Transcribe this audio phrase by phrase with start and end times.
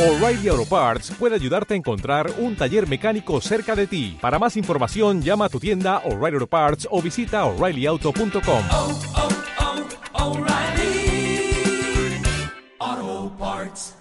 [0.00, 4.16] O'Reilly Auto Parts puede ayudarte a encontrar un taller mecánico cerca de ti.
[4.18, 8.64] Para más información, llama a tu tienda O'Reilly Auto Parts o visita oreillyauto.com.
[8.70, 9.00] oh,
[12.78, 13.94] oh, Parts.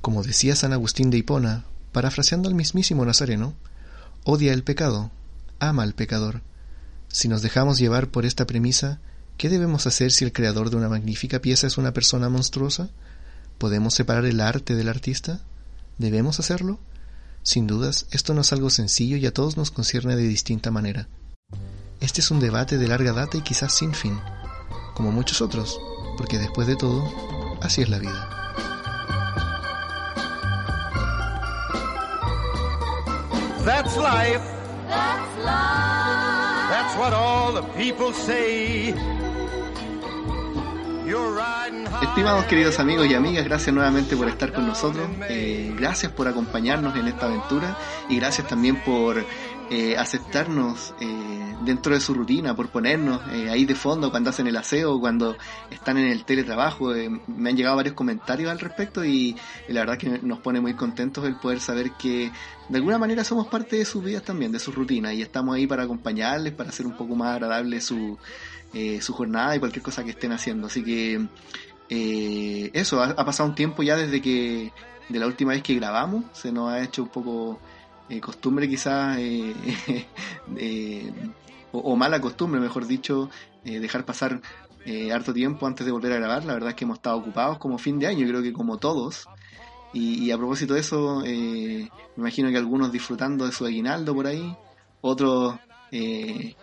[0.00, 3.54] Como decía San Agustín de Hipona, parafraseando al mismísimo Nazareno,
[4.24, 5.12] odia el pecado,
[5.60, 6.40] ama al pecador.
[7.06, 8.98] Si nos dejamos llevar por esta premisa,
[9.36, 12.90] ¿qué debemos hacer si el creador de una magnífica pieza es una persona monstruosa?
[13.58, 15.40] ¿Podemos separar el arte del artista?
[15.96, 16.78] ¿Debemos hacerlo?
[17.42, 21.08] Sin dudas, esto no es algo sencillo y a todos nos concierne de distinta manera.
[22.00, 24.20] Este es un debate de larga data y quizás sin fin,
[24.94, 25.80] como muchos otros,
[26.18, 27.10] porque después de todo,
[27.62, 28.28] así es la vida.
[33.64, 34.42] That's life.
[34.86, 36.68] That's life.
[36.68, 38.92] That's what all the people say.
[42.02, 46.96] Estimados queridos amigos y amigas, gracias nuevamente por estar con nosotros, eh, gracias por acompañarnos
[46.96, 49.24] en esta aventura y gracias también por
[49.70, 54.46] eh, aceptarnos eh, dentro de su rutina, por ponernos eh, ahí de fondo cuando hacen
[54.46, 55.36] el aseo, cuando
[55.70, 56.94] están en el teletrabajo.
[56.94, 59.36] Eh, me han llegado varios comentarios al respecto y,
[59.68, 62.30] y la verdad que nos pone muy contentos el poder saber que
[62.68, 65.66] de alguna manera somos parte de sus vidas también, de su rutina y estamos ahí
[65.66, 68.18] para acompañarles, para hacer un poco más agradable su,
[68.78, 70.66] eh, su jornada y cualquier cosa que estén haciendo.
[70.66, 71.26] Así que
[71.88, 74.70] eh, eso, ha, pasado un tiempo ya desde que
[75.08, 77.58] de la última vez que grabamos, se nos ha hecho un poco
[78.10, 80.04] eh, costumbre quizás, eh,
[81.72, 83.30] o, o mala costumbre, mejor dicho,
[83.64, 84.42] dejar pasar
[85.12, 86.44] harto tiempo antes de volver a grabar.
[86.44, 89.26] La verdad es que hemos estado ocupados como fin de año, creo que como todos.
[89.94, 91.88] Y, y a propósito de eso, me
[92.18, 94.54] imagino que algunos disfrutando de su aguinaldo por ahí,
[95.00, 95.56] otros
[95.90, 96.54] eh,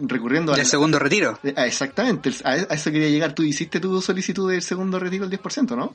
[0.00, 1.38] recurriendo al- segundo retiro.
[1.56, 3.34] Ah, exactamente, a, a eso quería llegar.
[3.34, 5.94] Tú hiciste tu solicitud del segundo retiro del 10%, ¿no?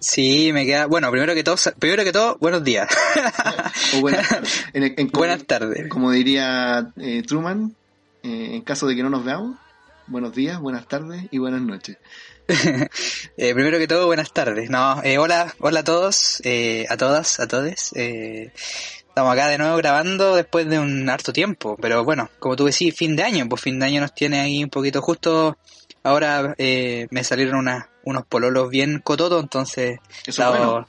[0.00, 0.86] Sí, me queda.
[0.86, 2.88] Bueno, primero que todo, primero que todo, buenos días.
[3.96, 4.64] O buenas tardes.
[4.72, 5.88] En- en- como- Buenas tardes.
[5.88, 7.74] Como diría eh, Truman,
[8.22, 9.56] eh, en caso de que no nos veamos,
[10.06, 11.96] buenos días, buenas tardes y buenas noches.
[13.36, 14.68] Eh, primero que todo, buenas tardes.
[14.70, 17.90] No, eh, hola, hola a todos, eh, a todas, a todes.
[19.14, 22.96] Estamos acá de nuevo grabando después de un harto tiempo, pero bueno, como tú decís,
[22.96, 25.56] fin de año, pues fin de año nos tiene ahí un poquito justo.
[26.02, 30.88] Ahora eh, me salieron unas, unos pololos bien cototos, entonces Eso es estaba- bueno.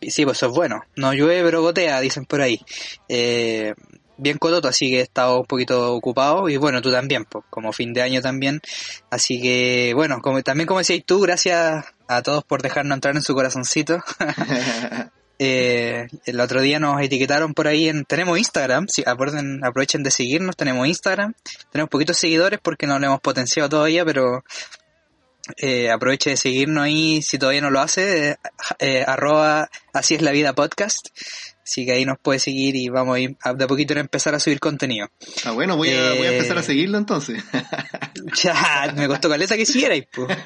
[0.00, 0.82] Sí, pues eso es bueno.
[0.94, 2.60] No llueve, pero gotea, dicen por ahí.
[3.08, 3.74] Eh,
[4.16, 6.48] bien cototo, así que he estado un poquito ocupado.
[6.48, 8.60] Y bueno, tú también, pues, como fin de año también.
[9.10, 13.22] Así que, bueno, como, también como decías tú, gracias a todos por dejarnos entrar en
[13.22, 13.98] su corazoncito.
[15.38, 18.04] Eh, el otro día nos etiquetaron por ahí en...
[18.04, 21.34] Tenemos Instagram, si acuerden, aprovechen de seguirnos, tenemos Instagram.
[21.70, 24.42] Tenemos poquitos seguidores porque no lo hemos potenciado todavía, pero
[25.56, 25.90] eh,
[26.30, 28.36] de seguirnos ahí si todavía no lo hace, eh,
[28.78, 31.08] eh, arroba así es la vida podcast.
[31.70, 34.00] Así que ahí nos puede seguir y vamos a ir a- de a poquito a
[34.00, 35.06] empezar a subir contenido.
[35.44, 37.44] ah, bueno, voy a, voy a Eh, empezar a seguirlo entonces.
[38.42, 40.28] Ya, me costó caleta que siguierais, pues.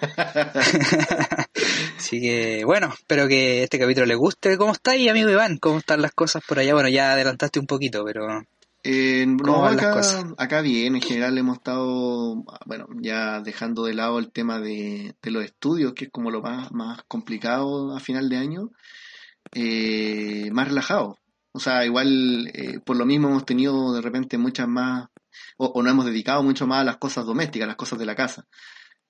[1.98, 4.56] Así que, bueno, espero que este capítulo les guste.
[4.56, 5.58] ¿Cómo estáis, amigo Iván?
[5.58, 6.74] ¿Cómo están las cosas por allá?
[6.74, 8.26] Bueno, ya adelantaste un poquito, pero...
[8.84, 10.24] Eh, ¿Cómo no, van las acá, cosas?
[10.38, 12.34] acá bien, en general hemos estado,
[12.66, 16.42] bueno, ya dejando de lado el tema de, de los estudios, que es como lo
[16.42, 18.70] más, más complicado a final de año,
[19.52, 21.18] eh, más relajado.
[21.52, 25.08] O sea, igual eh, por lo mismo hemos tenido de repente muchas más,
[25.58, 28.06] o, o nos hemos dedicado mucho más a las cosas domésticas, a las cosas de
[28.06, 28.46] la casa.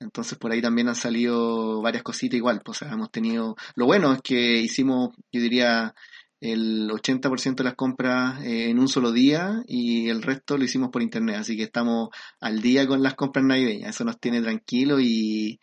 [0.00, 2.60] Entonces por ahí también han salido varias cositas igual.
[2.64, 5.94] Pues, o sea, hemos tenido, lo bueno es que hicimos, yo diría,
[6.40, 10.90] el 80% de las compras eh, en un solo día y el resto lo hicimos
[10.90, 11.36] por internet.
[11.36, 12.08] Así que estamos
[12.40, 13.94] al día con las compras navideñas.
[13.94, 15.60] Eso nos tiene tranquilo y,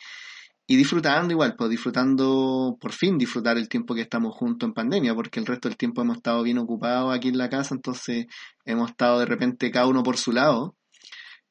[0.72, 5.16] y disfrutando igual, pues disfrutando, por fin disfrutar el tiempo que estamos juntos en pandemia,
[5.16, 8.28] porque el resto del tiempo hemos estado bien ocupados aquí en la casa, entonces
[8.66, 10.76] hemos estado de repente cada uno por su lado.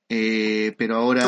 [0.08, 1.24] Eh, pero ahora,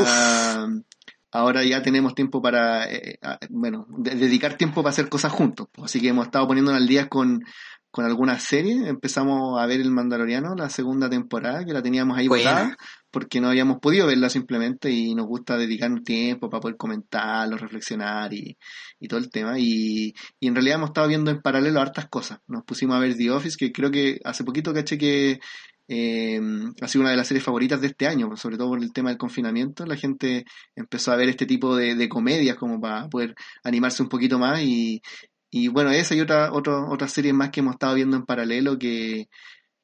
[1.33, 5.67] ahora ya tenemos tiempo para, eh, a- bueno, de- dedicar tiempo para hacer cosas juntos.
[5.73, 5.87] pues.
[5.87, 7.43] Así que hemos estado poniéndonos al día con,
[7.91, 8.87] con algunas series.
[8.87, 12.77] Empezamos a ver El Mandaloriano, la segunda temporada, que la teníamos ahí botada,
[13.11, 18.33] porque no habíamos podido verla simplemente y nos gusta dedicarnos tiempo para poder comentarlo, reflexionar
[18.33, 18.57] y,
[18.99, 19.59] y todo el tema.
[19.59, 22.41] Y, y en realidad hemos estado viendo en paralelo hartas cosas.
[22.47, 25.41] Nos pusimos a ver The Office, que creo que hace poquito caché que
[25.89, 26.41] eh,
[26.81, 29.11] ha sido una de las series favoritas de este año, sobre todo por el tema
[29.11, 29.85] del confinamiento.
[29.87, 30.45] La gente
[30.77, 33.35] empezó a ver este tipo de, de comedias como para poder
[33.65, 35.03] animarse un poquito más y,
[35.51, 38.79] y bueno, esa y otra, otra, otras series más que hemos estado viendo en paralelo
[38.79, 39.29] que,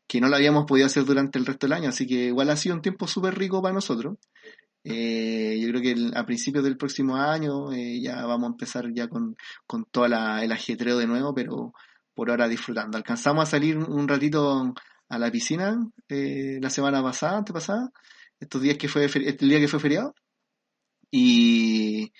[0.06, 2.56] que no lo habíamos podido hacer durante el resto del año, así que igual ha
[2.56, 4.18] sido un tiempo súper rico para nosotros.
[4.84, 9.08] Eh, yo creo que a principios del próximo año eh, ya vamos a empezar ya
[9.08, 9.36] con,
[9.66, 10.12] con todo el
[10.52, 11.72] ajetreo de nuevo, pero
[12.14, 12.96] por ahora disfrutando.
[12.96, 14.74] Alcanzamos a salir un ratito
[15.08, 15.76] a la piscina
[16.08, 17.90] eh, la semana pasada, antepasada,
[18.40, 20.14] estos días que fue, el día que fue feriado.
[21.10, 22.12] Y,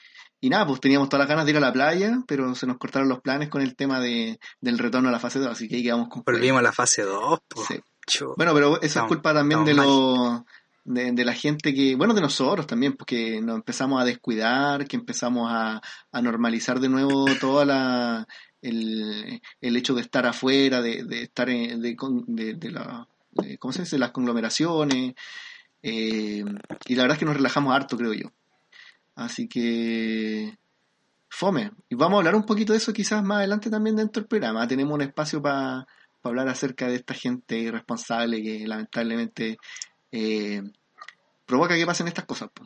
[0.47, 2.79] y nada, pues teníamos todas las ganas de ir a la playa, pero se nos
[2.79, 5.75] cortaron los planes con el tema de, del retorno a la fase 2, así que
[5.75, 7.81] ahí quedamos con Volvimos a la fase 2, Sí.
[8.07, 8.35] Chu.
[8.37, 10.43] bueno, pero eso es culpa también de los
[10.85, 14.95] de, de la gente que, bueno, de nosotros también, porque nos empezamos a descuidar, que
[14.95, 15.83] empezamos a,
[16.13, 18.29] a normalizar de nuevo toda la
[18.63, 21.97] el, el hecho de estar afuera, de, de estar en, de,
[22.29, 23.09] de, de la
[23.59, 23.99] ¿cómo se dice?
[23.99, 25.15] las conglomeraciones,
[25.83, 26.45] eh,
[26.87, 28.31] y la verdad es que nos relajamos harto, creo yo.
[29.17, 30.57] Así que
[31.29, 31.73] fome.
[31.89, 34.69] Y vamos a hablar un poquito de eso quizás más adelante también dentro del programa.
[34.69, 35.87] Tenemos un espacio para
[36.23, 39.57] hablar acerca de esta gente irresponsable que lamentablemente
[40.13, 40.63] eh,
[41.45, 42.51] provoca que pasen estas cosas.
[42.53, 42.65] po.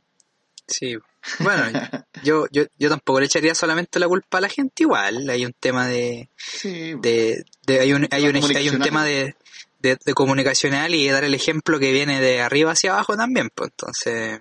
[0.66, 0.96] Sí.
[1.40, 1.64] Bueno,
[2.24, 5.28] yo, yo, yo tampoco le echaría solamente la culpa a la gente igual.
[5.28, 9.34] Hay un tema de, Sí, de, de- hay un, hay un, hay un tema de,
[9.80, 13.70] de, de comunicacional y dar el ejemplo que viene de arriba hacia abajo también, pues
[13.70, 14.40] entonces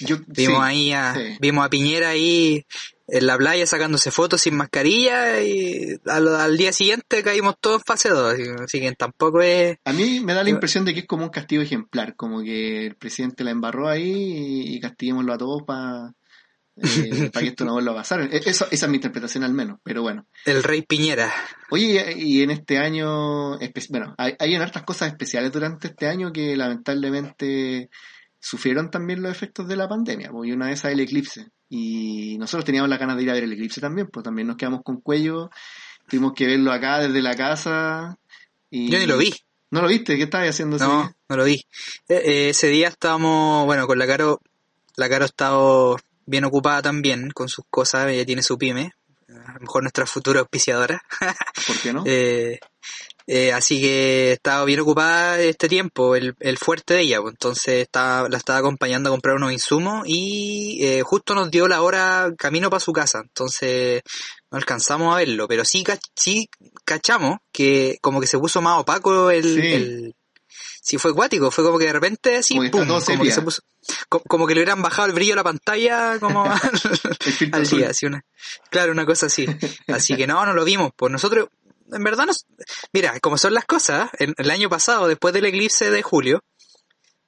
[0.00, 1.36] yo, vimos sí, ahí a, sí.
[1.40, 2.64] vimos a Piñera ahí
[3.08, 7.84] en la playa sacándose fotos sin mascarilla y al, al día siguiente caímos todos en
[7.84, 8.34] fase 2,
[8.64, 11.30] así, que tampoco es A mí me da la impresión de que es como un
[11.30, 16.12] castigo ejemplar, como que el presidente la embarró ahí y, castiguémoslo a todos para
[16.76, 18.22] que esto no vuelva a pasar.
[18.22, 20.26] E- Eso, esa es mi interpretación al menos, pero bueno.
[20.44, 21.32] el rey Piñera.
[21.70, 23.58] Oye, y en este año,
[23.88, 27.88] bueno, hay, hay hartas cosas especiales durante este año que lamentablemente
[28.46, 31.48] sufrieron también los efectos de la pandemia, porque una de esas el eclipse.
[31.68, 34.56] Y nosotros teníamos las ganas de ir a ver el eclipse también, pues también nos
[34.56, 35.50] quedamos con cuello,
[36.08, 38.16] tuvimos que verlo acá desde la casa.
[38.70, 38.88] Y...
[38.88, 39.34] Yo ni lo vi.
[39.72, 40.16] ¿No lo viste?
[40.16, 41.16] ¿Qué estabas haciendo ese No, día?
[41.28, 41.66] no lo vi.
[42.08, 44.40] Eh, eh, ese día estábamos, bueno, con la Caro,
[44.94, 48.92] la Caro ha estado bien ocupada también con sus cosas, ella tiene su pyme,
[49.28, 51.02] a lo mejor nuestra futura auspiciadora.
[51.66, 52.04] ¿Por qué no?
[52.06, 52.60] Eh,
[53.26, 57.82] eh, así que estaba bien ocupada este tiempo, el, el fuerte de ella, pues, entonces
[57.82, 62.32] estaba, la estaba acompañando a comprar unos insumos y eh, justo nos dio la hora
[62.38, 64.02] camino para su casa, entonces
[64.50, 65.84] no alcanzamos a verlo, pero sí,
[66.14, 66.48] sí
[66.84, 69.42] cachamos que como que se puso más opaco el...
[69.44, 69.60] Sí.
[69.60, 70.14] el-
[70.80, 73.62] sí, fue acuático, fue como que de repente así, Como pum, como que se puso,
[74.08, 76.44] co- como que le hubieran bajado el brillo a la pantalla como
[77.52, 78.22] al, día, así una,
[78.70, 79.46] claro, una cosa así.
[79.88, 80.92] Así que no, no lo vimos.
[80.96, 81.48] Pues nosotros,
[81.92, 82.46] en verdad, nos,
[82.92, 86.40] mira, como son las cosas, en- el año pasado, después del eclipse de julio,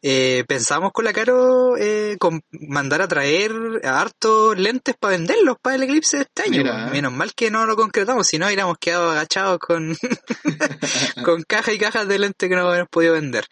[0.01, 3.53] eh, pensamos con la Caro eh, con mandar a traer
[3.83, 6.59] hartos lentes para venderlos para el eclipse de este año.
[6.59, 6.83] Mira.
[6.83, 6.93] pues.
[6.93, 9.97] Menos mal que no lo concretamos, si no hubiéramos quedado agachados con,
[11.25, 13.45] con cajas y cajas de lentes que no hubiéramos podido vender.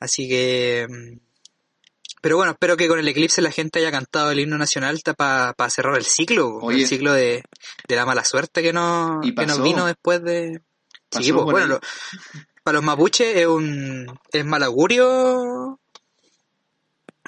[0.00, 0.86] Así que...
[2.22, 5.54] Pero bueno, espero que con el eclipse la gente haya cantado el himno nacional para
[5.68, 6.82] cerrar el ciclo, Oye.
[6.82, 7.42] el ciclo de,
[7.88, 10.62] de la mala suerte que nos, Y que nos vino después de...
[11.10, 11.80] Sí, pues, bueno, lo-
[12.62, 15.78] para los mapuches es un es mal augurio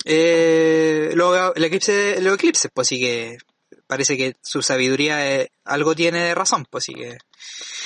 [0.04, 3.36] eh, lo- el eclipse, los eclipses, pues así que
[3.86, 7.16] parece que su sabiduría eh, algo tiene de razón, pues así que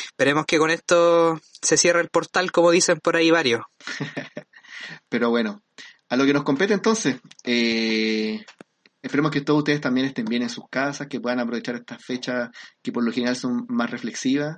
[0.06, 3.62] esperemos que con esto se cierre el portal, como dicen por ahí varios.
[5.08, 5.62] Pero bueno,
[6.08, 8.44] a lo que nos compete entonces, eh,
[9.02, 12.50] esperemos que todos ustedes también estén bien en sus casas, que puedan aprovechar estas fechas
[12.82, 14.56] que por lo general son más reflexivas.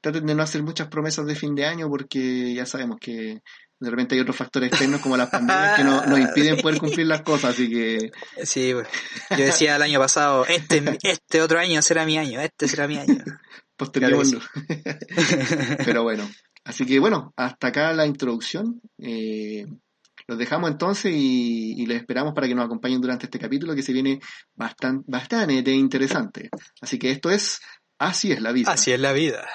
[0.00, 3.40] Traten de no hacer muchas promesas de fin de año porque ya sabemos que
[3.82, 7.06] de repente hay otros factores externos como las pandemias que no- nos impiden poder cumplir
[7.06, 8.10] las cosas, así que
[8.44, 8.88] Sí, pues,
[9.30, 12.96] yo decía el año pasado, este, este otro año será mi año, este será mi
[12.98, 13.16] año.
[13.76, 14.40] posterguémoslo.
[15.84, 16.28] Pero bueno,
[16.64, 18.80] así que bueno, hasta acá la introducción.
[18.98, 19.66] Eh,
[20.30, 23.92] los dejamos entonces y, les esperamos para que nos acompañen durante este capítulo que se
[23.92, 24.20] viene
[24.54, 26.50] bastante, bastante interesante.
[26.80, 27.60] Así que esto es
[27.98, 28.70] Así es la vida.
[28.70, 29.46] Así es la vida.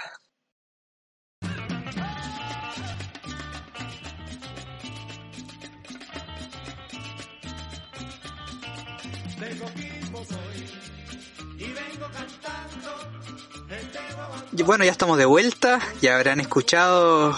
[14.66, 17.34] Bueno, ya estamos de vuelta, ya habrán escuchado,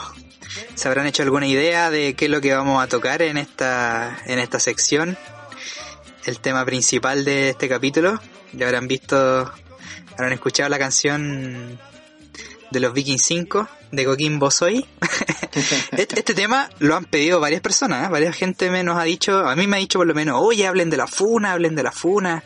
[0.75, 4.17] se habrán hecho alguna idea de qué es lo que vamos a tocar en esta,
[4.25, 5.17] en esta sección,
[6.25, 8.19] el tema principal de este capítulo,
[8.53, 9.51] ya habrán visto,
[10.13, 11.79] habrán escuchado la canción
[12.69, 14.85] de los Vikings 5 de Coquimbo Soy.
[15.91, 18.09] este, este tema lo han pedido varias personas, ¿eh?
[18.11, 20.67] varias gente me nos ha dicho, a mí me ha dicho por lo menos, oye,
[20.67, 22.43] hablen de la funa, hablen de la funa.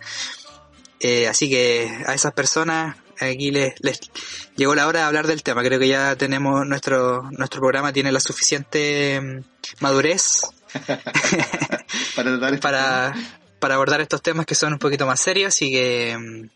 [0.99, 3.99] Eh, así que a esas personas aquí les, les
[4.55, 5.63] llegó la hora de hablar del tema.
[5.63, 9.43] Creo que ya tenemos nuestro nuestro programa tiene la suficiente mm,
[9.81, 10.41] madurez
[12.15, 13.13] para tratar este para
[13.59, 16.17] para abordar estos temas que son un poquito más serios y que...
[16.17, 16.49] mm,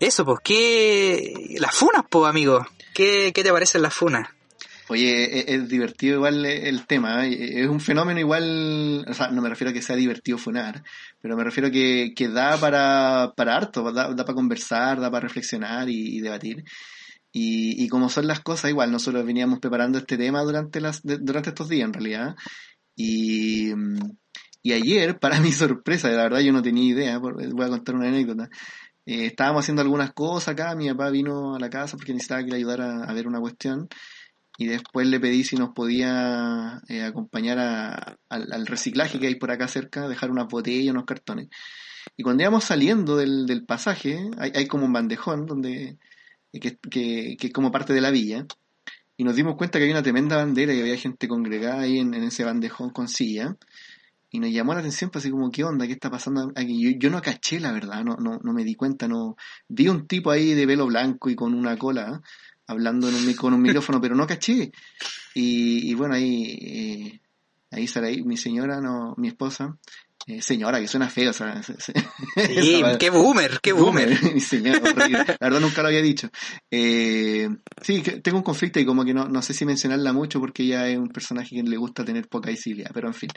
[0.00, 1.54] Eso, pues, ¿qué...
[1.58, 2.66] Las funas, pues, amigo.
[2.92, 4.28] ¿Qué, ¿Qué te parecen las funas?
[4.88, 7.62] Oye, es, es divertido igual el tema, ¿eh?
[7.62, 10.84] es un fenómeno igual, o sea, no me refiero a que sea divertido funar,
[11.20, 15.10] pero me refiero a que, que da para, para harto, da, da para conversar, da
[15.10, 16.62] para reflexionar y, debatir.
[17.32, 21.18] Y, y como son las cosas, igual nosotros veníamos preparando este tema durante, las, de-
[21.18, 22.36] durante estos días en realidad.
[22.96, 23.72] Y,
[24.62, 28.08] y ayer, para mi sorpresa, la verdad yo no tenía idea, voy a contar una
[28.08, 28.48] anécdota.
[29.06, 32.50] Eh, estábamos haciendo algunas cosas acá, mi papá vino a la casa porque necesitaba que
[32.50, 33.88] le ayudara a ver una cuestión
[34.58, 39.50] y después le pedí si nos podía eh, acompañar a- al, reciclaje que hay por
[39.50, 41.48] acá cerca, dejar unas botellas, unos cartones.
[42.16, 45.98] Y cuando íbamos saliendo del, del pasaje, hay, hay como un bandejón donde
[46.52, 48.46] que, que, que es como parte de la villa,
[49.16, 52.12] y nos dimos cuenta que había una tremenda bandera y había gente congregada ahí en,
[52.14, 53.56] en ese bandejón con silla.
[54.30, 55.86] Y nos llamó la atención, pues así como, ¿qué onda?
[55.86, 56.98] ¿Qué está pasando aquí?
[56.98, 59.36] Yo, no caché, la verdad, no, no, no me di cuenta, no.
[59.68, 62.20] Vi un tipo ahí de pelo blanco y con una cola,
[62.66, 64.70] hablando en un, con un micrófono, pero no caché.
[65.34, 67.20] Y, y bueno, ahí, eh,
[67.70, 69.76] ahí Saraí, mi señora, no, mi esposa,
[70.26, 71.92] eh, señora, que suena feo, o sea, se- se-
[72.46, 74.40] Sí, qué boomer, qué boomer.
[74.40, 74.80] señora.
[75.28, 76.28] La verdad nunca lo había dicho.
[76.70, 77.48] Eh,
[77.82, 80.88] sí, tengo un conflicto y como que no, no sé si mencionarla mucho porque ella
[80.88, 83.30] es un personaje que le gusta tener poca visibilidad, pero en fin.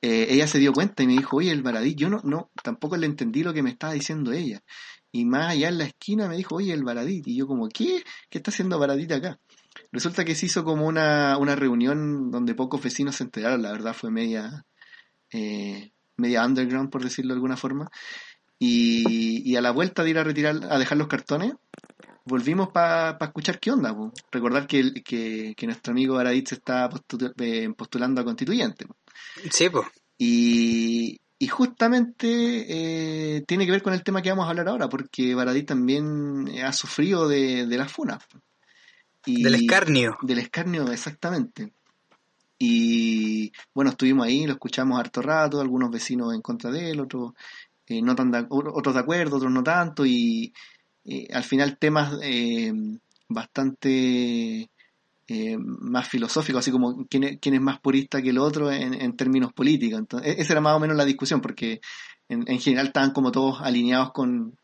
[0.00, 2.96] Eh, ella se dio cuenta y me dijo, oye, el Baradí, yo no, no, tampoco
[2.96, 4.60] le entendí lo que me estaba diciendo ella.
[5.12, 7.28] Y más allá en la esquina me dijo, oye, el Baradit.
[7.28, 8.02] Y yo como, ¿qué?
[8.30, 9.38] ¿Qué está haciendo Baradit acá?
[9.92, 13.94] Resulta que se hizo como una, una reunión donde pocos vecinos se enteraron, la verdad
[13.94, 14.64] fue media,
[15.30, 17.90] eh, media underground, por decirlo de alguna forma.
[18.58, 21.52] Y, y a la vuelta de ir a retirar, a dejar los cartones,
[22.24, 23.94] volvimos para escuchar qué onda.
[23.94, 24.12] po.
[24.30, 26.88] Recordar que, que, que nuestro amigo Baradit se está
[27.38, 28.86] eh, postulando a constituyente.
[28.86, 28.96] po.
[29.50, 29.86] Sí, pues.
[30.16, 32.26] Y, y justamente
[32.68, 36.46] eh, tiene que ver con el tema que vamos a hablar ahora, porque Baradí también
[36.46, 38.22] eh, ha sufrido de, de las funas.
[39.26, 40.16] Y- Del escarnio.
[40.22, 41.72] Del escarnio, exactamente.
[42.60, 47.32] Y bueno, estuvimos ahí, lo escuchamos harto rato, algunos vecinos en contra de él, otros
[47.88, 50.54] eh, no tan de, otros de acuerdo, otros no tanto, y
[51.04, 52.72] eh, al final temas eh,
[53.28, 54.70] bastante
[55.28, 58.94] eh, más filosóficos, así como quién es, quién es más purista que el otro en,
[58.94, 60.00] en términos políticos.
[60.00, 61.80] Entonces, esa era más o menos la discusión, porque
[62.28, 64.58] en, en general estaban como todos alineados con,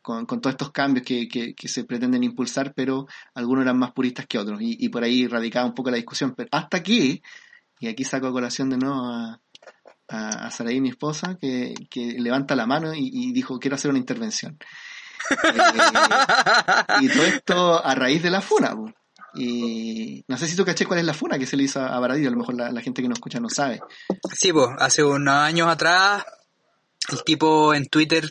[0.00, 3.92] con, con todos estos cambios que, que, que se pretenden impulsar, pero algunos eran más
[3.92, 6.34] puristas que otros, y, y por ahí radicaba un poco la discusión.
[6.36, 7.22] Pero hasta que,
[7.80, 9.40] y aquí saco a colación de nuevo a,
[10.08, 13.90] a, a Saraí, mi esposa, que, que levanta la mano y, y dijo, quiero hacer
[13.90, 14.58] una intervención.
[15.30, 18.76] Eh, y todo esto a raíz de la funa.
[18.76, 18.92] po.
[19.34, 21.98] Y no sé si tú caché cuál es la funa que se le hizo a
[21.98, 23.80] Baradillo, a lo mejor la, gente que nos escucha no sabe.
[24.32, 26.24] Sí, pues, hace unos años atrás,
[27.10, 28.30] el tipo en Twitter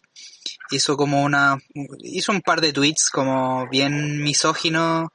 [0.71, 1.57] hizo como una,
[1.99, 5.11] hizo un par de tweets como bien misógino,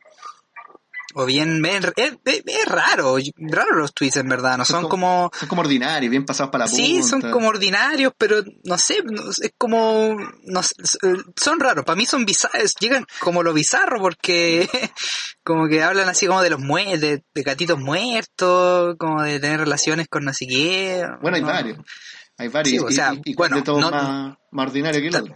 [1.19, 5.31] o bien, es, es- es raro, raro los tweets en verdad, no Son son como,
[5.39, 6.85] Son como ordinarios, bien pasados para la punta.
[6.85, 9.03] sí, son como ordinarios, pero no sé,
[9.43, 10.75] es como, no sé,
[11.37, 14.69] son raros, para mí son bizarros, llegan como lo bizarro porque
[15.43, 19.61] como que hablan así como de los muertos, de, de gatitos muertos, como de tener
[19.61, 21.07] relaciones con no sé qué.
[21.21, 21.49] Bueno, hay no.
[21.49, 21.79] varios.
[22.37, 22.71] Hay varios.
[22.71, 25.35] Sí, o sea, y, y bueno, de todo no- más, más ordinario que el otro.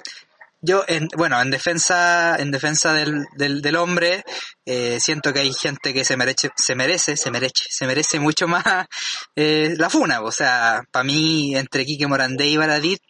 [0.65, 4.23] Yo, en, bueno, en defensa, en defensa del, del, del hombre,
[4.65, 8.47] eh, siento que hay gente que se merece, se merece, se merece, se merece mucho
[8.47, 8.65] más
[9.37, 10.21] eh, la funa.
[10.23, 13.01] O sea, para mí, entre Quique Morandé y Baradit,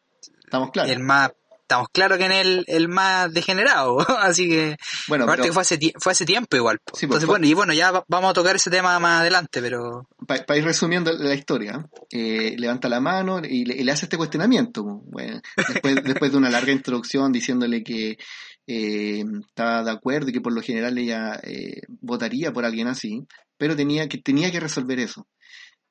[0.45, 0.93] Estamos claros.
[0.93, 1.31] el más,
[1.73, 3.99] estamos claros que en el, el más degenerado.
[4.21, 4.77] Así que,
[5.09, 6.79] Bueno, aparte pero que fue hace, fue hace tiempo igual.
[6.85, 6.97] po.
[6.97, 9.21] Sí, pues, Entonces, fue- bueno, y bueno, ya va- vamos a tocar ese tema más
[9.23, 13.93] adelante, pero para ir resumiendo la historia, eh, levanta la mano y le, y le
[13.93, 14.85] hace este cuestionamiento.
[14.85, 18.19] Bueno, después, después de una larga introducción diciéndole que
[18.67, 23.27] eh, estaba de acuerdo y que por lo general ella eh, votaría por alguien así,
[23.57, 25.27] pero tenía que, tenía que resolver eso.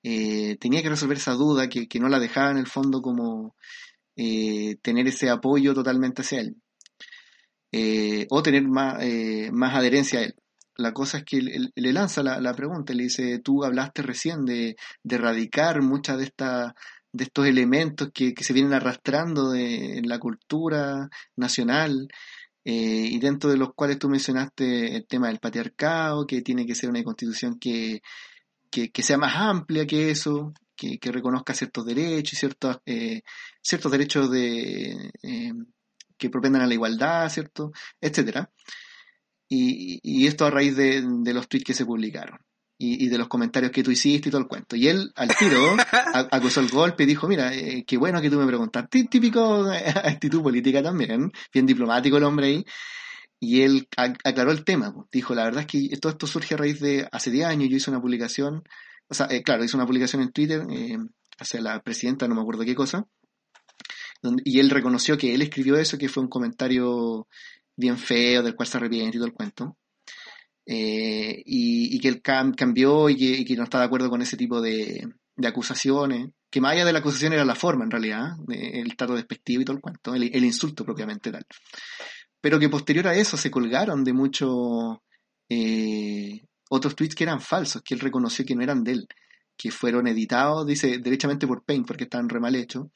[0.04, 3.56] Eh, tenía que resolver esa duda que, que no la dejaba en el fondo como
[4.24, 6.56] eh, tener ese apoyo totalmente hacia él.
[7.72, 10.36] Eh, o tener más, eh, más adherencia a él.
[10.78, 14.76] La cosa es que le lanza la, la pregunta, le dice, tú hablaste recién de,
[15.04, 16.74] de erradicar muchas de estas
[17.14, 22.08] de estos elementos que, que se vienen arrastrando de, en la cultura nacional
[22.64, 22.74] eh,
[23.12, 26.90] y dentro de los cuales tú mencionaste el tema del patriarcado, que tiene que ser
[26.90, 28.02] una constitución que,
[28.70, 33.22] que sea más amplia que eso, que, que reconozca ciertos derechos y ciertos, eh,
[33.62, 35.54] ciertos derechos de, eh,
[36.18, 37.72] que propendan a la igualdad, ¿cierto?
[38.02, 38.50] Etcétera.
[39.48, 42.40] Y, y esto a raíz de, de los tweets que se publicaron.
[42.78, 44.76] y, y de los comentarios que tú hiciste y todo el cuento.
[44.76, 45.76] Y él al tiro
[46.32, 48.90] acusó el golpe y dijo, mira, eh, qué bueno que tú me preguntaste.
[49.04, 52.66] Tí- Típico eh, actitud política también, bien diplomático el hombre ahí.
[53.40, 54.94] Y él ac- aclaró el tema.
[55.12, 57.78] Dijo, la verdad es que todo esto surge a raíz de hace 10 años yo
[57.78, 58.64] hice una publicación,
[59.12, 60.98] o sea, eh, claro, hice una publicación en Twitter eh,
[61.38, 63.06] hacia la presidenta, no me acuerdo qué cosa,
[64.46, 67.28] y él reconoció que él escribió eso, que fue un comentario
[67.76, 69.78] bien feo, del cual se arrepiente y todo el cuento.
[70.66, 74.62] Eh, y, que él cam- cambió y que, no está de acuerdo con ese tipo
[74.62, 75.10] de,
[75.44, 79.62] acusaciones, que más allá de la acusación era la forma en realidad, el trato despectivo
[79.62, 81.46] y todo el cuento, el, insulto propiamente tal.
[82.40, 85.00] Pero que posterior a eso se colgaron de muchos
[85.50, 89.08] eh, otros tweets que eran falsos, que él reconoció que no eran de él,
[89.58, 92.88] que fueron editados, dice, derechamente por Paint, porque estaban re mal hechos,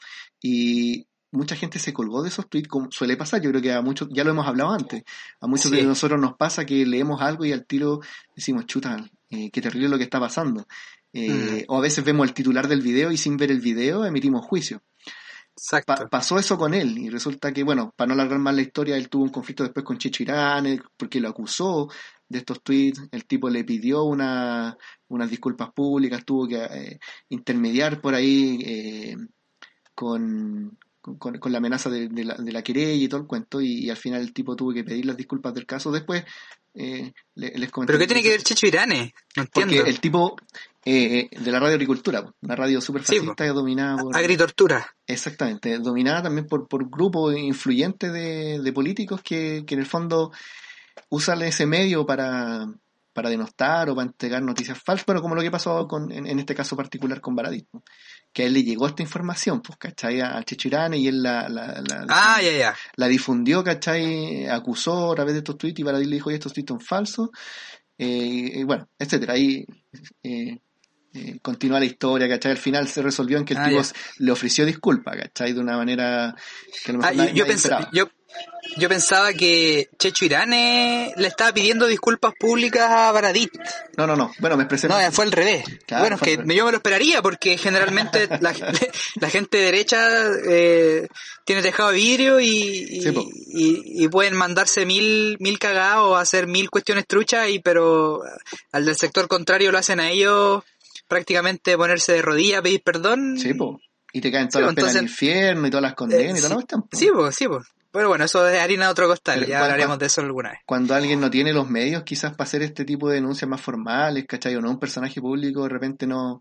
[0.41, 3.81] y mucha gente se colgó de esos tweets, como suele pasar, yo creo que a
[3.81, 5.03] muchos, ya lo hemos hablado antes,
[5.41, 5.77] a muchos Sí.
[5.77, 7.99] de nosotros nos pasa que leemos algo y al tiro
[8.35, 10.65] decimos, chuta, eh, qué terrible lo que está pasando.
[11.11, 14.45] Eh, O a veces vemos el titular del video y sin ver el video emitimos
[14.45, 14.81] juicio.
[15.57, 15.93] Exacto.
[15.95, 18.97] Pa- pasó eso con él y resulta que, bueno, para no alargar más la historia,
[18.97, 21.89] él tuvo un conflicto después con Chicho Irán eh, porque lo acusó
[22.27, 24.77] de estos tweets, el tipo le pidió una,
[25.09, 29.17] unas disculpas públicas, tuvo que eh, intermediar por ahí eh,
[29.93, 33.61] con, con, con la amenaza de, de la, de la querella y todo el cuento
[33.61, 35.91] y, y al final el tipo tuvo que pedir las disculpas del caso.
[35.91, 36.23] Después
[36.73, 37.93] eh, le- les comenté...
[37.93, 39.13] ¿Pero qué tiene que ver Checho Irane?
[39.37, 39.85] No Porque entiendo.
[39.89, 40.35] el tipo
[40.83, 44.15] eh, de la radio agricultura, una radio súper Sí, fascista dominada por...
[44.17, 44.95] Agritortura.
[45.07, 50.31] Exactamente, dominada también por, por grupos influyentes de, de políticos que, que en el fondo
[51.09, 52.65] usan ese medio para,
[53.13, 56.39] para denostar o para entregar noticias falsas, pero como lo que pasó con, en, en
[56.39, 57.83] este caso particular con Baradit, ¿no?
[58.33, 60.19] que a él le llegó esta información, pues, ¿cachai?
[60.19, 62.75] Al Chechirane y él la, la, la, Ah, ya, ya.
[62.97, 64.45] la difundió, ¿cachai?
[64.47, 67.29] Acusó a través de estos tweets y Baradit le dijo, estos tweets son falsos,
[67.97, 69.33] eh, y bueno, etcétera.
[69.35, 69.65] Ahí
[70.23, 70.59] eh,
[71.13, 72.51] eh, continúa la historia, ¿cachai?
[72.51, 73.81] Al final se resolvió en que el Ah, tipo
[74.17, 75.53] le ofreció disculpas, ¿cachai?
[75.53, 76.35] De una manera
[76.83, 77.89] que a lo Ah, mejor yo, nadie- yo, nadie pens- esperaba.
[77.93, 78.09] yo,
[78.77, 83.51] yo pensaba que Checho Irane le estaba pidiendo disculpas públicas a Baradit.
[83.95, 84.31] No, no, no.
[84.39, 84.87] Bueno, me expresé.
[84.87, 85.63] No, fue al revés.
[85.85, 86.55] Claro, bueno, es que revés.
[86.57, 88.53] yo me lo esperaría porque generalmente la,
[89.21, 91.07] la gente derecha eh,
[91.45, 93.21] tiene tejado de vidrio y, y, Sí, po.
[93.21, 98.21] y- y pueden mandarse mil, mil cagados o hacer mil cuestiones truchas, y pero
[98.71, 100.63] al del sector contrario lo hacen a ellos
[101.07, 103.37] prácticamente ponerse de rodillas, pedir perdón.
[103.39, 103.79] Sí, po.
[104.11, 106.39] Y te caen Sí, todas las po, penas del infierno y todas las condenas Eh,
[106.39, 106.97] y toda la sí, cuestión, po.
[106.97, 107.65] Sí, sí, pues.
[107.95, 110.49] Pero bueno, eso es harina de otro costal, Pero ya cuando- hablaremos de eso alguna
[110.51, 110.59] vez.
[110.65, 114.25] Cuando alguien no tiene los medios quizás para hacer este tipo de denuncias más formales,
[114.27, 114.55] ¿cachai?
[114.55, 116.39] O no un personaje público, de repente no,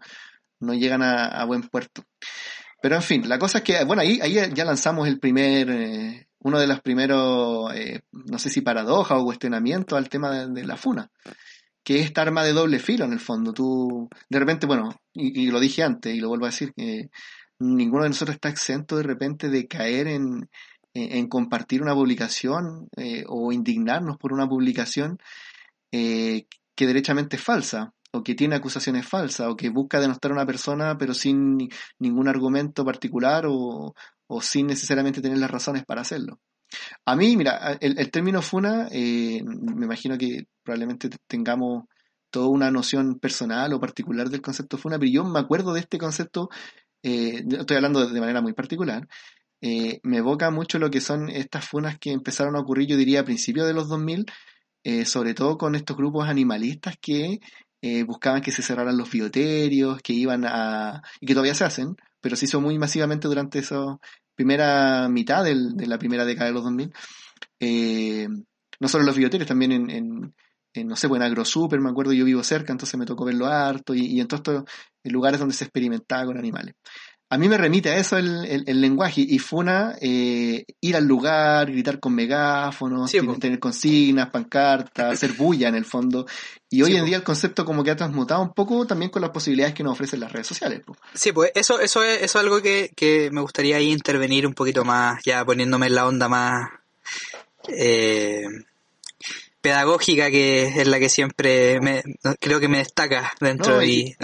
[0.60, 2.02] no llegan a, a buen puerto.
[2.82, 6.26] Pero en fin, la cosa es que, bueno, ahí, ahí ya lanzamos el primer, eh,
[6.40, 10.66] uno de los primeros, eh, no sé si paradoja o cuestionamiento al tema de, de
[10.66, 11.10] la funa,
[11.82, 13.52] que es esta arma de doble filo en el fondo.
[13.54, 17.08] Tú, de repente, bueno, y, y lo dije antes y lo vuelvo a decir, que
[17.58, 20.50] ninguno de nosotros está exento de repente de caer en,
[20.94, 25.18] en, en compartir una publicación eh, o indignarnos por una publicación
[25.92, 30.34] eh, que derechamente es falsa o que tiene acusaciones falsas o que busca denostar a
[30.34, 33.94] una persona pero sin ni- ningún argumento particular o,
[34.26, 36.40] o sin necesariamente tener las razones para hacerlo.
[37.04, 41.84] A mí, mira, el, término funa, eh, me imagino que probablemente te- tengamos
[42.30, 45.98] toda una noción personal o particular del concepto funa, pero yo me acuerdo de este
[45.98, 46.48] concepto,
[47.02, 49.06] eh, estoy hablando de manera muy particular,
[49.64, 53.20] eh, me evoca mucho lo que son estas funas que empezaron a ocurrir, yo diría,
[53.20, 54.26] a principios de los 2000,
[54.84, 57.40] eh, sobre todo con estos grupos animalistas que
[57.82, 61.02] eh, buscaban que se cerraran los bioterios, que iban a...
[61.20, 63.98] y que todavía se hacen, pero se hizo muy masivamente durante esa
[64.34, 66.92] primera mitad de la primera década de los 2000.
[67.60, 68.28] Eh,
[68.80, 70.34] no solo los bioterios, también en, en-
[70.76, 73.46] en, no sé, pues en AgroSuper, me acuerdo, yo vivo cerca, entonces me tocó verlo
[73.46, 74.64] harto, y, y en todos estos
[75.04, 76.74] lugares donde se experimentaba con animales.
[77.30, 81.04] A mí me remite a eso el, el- el lenguaje y Funa eh, ir al
[81.06, 86.26] lugar, gritar con megáfonos, Sí, tener, consignas, pancartas, hacer bulla en el fondo.
[86.70, 89.22] Y hoy Sí, en día el concepto como que ha transmutado un poco también con
[89.22, 90.80] las posibilidades que nos ofrecen las redes sociales.
[90.84, 90.96] po.
[91.14, 94.54] Sí, pues eso, eso, es, eso es algo que, que me gustaría ahí intervenir un
[94.54, 96.68] poquito más, ya poniéndome en la onda más
[97.68, 98.44] eh,
[99.60, 102.02] pedagógica, que es la que siempre me,
[102.40, 104.16] creo que me destaca dentro No, y, y-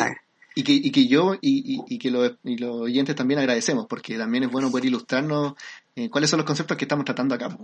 [0.54, 3.86] Y que, y que yo y, y- y que los, y los oyentes también agradecemos,
[3.88, 5.54] porque también es bueno poder ilustrarnos
[5.96, 7.56] eh, cuáles son los conceptos que estamos tratando acá.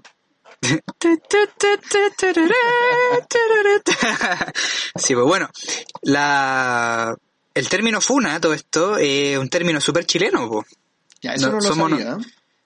[4.96, 5.48] Sí, pues bueno,
[6.02, 7.16] la,
[7.54, 10.64] el término funa, todo esto, es un término súper chileno, po.
[11.22, 12.16] Ya, eso No, no, lo somos- sabía.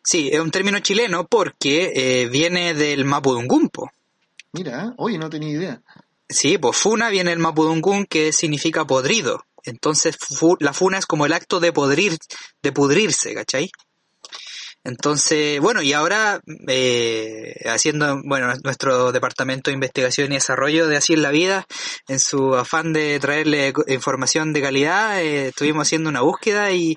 [0.02, 3.90] Sí, es un término chileno porque eh, viene del Mapudungún, po.
[4.52, 5.82] Mira, oye, no tenía idea.
[6.28, 9.44] Sí, pues funa viene el mapudungún que significa podrido.
[9.64, 12.16] Entonces fu- la funa es como el acto de podrir,
[12.62, 13.70] de pudrirse, ¿cachai?
[14.82, 21.12] Entonces, bueno, y ahora eh, haciendo, bueno, nuestro departamento de investigación y desarrollo de Así
[21.12, 21.66] en la Vida,
[22.08, 26.96] en su afán de traerle información de calidad, eh, estuvimos haciendo una búsqueda y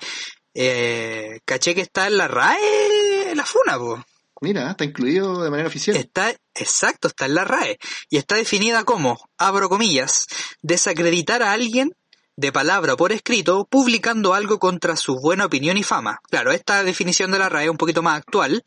[0.53, 4.01] eh, caché que está en la RAE la funa, pues.
[4.39, 5.95] Mira, está incluido de manera oficial.
[5.97, 7.77] Está, exacto, está en la RAE.
[8.09, 10.25] Y está definida como, abro comillas,
[10.61, 11.91] desacreditar a alguien
[12.35, 16.19] de palabra o por escrito publicando algo contra su buena opinión y fama.
[16.29, 18.63] Claro, esta definición de la RAE es un poquito más actual.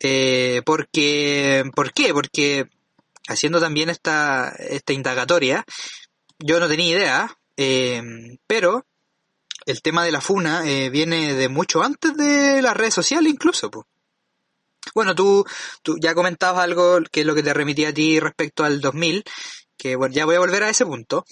[0.00, 2.12] eh, porque, ¿Por qué?
[2.12, 2.66] Porque
[3.28, 5.64] haciendo también esta, esta indagatoria,
[6.38, 8.02] yo no tenía idea, eh,
[8.46, 8.86] pero
[9.66, 13.70] el tema de la funa eh, viene de mucho antes de las redes sociales incluso.
[13.70, 13.86] po.
[14.94, 15.44] Bueno, tú,
[15.82, 19.24] tú ya comentabas algo que es lo que te remitía a ti respecto al 2000,
[19.76, 21.24] que bueno, ya voy a volver a ese punto,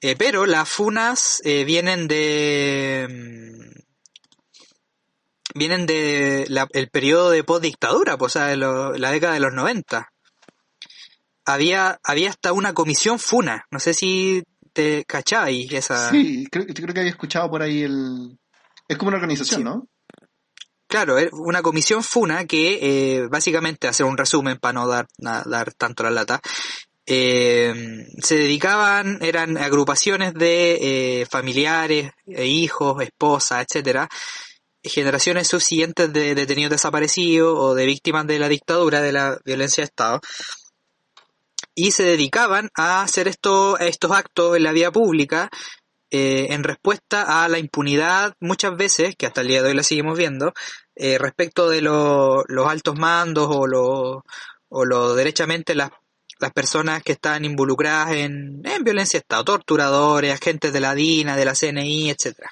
[0.00, 3.06] eh, pero las funas eh, vienen de...
[3.10, 3.78] mm,
[5.54, 9.40] vienen de la- el periodo de postdictadura, pues, o sea, de lo- la década de
[9.40, 10.12] los 90.
[11.44, 14.42] Había, había hasta una comisión funa, no sé si
[14.74, 16.10] te cacháis esa...
[16.10, 18.38] Sí, creo, creo que había escuchado por ahí el...
[18.86, 19.64] Es como una organización, Sí.
[19.64, 19.88] ¿no?
[20.86, 22.78] Claro, una comisión FUNA que
[23.16, 26.40] eh, básicamente, hacer un resumen para no dar, na- dar tanto la lata,
[27.10, 34.10] eh, se dedicaban, eran agrupaciones de eh, familiares, eh, hijos, esposas, etcétera,
[34.82, 39.86] generaciones subsiguientes de detenidos desaparecidos o de víctimas de la dictadura, de la violencia de
[39.86, 40.20] Estado,
[41.74, 45.48] y se dedicaban a hacer esto, estos actos en la vía pública
[46.10, 50.16] en respuesta a la impunidad muchas veces, que hasta el día de hoy la seguimos
[50.16, 50.52] viendo,
[50.96, 54.24] respecto de lo- los altos mandos o lo,
[54.68, 55.90] o lo derechamente las,
[56.38, 61.36] las personas que están involucradas en, en violencia de Estado, torturadores, agentes de la DINA,
[61.36, 62.50] de la CNI, etcétera.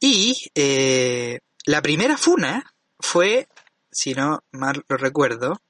[0.00, 3.48] Y eh, la primera funa fue,
[3.90, 5.60] si no mal lo recuerdo,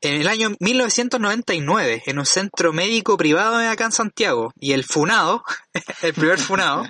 [0.00, 4.52] en el año 1999, en un centro médico privado acá en Santiago.
[4.58, 5.44] Y el funado,
[6.02, 6.84] el primer funado,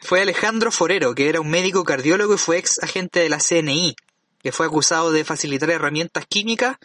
[0.00, 3.96] fue Alejandro Forero, que era un médico cardiólogo y fue ex agente de la CNI,
[4.42, 6.76] que fue acusado de facilitar herramientas químicas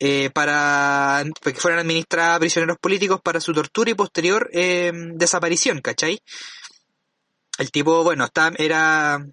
[0.00, 5.80] eh, para que fueran administradas a prisioneros políticos para su tortura y posterior eh, desaparición,
[5.80, 6.20] ¿cachai?
[7.58, 9.24] El tipo, bueno, está, era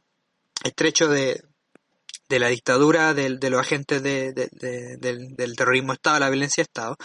[0.63, 1.41] estrecho de,
[2.29, 6.19] de la dictadura, del- de, los agentes de- de- de- del, del terrorismo de Estado,
[6.19, 6.97] la violencia de Estado.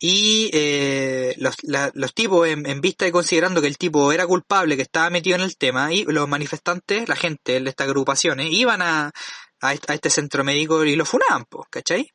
[0.00, 4.26] Y eh, los, la- los tipos, en, en vista de considerando que el tipo era
[4.26, 8.50] culpable, que estaba metido en el tema, y los manifestantes, la gente de estas agrupaciones,
[8.50, 9.12] iban a,
[9.60, 12.10] a, est- a este centro médico y lo funaban, ¿cachai?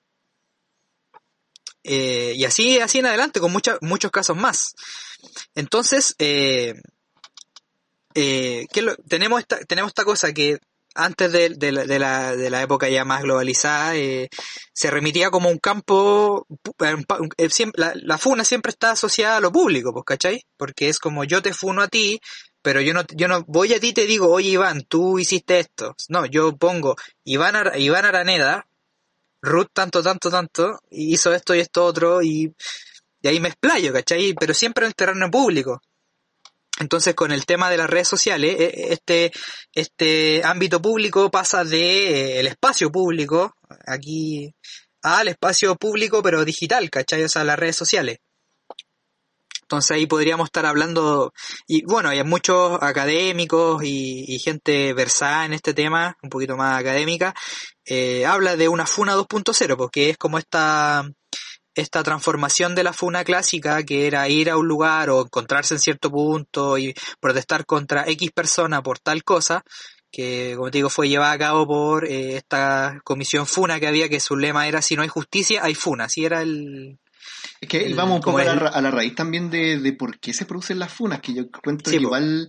[1.89, 4.73] Eh, y así, así en adelante, con mucha- muchos casos más.
[5.55, 6.73] Entonces, eh,
[8.15, 10.57] eh, ¿qué es lo- tenemos, esta, tenemos esta cosa que
[10.95, 13.93] antes de, la, de, la, de la época ya más globalizada,
[14.73, 16.47] se remitía como un campo,
[17.75, 20.41] la, la funa siempre está asociada a lo público, pues, ¿cachai?
[20.57, 22.19] Porque es como yo te funo a ti,
[22.63, 25.59] pero yo no, yo no voy a ti y te digo, oye Iván, tú hiciste
[25.59, 25.95] esto.
[26.09, 28.67] No, yo pongo Iván, Iván Araneda,
[29.41, 32.53] Ruth tanto, tanto, tanto, y hizo esto y esto otro, y,
[33.21, 34.33] y ahí me explayo, ¿cachai?
[34.39, 35.81] Pero siempre en el terreno público.
[36.79, 39.31] Entonces, con el tema de las redes sociales, eh, este,
[39.73, 43.55] este ámbito público pasa de eh, el espacio público,
[43.87, 44.53] aquí,
[45.01, 47.23] al espacio público, pero digital, ¿cachai?
[47.23, 48.19] O sea, las redes sociales.
[49.63, 51.33] Entonces ahí podríamos estar hablando,
[51.67, 56.79] y bueno, hay muchos académicos y, y gente versada en este tema, un poquito más
[56.79, 57.33] académica,
[57.87, 61.09] eh, habla de una FUNA 2.0, porque es como esta,
[61.75, 65.79] esta transformación de la funa clásica, que era ir a un lugar o encontrarse en
[65.79, 69.63] cierto punto y protestar contra X persona por tal cosa,
[70.11, 74.09] que como te digo fue llevada a cabo por eh, esta comisión funa que había,
[74.09, 76.97] que su lema era si no hay justicia, hay funa, así era el...
[77.61, 80.19] Es que El- vamos un poco a la, a la raíz también de, de por
[80.19, 82.07] qué se producen las funas, que yo cuento Sí, que po.
[82.07, 82.47] igual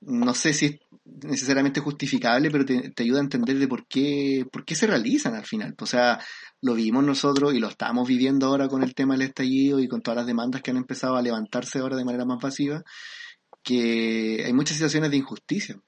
[0.00, 4.64] no sé si necesariamente justificable, pero te, te ayuda a entender de por qué, por
[4.64, 5.74] qué se realizan al final.
[5.80, 6.20] O sea,
[6.60, 10.00] lo vimos nosotros y lo estamos viviendo ahora con el tema del estallido y con
[10.00, 12.82] todas las demandas que han empezado a levantarse ahora de manera más pasiva,
[13.62, 15.80] que hay muchas situaciones de injusticia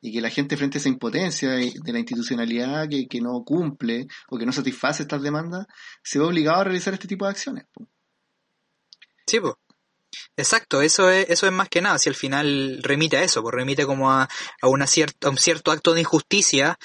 [0.00, 4.06] y que la gente frente a esa impotencia de la institucionalidad que, que no cumple
[4.28, 5.66] o que no satisface estas demandas,
[6.02, 7.64] se ve obligado a realizar este tipo de acciones.
[7.72, 7.86] po.
[9.26, 9.54] Sí, pues.
[10.36, 13.54] Exacto, eso es, eso es más que nada, si al final remite a eso, pues
[13.54, 14.28] remite como a,
[14.62, 16.78] a, una cierta, a un cierto acto de injusticia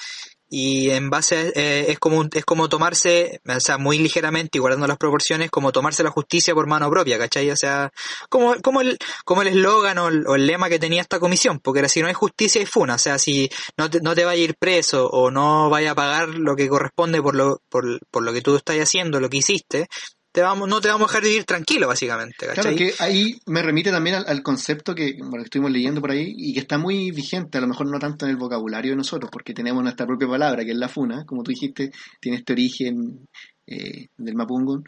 [0.50, 4.86] y en base eh, es como es como tomarse o sea muy ligeramente y guardando
[4.86, 7.50] las proporciones como tomarse la justicia por mano propia ¿cachai?
[7.50, 7.90] o sea
[8.30, 11.60] como como el como el eslogan o, el- o el lema que tenía esta comisión
[11.60, 14.24] porque era si no hay justicia hay funa o sea si no te, no te
[14.24, 18.00] vaya a ir preso o no vaya a pagar lo que corresponde por lo por,
[18.10, 19.88] por lo que tú estás haciendo lo que hiciste
[20.36, 22.62] te vamos no te vamos a dejar vivir tranquilo básicamente ¿cachai?
[22.62, 26.34] Claro que ahí me remite también al, al concepto que, bueno, estuvimos leyendo por ahí
[26.36, 29.30] y que está muy vigente, a lo mejor no tanto en el vocabulario de nosotros,
[29.32, 33.26] porque tenemos nuestra propia palabra, que es la funa, como tú dijiste, tiene este origen
[33.66, 34.84] eh, del mapungun,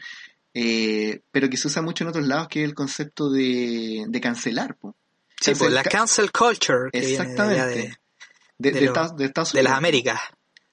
[0.53, 4.21] eh, pero que se usa mucho en otros lados, que es el concepto de, de
[4.21, 4.75] cancelar.
[4.75, 4.95] po.
[5.41, 7.75] Sí, pues la Cancel- culture que viene de, Exactamente.
[7.75, 7.91] de,
[8.57, 9.77] de, de lo- Estados, de Estados de las Unidos.
[9.79, 10.19] Américas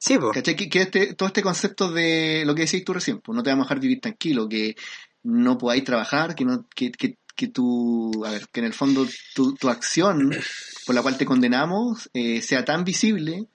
[0.06, 0.56] sí pues ¿Cachai?
[0.56, 3.50] Que, que este, todo este concepto de lo que decís tú recién, pues no te
[3.50, 4.76] vamos a dejar vivir tranquilo, que
[5.24, 9.06] no podáis trabajar, que no, que, que, que tu, a ver, que en el fondo
[9.34, 10.30] tu, tu acción
[10.86, 13.46] por la cual te condenamos eh, sea tan visible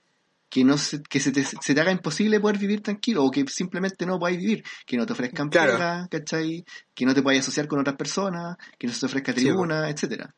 [0.50, 3.46] que no se, que se te, se te haga imposible poder vivir tranquilo o que
[3.48, 5.72] simplemente no podáis vivir, que no te ofrezcan Claro.
[5.72, 6.66] pega, ¿cachai?
[6.94, 9.90] Que no te podáis asociar con otras personas, que no se te ofrezca Sí, tribuna,
[9.90, 10.36] etcétera.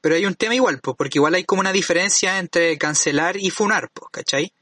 [0.00, 3.50] Pero hay un tema igual, pues, porque igual hay como una diferencia entre cancelar y
[3.50, 4.52] funar, pues, ¿cachai?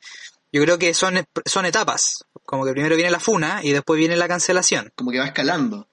[0.52, 4.16] Yo creo que son, son etapas, como que primero viene la funa y después viene
[4.16, 4.90] la cancelación.
[4.94, 5.88] Como que va escalando.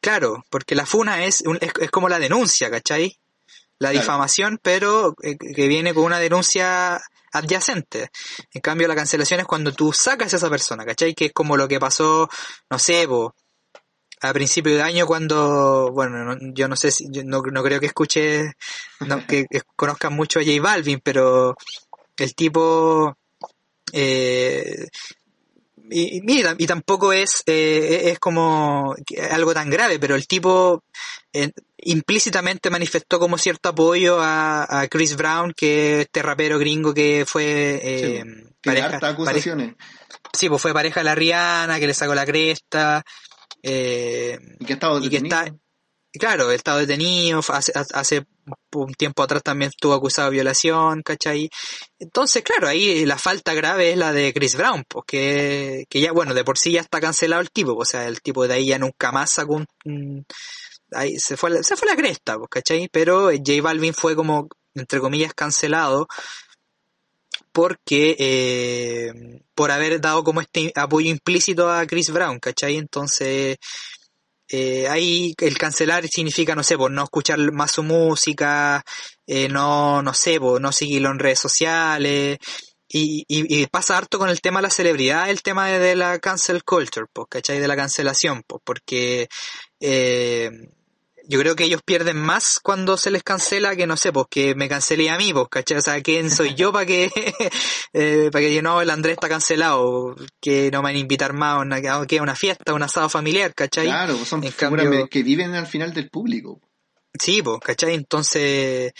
[0.00, 3.18] Claro, porque la funa es, un- es, es como la denuncia, ¿cachai?
[3.78, 4.00] La Claro.
[4.02, 7.00] difamación, pero eh, que viene con una denuncia
[7.32, 8.10] adyacente.
[8.52, 11.14] En cambio, la cancelación es cuando tú sacas a esa persona, ¿cachai?
[11.14, 12.28] Que es como lo que pasó,
[12.70, 13.34] no sé, po,
[14.22, 17.80] a principio de año cuando, bueno, no- yo no sé si, yo no, no creo
[17.80, 18.52] que escuche,
[19.00, 21.56] no, que, que conozcan mucho a J Balvin, pero
[22.16, 23.16] el tipo,
[23.92, 24.86] eh,
[25.92, 28.94] y, mira, y tampoco es, eh, es como
[29.30, 30.84] algo tan grave, pero el tipo
[31.32, 36.94] eh, implícitamente manifestó como cierto apoyo a, a Chris Brown, que es este rapero gringo
[36.94, 38.24] que fue eh,
[38.62, 39.74] pareja, pareja- acusaciones.
[40.32, 43.02] sí, pues fue pareja de la Rihanna, que le sacó la cresta,
[43.62, 45.38] eh, Y que ha estado y que detenido.
[45.40, 45.54] está,
[46.12, 48.26] claro, está detenido, hace, hace
[48.72, 51.50] un tiempo atrás también estuvo acusado de violación, ¿cachai?
[51.98, 56.34] Entonces, claro, ahí la falta grave es la de Chris Brown, porque que ya, bueno,
[56.34, 58.78] de por sí ya está cancelado el tipo, o sea, el tipo de ahí ya
[58.78, 60.26] nunca más sacó un...
[60.92, 62.88] ahí se fue, se fue la cresta, ¿cachai?
[62.92, 66.08] Pero J Balvin fue como, entre comillas, cancelado
[67.52, 69.12] porque eh,
[69.54, 72.76] por haber dado como este apoyo implícito a Chris Brown, ¿cachai?
[72.76, 73.58] Entonces,
[74.50, 78.84] eh, ahí el cancelar significa, no sé, pues no escuchar más su música,
[79.26, 82.38] eh, no, no sé, pues no seguirlo en redes sociales.
[82.92, 85.94] Y, y, y pasa harto con el tema de la celebridad, el tema de, de
[85.94, 87.60] la cancel culture, pues, ¿cachai?
[87.60, 89.28] De la cancelación, pues, porque
[89.78, 90.50] eh,
[91.30, 94.54] yo creo que ellos pierden más cuando se les cancela que, no sé, pues que
[94.56, 95.78] me cancelé a mí, pues, ¿cachai?
[95.78, 97.10] O sea, ¿quién soy yo para que,
[97.92, 101.32] eh, para que yo no, el Andrés está cancelado, que no me van a invitar
[101.32, 103.86] más a una, a una fiesta, a un asado familiar, ¿cachai?
[103.86, 106.60] Claro, pues son En figuras cambio- que viven al final del público.
[107.18, 107.94] Sí, pues, ¿cachai?
[107.94, 108.92] Entonces,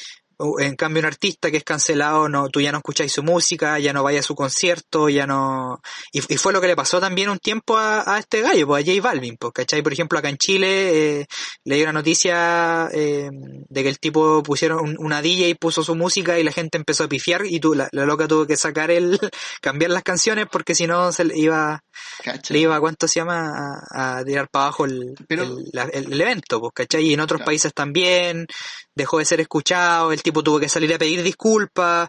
[0.59, 3.93] en cambio un artista que es cancelado, no, tú ya no escucháis su música, ya
[3.93, 5.81] no vayas a su concierto, ya no...
[6.13, 8.85] Y, y fue lo que le pasó también un tiempo a, a este gallo, pues
[8.85, 9.83] a J Balvin, pues, ¿cachai?
[9.83, 11.27] Por ejemplo, acá en Chile eh,
[11.65, 15.95] leí una noticia eh, de que el tipo pusieron un- una DJ y puso su
[15.95, 18.91] música y la gente empezó a pifiar y tú, la, la loca tuvo que sacar
[18.91, 19.19] el...
[19.61, 21.83] cambiar las canciones porque si no se le iba
[22.25, 22.53] ¿Cacha?
[22.55, 23.53] le iba, ¿cuánto se llama?
[23.91, 27.05] A, a tirar para abajo el, Pero- el, la- el- el evento, pues, ¿cachai?
[27.07, 27.47] Y en otros Claro.
[27.47, 28.47] países también
[28.95, 32.09] dejó de ser escuchado, el tipo tuvo que salir a pedir disculpas,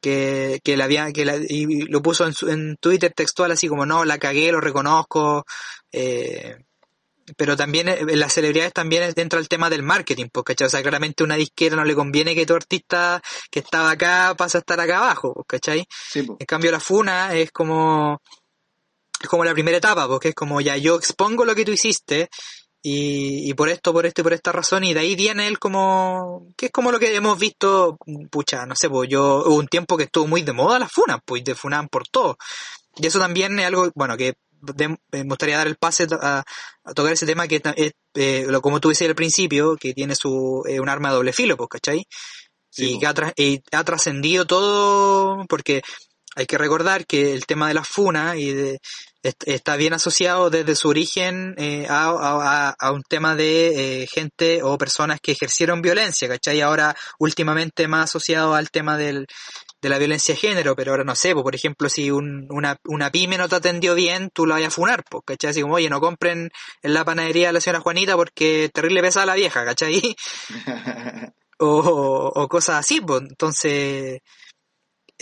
[0.00, 3.68] que, que la había, que la, y lo puso en, su- en Twitter textual así
[3.68, 5.44] como, no, la cagué, lo reconozco,
[5.92, 6.56] eh,
[7.36, 10.66] pero también eh, en las celebridades también entra el tema del marketing, pues, ¿cachai?
[10.66, 14.56] O sea, claramente una disquera no le conviene que tu artista que estaba acá pase
[14.58, 15.84] a estar acá abajo, pues, ¿cachai?
[16.10, 16.36] Sí, po.
[16.38, 18.20] En cambio la funa es como
[19.22, 22.30] es como la primera etapa, porque es como ya yo expongo lo que tú hiciste
[22.82, 25.58] y, y por esto, por esto y por esta razón y de ahí viene él
[25.58, 27.98] como que es como lo que hemos visto,
[28.30, 31.18] pucha, no sé, pues yo hubo un tiempo que estuvo muy de moda las funas,
[31.24, 32.36] pues te funaban por todo.
[32.96, 36.42] Y eso también es algo, bueno, que de- me gustaría dar el pase a,
[36.84, 40.62] a tocar ese tema que es, eh, como tú decías al principio, que tiene su
[40.68, 42.06] eh, un arma de doble filo, pues, ¿cachai?
[42.70, 43.00] Sí, y po.
[43.00, 45.82] que ha, tra- y ha trascendido todo, porque
[46.36, 48.80] hay que recordar que el tema de la funa y de,
[49.22, 54.06] está bien asociado desde su origen eh, a, a- a- a un tema de eh,
[54.06, 56.60] gente o personas que ejercieron violencia, ¿cachai?
[56.60, 59.26] Ahora últimamente más asociado al tema del,
[59.82, 62.76] de la violencia de género, pero ahora no sé, pues, por ejemplo, si un- una,
[62.84, 65.50] una pyme no te atendió bien, tú la vas a funar, pues, ¿cachai?
[65.50, 66.50] Así como, oye, no compren
[66.82, 70.16] en la panadería de la señora Juanita porque terrible pesada la vieja, ¿cachai?
[71.58, 74.20] o, o cosas así, pues entonces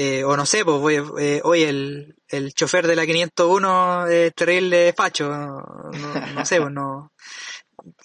[0.00, 4.32] eh, o no sé, pues voy, eh, oye, el, el chofer de la 501 es
[4.34, 5.92] terrible facho, no,
[6.34, 7.12] no sé, pues no,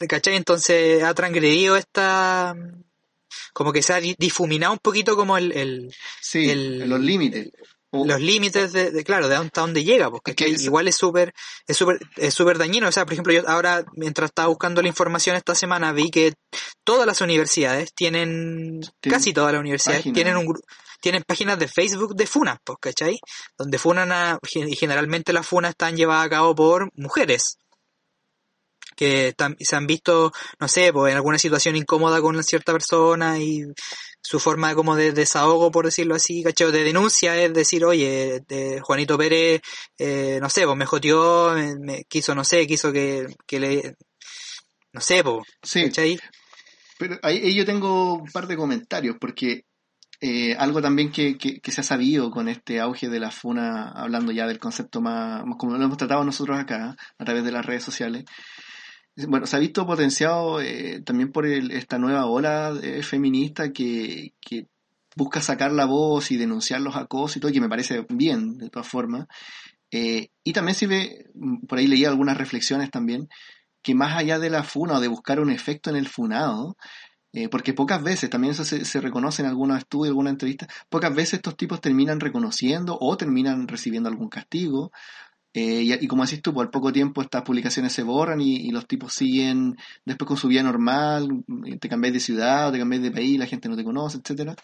[0.09, 0.35] ¿cachai?
[0.35, 2.55] Entonces ha transgredido esta,
[3.53, 7.51] como que se ha di- difuminado un poquito como el, el, Sí, el- los límites.
[7.95, 10.95] Los límites de, de, claro, de hasta dónde llega, porque Es que es- igual es
[10.95, 11.31] súper,
[11.67, 12.87] es súper, es súper dañino.
[12.87, 16.33] O sea, por ejemplo, yo ahora, mientras estaba buscando la información esta semana, vi que
[16.83, 20.63] todas las universidades tienen, Tienen casi todas las universidades tienen un gru-
[21.03, 23.19] tienen páginas de Facebook de funas, pues, ¿cachai?
[23.57, 27.57] Donde funan a, y generalmente las funas están llevadas a cabo por mujeres
[28.95, 33.63] que se han visto, no sé, pues en alguna situación incómoda con cierta persona y
[34.21, 36.71] su forma de como de desahogo, por decirlo así, ¿cachai?
[36.71, 39.61] De denuncia es decir, oye, de Juanito Pérez,
[39.97, 43.95] eh, no sé, pues me joteó, me, me quiso, no sé, quiso que, que le,
[44.93, 46.17] no sé, pues, sí, ¿cachai?
[46.97, 49.65] Pero ahí, ahí yo tengo un par de comentarios, porque
[50.25, 54.31] eh, algo también que, que, se ha sabido con este auge de la FUNA, hablando
[54.31, 57.83] ya del concepto más, como lo hemos tratado nosotros acá, a través de las redes
[57.83, 58.23] sociales,
[59.27, 64.67] bueno, se ha visto potenciado eh, también por esta nueva ola eh, feminista que, que
[65.17, 68.69] busca sacar la voz y denunciar los acosos y todo, que me parece bien, de
[68.69, 69.27] todas formas.
[69.91, 73.27] Y también sirve, mm, por ahí leía algunas reflexiones también,
[73.81, 76.77] que más allá de la funa o de buscar un efecto en el funado,
[77.33, 81.13] eh, porque pocas veces, también eso se, se reconoce en algunos estudios, alguna entrevista, pocas
[81.15, 84.91] veces estos tipos terminan reconociendo o terminan recibiendo algún castigo.
[85.53, 88.87] eh, y, como decís tú, por poco tiempo estas publicaciones se borran y, y los
[88.87, 93.03] tipos siguen después con su vida normal, mm, te cambias de ciudad o te cambias
[93.03, 94.55] de país, la gente no te conoce, etcétera.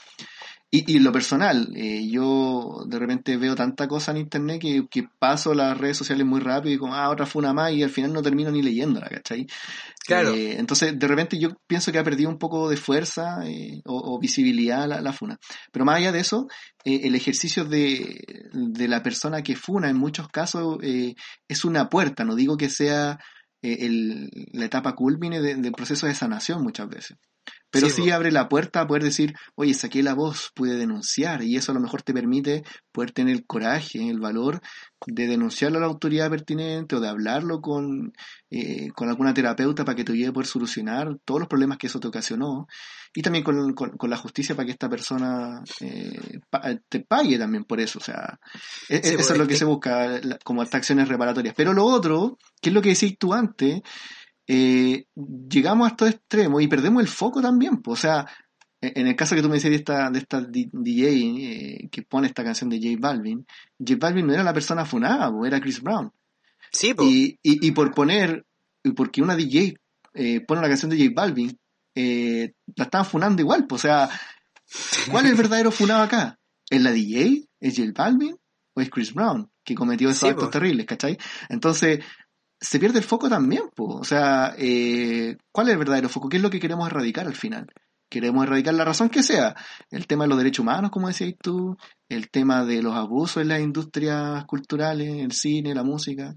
[0.71, 5.07] Y, y lo personal, eh, yo de repente veo tanta cosa en internet que, que
[5.17, 7.89] paso las redes sociales muy rápido y como, ah, otra fue una más y al
[7.89, 9.47] final no termino ni leyéndola, ¿cachai?
[10.05, 10.31] Claro.
[10.33, 14.15] Eh, entonces, de repente yo pienso que ha perdido un poco de fuerza eh, o,
[14.15, 15.37] o visibilidad la, la funa.
[15.71, 16.47] Pero más allá de eso,
[16.83, 18.21] el ejercicio de,
[18.53, 23.17] de la persona que funa en muchos casos es una puerta, no digo que sea
[23.61, 27.17] el- la etapa culmine de- del proceso de sanación muchas veces.
[27.71, 31.55] Pero Sí, abre la puerta a poder decir, oye, saqué la voz, pude denunciar, y
[31.55, 34.59] eso a lo mejor te permite poder tener el coraje, el valor
[35.05, 38.11] de denunciarlo a la autoridad pertinente o de hablarlo con,
[38.49, 41.85] eh, con alguna terapeuta para que te ayude a poder solucionar todos los problemas que
[41.87, 42.67] eso te ocasionó,
[43.13, 47.37] y también con, con- con la justicia para que esta persona eh, pa- te pague
[47.37, 48.39] también por eso, o sea,
[48.89, 51.53] e- Sí, eso es lo es que que- se busca, la- como estas acciones reparatorias.
[51.55, 53.81] Pero lo otro, que es lo que decís tú antes,
[54.51, 55.05] eh,
[55.47, 57.79] llegamos a estos extremos y perdemos el foco también.
[57.85, 58.25] o sea,
[58.81, 62.01] e- en el caso que tú me decías de esta, de esta DJ eh, que
[62.01, 63.45] pone esta canción de J Balvin,
[63.77, 66.11] J Balvin no era la persona funada, era Chris Brown.
[66.71, 68.45] Sí, Y, y, y por poner,
[68.83, 69.75] y porque una DJ
[70.15, 71.57] eh, pone una canción de J Balvin,
[71.95, 73.67] eh, la estaban funando igual.
[73.69, 74.09] o sea,
[75.11, 76.39] ¿cuál es el verdadero funado acá?
[76.69, 77.45] ¿Es la DJ?
[77.59, 78.35] ¿Es J Balvin?
[78.73, 79.49] ¿O es Chris Brown?
[79.63, 81.17] Que cometió esos Sí, actos terribles, ¿cachai?
[81.49, 81.99] Entonces,
[82.59, 83.95] se pierde el foco también, pues.
[83.95, 86.29] O sea, eh, ¿cuál es el verdadero foco?
[86.29, 87.67] ¿Qué es lo que queremos erradicar al final?
[88.09, 89.55] Queremos erradicar la razón que sea.
[89.91, 91.77] El tema de los derechos humanos, como decías tú,
[92.09, 96.35] el tema de los abusos en las industrias culturales, el cine, la música,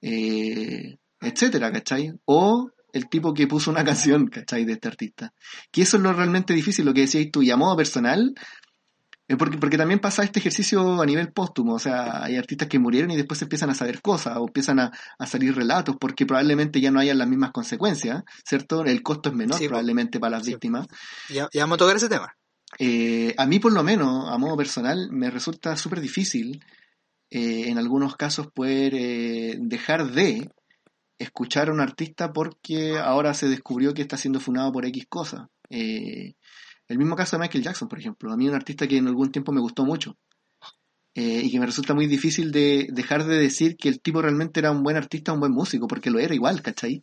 [0.00, 2.12] eh, etcétera, ¿cachai?
[2.24, 4.64] O el tipo que puso una canción, ¿cachai?
[4.64, 5.32] De este artista.
[5.70, 8.34] Que eso es lo realmente difícil, lo que decías tú, y a modo personal,
[9.38, 13.10] porque, porque también pasa este ejercicio a nivel póstumo, o sea, hay artistas que murieron
[13.10, 16.90] y después empiezan a saber cosas o empiezan a, a salir relatos porque probablemente ya
[16.92, 18.84] no hayan las mismas consecuencias, ¿cierto?
[18.84, 20.50] El costo es menor Sí, probablemente para las Sí.
[20.52, 20.86] víctimas.
[21.28, 22.36] ya, ya vamos a tocar ese tema.
[22.78, 26.62] Eh, a mí por lo menos, a modo personal, me resulta súper difícil
[27.30, 30.48] eh, en algunos casos poder eh, dejar de
[31.18, 35.48] escuchar a un artista porque ahora se descubrió que está siendo funado por X cosa.
[35.70, 36.34] Eh,
[36.88, 38.32] el mismo caso de Michael Jackson, por ejemplo.
[38.32, 40.16] A mí un artista que en algún tiempo me gustó mucho
[41.14, 44.60] eh, y que me resulta muy difícil de dejar de decir que el tipo realmente
[44.60, 47.02] era un buen artista, un buen músico, porque lo era igual, ¿cachai?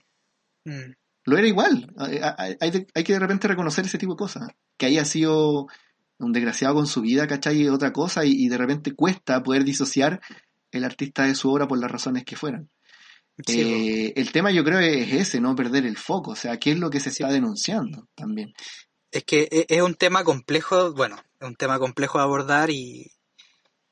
[0.65, 0.93] Mm.
[1.25, 1.93] Lo era igual.
[1.97, 2.71] Hay,
[3.03, 4.49] que de repente reconocer ese tipo de cosas.
[4.77, 5.67] Que haya sido
[6.19, 7.67] un desgraciado con su vida, ¿cachai?
[7.69, 10.21] Otra cosa y, y de repente cuesta poder disociar
[10.71, 12.69] el artista de su obra por las razones que fueran.
[13.47, 13.61] Sí.
[13.61, 16.79] Eh, el tema yo creo es ese, no perder el foco, o sea, qué es
[16.79, 17.23] lo que se Sí.
[17.23, 18.53] está denunciando también.
[19.13, 23.11] Es que e- es un tema complejo, bueno, es un tema complejo de abordar y,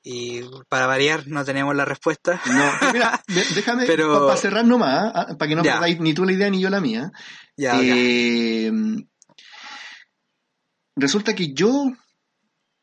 [0.03, 2.41] y para variar no tenemos la respuesta.
[2.47, 3.21] No, mira,
[3.55, 6.59] déjame, Pero- para cerrar nomás, ah, para que no perdáis ni tú la idea ni
[6.61, 7.11] yo la mía.
[7.55, 7.79] Ya.
[7.83, 8.71] Eh,
[10.95, 11.91] resulta que yo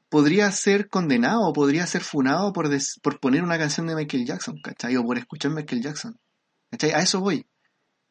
[0.09, 4.25] podría ser condenado o podría ser funado por, des- por poner una canción de Michael
[4.27, 4.97] Jackson, ¿cachai?
[4.97, 6.19] O por escuchar Michael Jackson.
[6.71, 6.93] ¿Cachai?
[6.93, 7.47] A eso voy.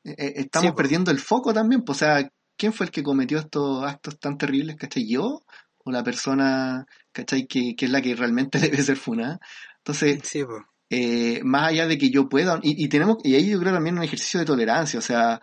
[0.04, 0.76] Eh, eh, estamos Sí, po.
[0.78, 4.38] perdiendo el foco también, pues, o sea, ¿quién fue el que cometió estos actos tan
[4.38, 5.08] terribles, ¿cachai?
[5.08, 5.44] ¿Yo?
[5.88, 7.48] o la persona, ¿cachai?
[7.48, 9.40] Que, que es la que realmente debe ser funada.
[9.78, 10.44] Entonces, Sí,
[10.90, 13.98] eh, más allá de que yo pueda, y, y tenemos, y ahí yo creo también
[13.98, 15.42] un ejercicio de tolerancia, o sea,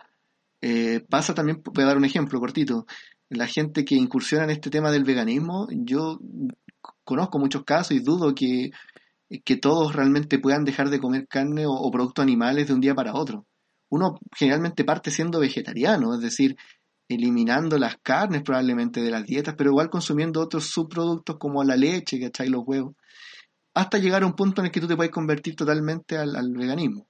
[0.61, 2.87] eh, pasa también, voy a dar un ejemplo cortito,
[3.29, 6.19] la gente que incursiona en este tema del veganismo, yo
[7.03, 8.71] conozco muchos casos y dudo que,
[9.43, 12.95] que todos realmente puedan dejar de comer carne o, o productos animales de un día
[12.95, 13.45] para otro.
[13.89, 16.55] Uno generalmente parte siendo vegetariano, es decir,
[17.07, 22.19] eliminando las carnes probablemente de las dietas, pero igual consumiendo otros subproductos como la leche,
[22.19, 22.49] ¿cachai?
[22.49, 22.95] Los huevos
[23.75, 26.51] hasta llegar a un punto en el que tú te puedes convertir totalmente al, al
[26.53, 27.07] veganismo.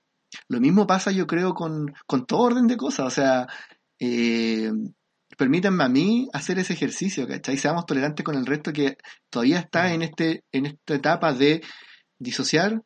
[0.50, 3.06] Lo mismo pasa, yo creo, con, con todo orden de cosas.
[3.06, 3.48] O sea,
[4.00, 4.72] eh,
[5.38, 7.58] permítanme a mí hacer ese ejercicio, ¿cachai?
[7.58, 8.98] Seamos tolerantes con el resto que
[9.30, 11.62] todavía está en, este, en esta etapa de
[12.18, 12.82] disociar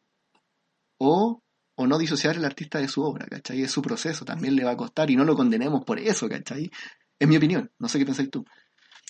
[0.99, 1.41] o,
[1.75, 3.61] o no disociar el artista de su obra, ¿cachai?
[3.61, 6.69] Es su proceso, también le va a costar y no lo condenemos por eso, ¿cachai?
[7.19, 8.45] Es mi opinión, no sé qué pensáis tú.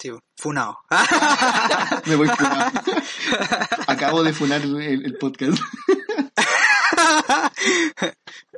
[0.02, 0.80] Sí, funado.
[2.06, 2.72] Me voy funado.
[3.88, 5.62] Acabo de funar el, el podcast.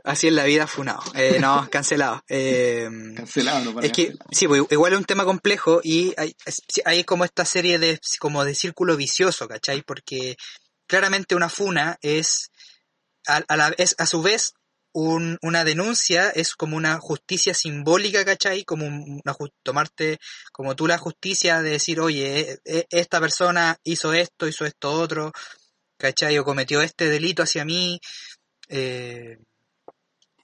[0.04, 1.02] Así es la vida, funado.
[1.16, 2.24] Eh, no, cancelado.
[2.28, 6.14] Eh, Cancelado, no para es que, sí, pues, igual es un tema complejo y
[6.86, 9.82] hay, como esta serie de, como de círculo vicioso, ¿cachai?
[9.84, 10.38] Porque
[10.88, 12.52] claramente una funa es,
[13.28, 14.54] a, a la, es a su vez
[14.94, 18.64] un- una denuncia, es como una justicia simbólica, ¿cachai?
[18.64, 20.20] Como un- una, tomarte
[20.52, 24.92] como tú la justicia de decir, oye, eh, eh, esta persona hizo esto, hizo esto
[24.92, 25.32] otro,
[25.98, 26.38] ¿cachai?
[26.38, 28.00] O cometió este delito hacia mí.
[28.70, 29.38] Eh,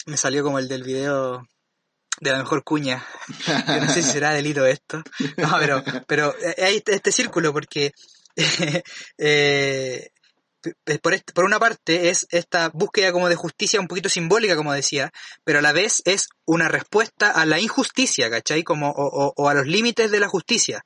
[0.06, 1.44] me salió como el del video
[2.22, 3.06] de la mejor cuña.
[3.68, 5.04] Yo no sé si será delito esto.
[5.38, 7.92] No, pero, pero eh, hay este, este círculo porque
[9.18, 10.10] eh,
[11.02, 14.74] por, est- por una parte es esta búsqueda como de justicia un poquito simbólica, como
[14.74, 15.12] decía,
[15.44, 18.64] pero a la vez es una respuesta a la injusticia, ¿cachai?
[18.64, 20.84] Como, o, a los límites de la justicia.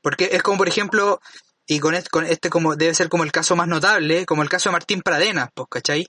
[0.00, 1.20] Porque es como, por ejemplo,
[1.66, 4.48] y con este, con este como debe ser como el caso más notable, como el
[4.48, 6.08] caso de Martín Pradenas, pues, ¿cachai?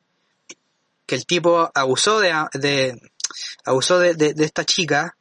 [1.06, 3.00] Que el tipo abusó de, de
[3.66, 5.16] abusó de, esta chica,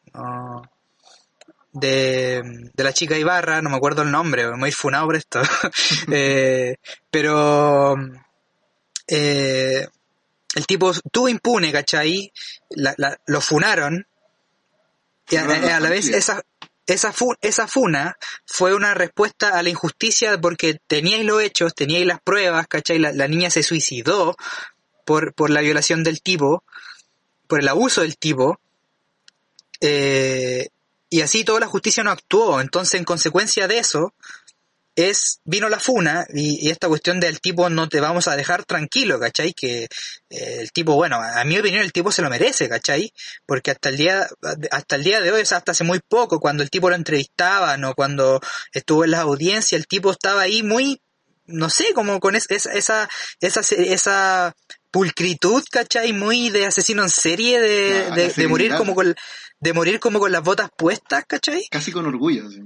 [1.73, 2.43] de,
[2.75, 5.41] de la chica Ibarra, no me acuerdo el nombre, me voy funado por esto.
[6.13, 6.77] Eh,
[7.11, 7.97] pero
[9.07, 9.87] eh,
[10.55, 12.33] el tipo estuvo impune, ¿cachai?
[12.71, 14.07] La, la- lo funaron.
[15.31, 16.43] Y a, a la vez esa,
[16.87, 22.21] esa, esa funa fue una respuesta a la injusticia porque teníais los hechos, teníais las
[22.21, 22.99] pruebas, ¿cachai?
[22.99, 24.37] La, la niña se suicidó
[25.07, 26.65] por, por la violación del tipo,
[27.47, 28.61] por el abuso del tipo.
[29.81, 30.69] Eh,
[31.13, 32.61] y así toda la justicia no actuó.
[32.61, 34.15] Entonces, en consecuencia de eso,
[34.95, 38.65] es vino la funa y, y esta cuestión del tipo no te vamos a dejar
[38.67, 39.55] tranquilo, ¿cachai?
[39.55, 43.11] Que eh, el tipo, bueno, a mi opinión el tipo se lo merece, ¿cachai?
[43.47, 44.29] Porque hasta el día
[44.71, 46.97] hasta el día de hoy, o sea, hasta hace muy poco, cuando el tipo lo
[46.97, 48.41] entrevistaban o cuando
[48.73, 51.01] estuvo en las audiencias, el tipo estaba ahí muy,
[51.47, 53.09] no sé, como con es- esa, esa,
[53.41, 54.55] esa, esa
[54.91, 56.13] pulcritud, ¿cachai?
[56.13, 59.17] Muy de asesino en serie, de, de, de morir como con,
[59.63, 61.65] de morir como con las botas puestas, ¿cachai?
[61.71, 62.51] Casi con orgullo.
[62.51, 62.61] sí.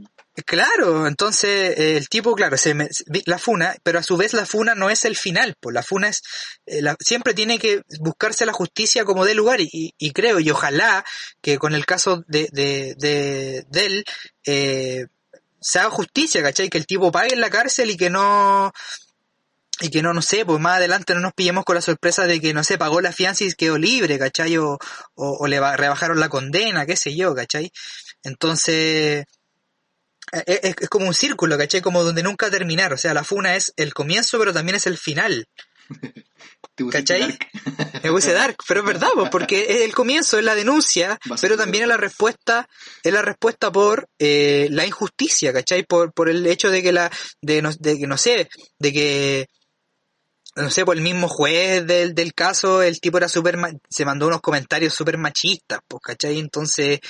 [0.44, 2.88] Claro, entonces eh, el tipo, claro, se me-
[3.24, 6.08] la funa, pero a su vez la funa no es el final, pues la funa
[6.08, 6.22] es,
[6.66, 10.38] eh, la- siempre tiene que buscarse la justicia como de lugar y, y- y creo
[10.40, 11.04] y ojalá
[11.40, 14.04] que con el caso de, de, de, de él
[14.46, 15.06] eh,
[15.60, 16.68] se haga justicia, ¿cachai?
[16.68, 18.72] Que el tipo pague en la cárcel y que no,
[19.80, 22.40] y que no, no sé, pues más adelante no nos pillemos con la sorpresa de
[22.40, 24.56] que, no sé, pagó la fianza y quedó libre, ¿cachai?
[24.56, 24.78] O,
[25.14, 27.70] o, o le ba- rebajaron la condena, qué sé yo, ¿cachai?
[28.22, 29.24] Entonces,
[30.46, 31.80] es, es como un círculo, ¿cachai?
[31.82, 32.92] Como donde nunca terminar.
[32.92, 35.46] O sea, la funa es el comienzo, pero también es el final.
[36.90, 37.20] ¿Cachai?
[37.20, 37.38] dark.
[38.02, 41.56] Me puse dark, pero es verdad, pues, porque es el comienzo, es la denuncia, pero
[41.56, 42.68] también es la respuesta,
[43.02, 45.84] es la respuesta por eh, la injusticia, ¿cachai?
[45.84, 47.10] Por, por el hecho de que la,
[47.40, 48.48] de, no, de que no sé,
[48.78, 49.46] de que
[50.56, 54.26] no sé, por el mismo juez del, del caso, el tipo era súper, se mandó
[54.26, 56.38] unos comentarios súper machistas, pues, ¿cachai?
[56.38, 57.00] Entonces,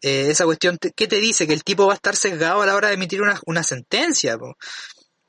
[0.00, 1.46] eh, esa cuestión, ¿qué te dice?
[1.46, 4.38] Que el tipo va a estar sesgado a la hora de emitir una, una sentencia,
[4.38, 4.54] pues.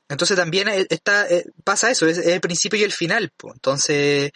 [0.08, 3.54] Entonces también eh, está, eh, pasa eso, es, es el principio y el final, pues.
[3.56, 4.30] Entonces,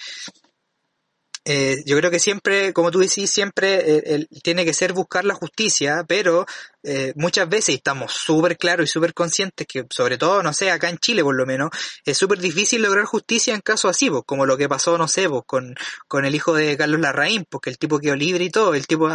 [1.53, 5.35] eh, yo creo que siempre, como tú decís, siempre eh, tiene que ser buscar la
[5.35, 6.47] justicia, pero
[6.85, 10.89] eh, muchas veces, estamos súper claros y súper conscientes que, sobre todo, no sé, acá
[10.89, 11.71] en Chile por lo menos,
[12.05, 15.29] es súper difícil lograr justicia en casos así, pues, como lo que pasó, no sé,
[15.29, 15.75] pues, con,
[16.07, 19.09] con el hijo de Carlos Larraín, porque el tipo quedó libre y todo, el tipo,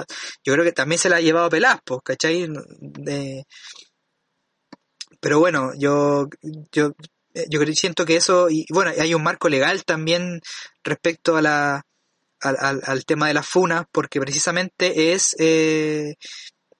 [0.44, 2.50] yo creo que también se la ha llevado a pelas, pues, ¿cachai?
[5.22, 6.28] Pero bueno, yo,
[6.72, 6.92] yo,
[7.34, 10.42] eh, yo creo- siento que eso, y bueno, hay un marco legal también
[10.84, 11.82] respecto a la,
[12.46, 16.16] al, al, al tema de las funas, porque precisamente es, eh,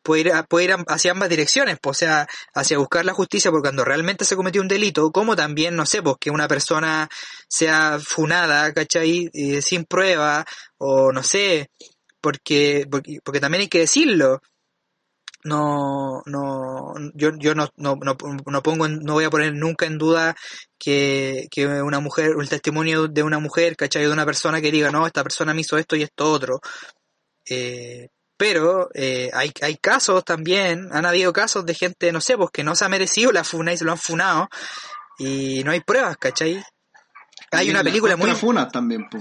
[0.04, 3.84] puede ir, puede ir hacia ambas direcciones, o sea, hacia buscar la justicia por cuando
[3.84, 7.10] realmente se cometió un delito, como también, no sé, pues que una persona
[7.50, 9.30] sea funada, ¿cachai?
[9.62, 10.46] Sin prueba,
[10.78, 11.72] o no sé,
[12.22, 14.42] porque, porque, porque también hay que decirlo.
[15.46, 18.18] No, no, yo, yo no, no, no,
[18.48, 20.36] no pongo, no voy a poner nunca en duda
[20.80, 24.02] que, que una mujer, el testimonio de una mujer, ¿cachai?
[24.04, 26.62] De una persona que diga, no, esta persona me hizo esto y esto otro.
[27.48, 32.50] Eh, pero eh, hay, hay casos también, han habido casos de gente, no sé, pues
[32.52, 34.50] que no se ha merecido la funa y se lo han funado
[35.20, 36.64] y no hay pruebas, ¿cachai?
[37.52, 39.20] Hay Y una película muy, contrafunas también, po.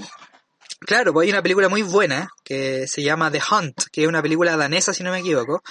[0.81, 4.23] claro, pues hay una película muy buena que se llama The Hunt, que es una
[4.23, 5.63] película danesa, si no me equivoco,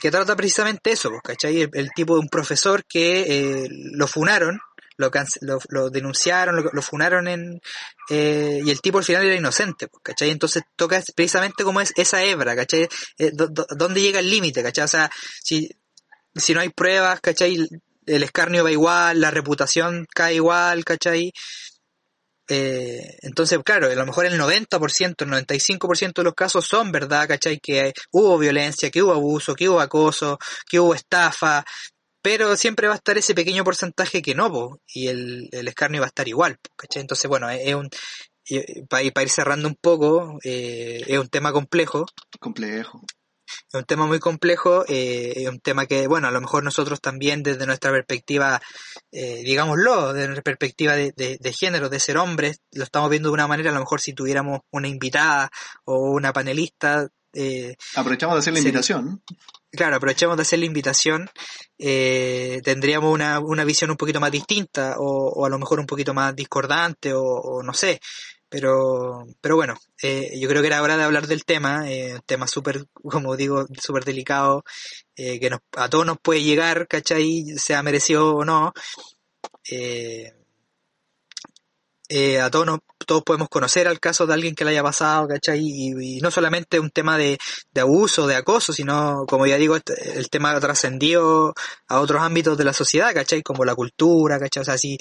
[0.00, 1.62] que trata precisamente eso, pues, ¿cachai?
[1.62, 4.60] El, el tipo de un profesor que eh, lo funaron,
[4.96, 5.10] lo,
[5.40, 7.60] lo, lo denunciaron, lo, lo funaron en,
[8.10, 10.30] eh, y el tipo al final era inocente, pues, ¿cachai?
[10.30, 12.88] Entonces toca precisamente como es esa hebra, ¿cachai?
[13.18, 14.84] Eh, ¿Dónde llega el límite, ¿cachai?
[14.84, 15.10] O sea,
[15.42, 15.68] si,
[16.34, 17.68] si no hay pruebas, ¿cachai?
[18.06, 21.32] El escarnio va igual, la reputación cae igual, ¿cachai?
[22.52, 27.26] Eh, entonces, claro, a lo mejor el 90%, el 95% de los casos son verdad,
[27.26, 27.58] ¿cachai?
[27.58, 30.38] Que hubo violencia, que hubo abuso, que hubo acoso,
[30.68, 31.64] que hubo estafa,
[32.22, 36.06] pero siempre va a estar ese pequeño porcentaje que no, y el, el escarnio va
[36.06, 37.00] a estar igual, ¿cachai?
[37.00, 37.88] Entonces, bueno, es es un,
[38.88, 42.06] para ir cerrando un poco, eh, es un tema complejo,
[42.40, 43.00] Complejo.
[43.68, 47.00] Es un tema muy complejo, eh, es un tema que, bueno, a lo mejor nosotros
[47.00, 48.60] también desde nuestra perspectiva,
[49.10, 53.28] eh, digámoslo, desde nuestra perspectiva de, de- de género, de ser hombres, lo estamos viendo
[53.28, 55.50] de una manera, a lo mejor si tuviéramos una invitada
[55.84, 59.22] o una panelista, eh, Aprovechamos de hacer la invitación.
[59.70, 61.30] claro, aprovechemos de hacer la invitación,
[61.78, 65.86] eh, tendríamos una, una visión un poquito más distinta o, o a lo mejor un
[65.86, 68.00] poquito más discordante o, o no sé.
[68.52, 72.20] Pero, pero bueno, eh, yo creo que era hora de hablar del tema, eh, un
[72.20, 74.62] tema súper, como digo, súper delicado,
[75.16, 77.44] eh, que nos, a todos nos puede llegar, ¿cachai?
[77.56, 78.74] Sea merecido o no.
[79.70, 80.34] Eh,
[82.14, 85.26] eh, a todos, nos- todos podemos conocer al caso de alguien que le haya pasado,
[85.28, 85.60] ¿cachai?
[85.60, 87.38] Y, y no solamente un tema de,
[87.72, 91.52] de abuso, de acoso, sino, como ya digo, este- el tema trascendió
[91.88, 93.42] a otros ámbitos de la sociedad, ¿cachai?
[93.42, 94.60] Como la cultura, ¿cachai?
[94.62, 94.98] O sea, si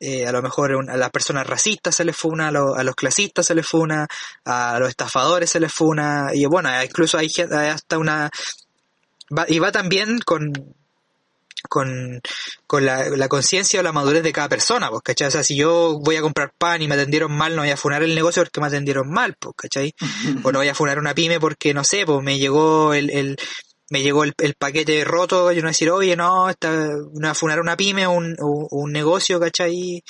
[0.00, 2.94] eh, a lo mejor a las personas racistas se les funa, a, lo- a los
[2.94, 4.06] clasistas se les funa,
[4.44, 8.30] a los estafadores se les funa, y bueno, incluso hay, hay hasta una...
[9.36, 10.52] va- y va también con,
[11.68, 12.20] con,
[12.66, 15.28] con la, la conciencia o la madurez de cada persona, pues, ¿cachai?
[15.28, 17.76] O sea, si yo voy a comprar pan y me atendieron mal, no voy a
[17.76, 19.94] funar el negocio porque me atendieron mal, pues, ¿cachai?
[20.42, 23.36] o no voy a funar una pyme porque, no sé, pues me llegó el, el
[23.90, 27.34] me llegó el, el paquete roto, yo no decir, oye, no, esta, no voy a
[27.34, 30.02] funar una pyme o un, o un negocio, ¿cachai?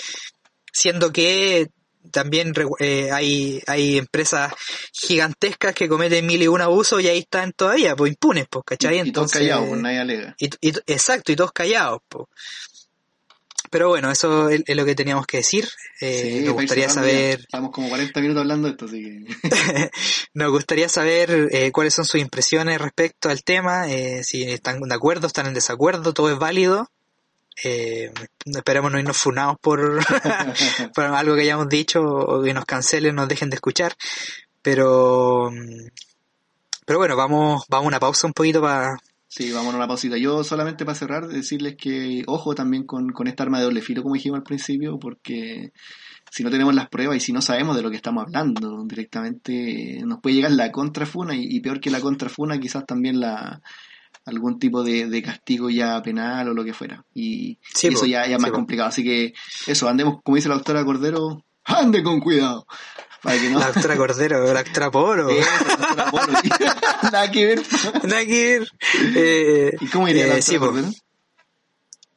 [0.72, 1.68] Siendo que
[2.10, 4.52] también eh, hay, hay empresas
[4.92, 9.00] gigantescas que cometen mil y un abusos y ahí están todavía, pues impunes, pues, ¿cachai?
[9.06, 10.34] Y todos callados, pues nadie alega.
[10.38, 12.00] Y, y- exacto, y todos callados.
[12.08, 12.28] po.
[13.70, 15.66] Pero bueno, eso es, es lo que teníamos que decir.
[16.02, 19.90] Eh, Sí, nos gustaría saber, Estamos como 40 minutos hablando de esto, así que.
[20.34, 24.94] nos gustaría saber eh, cuáles son sus impresiones respecto al tema, eh, si están de
[24.94, 26.90] acuerdo, están en desacuerdo, todo es válido.
[27.64, 28.12] Eh,
[28.44, 30.00] esperemos no irnos funados por,
[30.94, 33.94] por algo que hayamos dicho o que nos cancelen, nos dejen de escuchar.
[34.62, 35.50] Pero,
[36.86, 38.96] pero bueno, vamos, vamos a una pausa un poquito para
[39.34, 40.18] Sí, vamos a una pausita.
[40.18, 44.02] Yo solamente para cerrar, decirles que ojo también con, con esta arma de doble filo,
[44.02, 45.72] como dijimos al principio, porque
[46.30, 50.02] si no tenemos las pruebas y si no sabemos de lo que estamos hablando directamente,
[50.04, 53.62] nos puede llegar la contrafuna y, y peor que la contrafuna, quizás también la
[54.24, 57.04] algún tipo de, de castigo ya penal o lo que fuera.
[57.14, 58.56] Y, Sí, y eso ya, ya es Sí, más po.
[58.56, 58.88] complicado.
[58.88, 59.34] Así que
[59.66, 62.66] eso, andemos, como dice la doctora Cordero, ande con cuidado.
[63.22, 63.58] Para que no...
[63.60, 65.28] la doctora Cordero, la doctora Polo.
[65.30, 66.12] La.
[67.12, 67.62] Nada que ver.
[68.04, 68.68] Nada que ver.
[69.14, 70.58] Eh, ¿Y cómo iría la eh, doctora sí.
[70.58, 70.88] Cordero?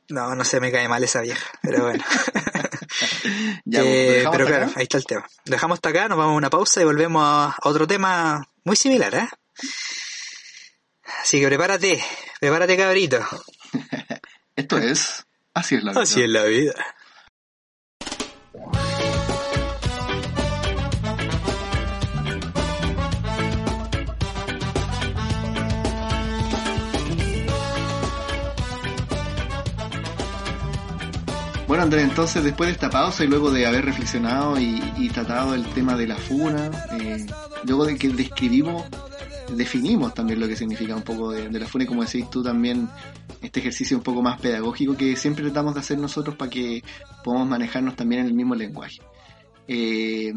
[0.10, 2.04] No, no sé, me cae mal esa vieja, pero bueno.
[3.66, 4.74] Ya, pues, Eh, ¿dejamos pero claro, acá?
[4.78, 5.26] ahí está el tema.
[5.46, 8.76] Dejamos hasta acá, nos vamos a una pausa y volvemos a a otro tema muy
[8.76, 9.28] similar, ¿eh?
[11.22, 12.04] Así que prepárate,
[12.40, 13.20] prepárate cabrito.
[14.56, 15.26] Esto es.
[15.54, 16.02] Así es la vida.
[16.02, 16.74] Así es la vida.
[31.68, 35.56] Bueno, Andrés, entonces después de esta pausa y luego de haber reflexionado y, y tratado
[35.56, 37.26] el tema de la funa, eh,
[37.64, 38.86] luego de que describimos,
[39.48, 42.90] definimos también lo que significa un poco de, la funa y como decís tú también,
[43.42, 46.82] este ejercicio un poco más pedagógico que siempre tratamos de hacer nosotros para que
[47.22, 48.98] podamos manejarnos también en el mismo lenguaje.
[49.68, 50.34] Eh,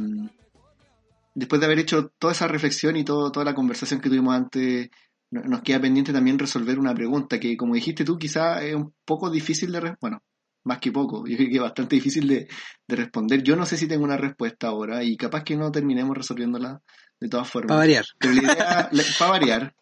[1.35, 4.91] después de haber hecho toda esa reflexión y todo, toda la conversación que tuvimos antes,
[5.31, 8.95] no- nos queda pendiente también resolver una pregunta que, como dijiste tú, quizá es un
[9.05, 9.81] poco difícil de...
[9.81, 10.23] re- Bueno,
[10.65, 12.49] más que poco, yo creo que es bastante difícil de
[12.89, 13.43] responder.
[13.43, 16.81] Yo no sé si tengo una respuesta ahora y capaz que no terminemos resolviéndola
[17.21, 17.69] de todas formas.
[17.69, 18.05] Para variar.
[18.19, 19.75] Pero la idea, para variar.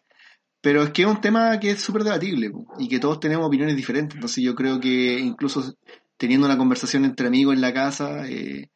[0.61, 3.75] Pero es que es un tema que es súper debatible y que todos tenemos opiniones
[3.75, 4.15] diferentes.
[4.15, 5.73] Entonces yo creo que incluso
[6.17, 8.69] teniendo una conversación entre amigos en la casa, eh,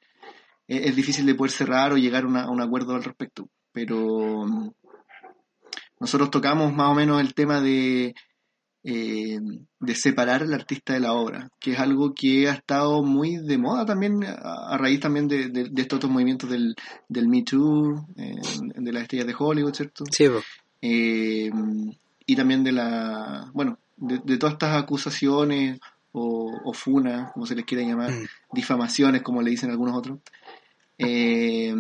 [0.68, 3.50] es, es difícil de poder cerrar o llegar una- a un acuerdo al respecto.
[3.74, 4.70] Pero mm,
[6.00, 8.14] nosotros tocamos más o menos el tema de,
[8.84, 9.40] eh,
[9.80, 13.58] de separar al artista de la obra, que es algo que ha estado muy de
[13.58, 16.76] moda también a, a raíz también de, de- de estos otros movimientos del,
[17.08, 18.36] del Me Too, eh,
[18.76, 20.04] de las estrellas de Hollywood, ¿cierto?
[20.12, 20.26] Sí.
[20.82, 21.52] Eh,
[22.26, 25.80] y también de la, bueno, de, de todas estas acusaciones
[26.12, 28.26] o, o funas, como se les quiera llamar, Mm.
[28.54, 30.20] difamaciones, como le dicen algunos otros,
[30.98, 31.74] eh,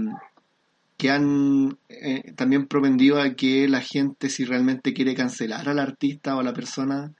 [1.02, 6.36] que han eh, también propendido a que la gente, si realmente quiere cancelar al artista
[6.36, 7.12] o a la persona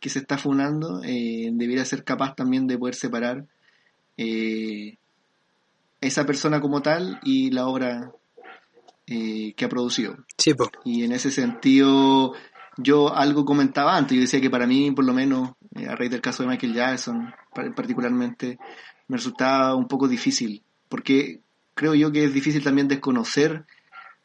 [0.00, 3.44] que se está funando, eh, debiera ser capaz también de poder separar
[4.16, 4.96] eh,
[6.00, 8.10] esa persona como tal y la obra
[9.06, 10.16] eh, que ha producido.
[10.38, 10.52] Sí.
[10.86, 12.32] Y en ese sentido,
[12.78, 15.50] yo algo comentaba antes, yo decía que para mí, por lo menos,
[15.86, 18.56] a raíz del caso de Michael Jackson, par- particularmente,
[19.08, 21.42] me resultaba un poco difícil, porque
[21.76, 23.64] creo yo que es difícil también desconocer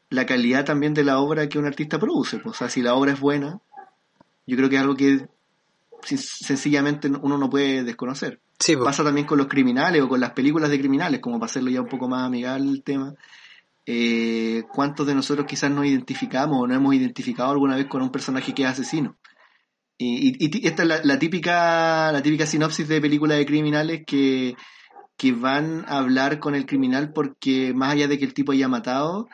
[0.10, 2.40] la calidad también de la obra que un artista produce.
[2.40, 2.56] pues.
[2.56, 3.60] O sea, si la obra es buena,
[4.48, 5.28] yo creo que es algo que
[6.04, 8.84] sencillamente uno no puede desconocer Sí, po.
[8.84, 11.82] pasa también con los criminales o con las películas de criminales, como para hacerlo ya
[11.82, 13.14] un poco más amigable el tema.
[13.86, 18.12] Eh, ¿Cuántos de nosotros quizás nos identificamos o no hemos identificado alguna vez con un
[18.12, 19.18] personaje que es asesino?
[19.98, 24.02] Y, y- y esta es la, la típica la típica sinopsis de películas de criminales
[24.06, 24.56] que,
[25.22, 28.68] que van a hablar con el criminal porque más allá de que el tipo haya
[28.68, 29.28] matado,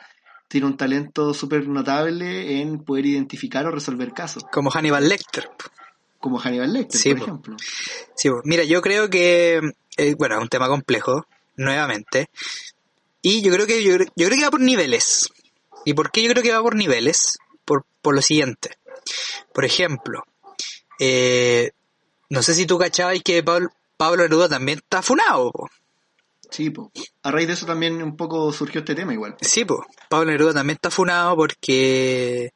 [0.50, 5.50] tiene un talento súper notable en poder identificar o resolver casos, Como Hannibal Lecter.
[6.20, 7.24] como Hannibal Lecter, Sí, por po.
[7.24, 7.56] ejemplo.
[8.18, 8.42] Sí, po.
[8.44, 9.62] mira, yo creo que,
[9.96, 11.26] eh, bueno, es un tema complejo,
[11.56, 12.28] nuevamente.
[13.22, 15.30] Y yo creo que yo, creo- yo creo que va por niveles.
[15.86, 17.38] ¿Y por qué yo creo que va por niveles?
[17.64, 18.72] Por, por lo siguiente.
[19.54, 20.24] Por ejemplo,
[21.00, 21.72] eh,
[22.30, 25.52] no sé si tú cachabas que Pablo, Pablo Neruda también está funado.
[25.52, 25.70] po.
[26.50, 26.92] Sí, po.
[27.24, 29.36] a raíz de eso también un poco surgió este tema igual.
[29.42, 29.82] Sí, pues.
[30.10, 32.54] Pablo Neruda también está funado porque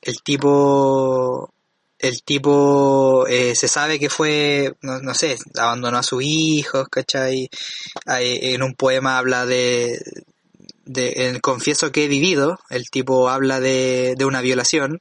[0.00, 1.52] el tipo.
[1.98, 7.48] El tipo eh, se sabe que fue, no, no sé, abandonó a sus hijos, ¿cachai?
[8.06, 10.00] Ahí En un poema habla de.
[10.84, 12.58] de en Confieso que he vivido.
[12.70, 15.00] El tipo habla de, de una violación.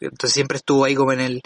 [0.00, 1.42] Entonces siempre estuvo ahí como en el.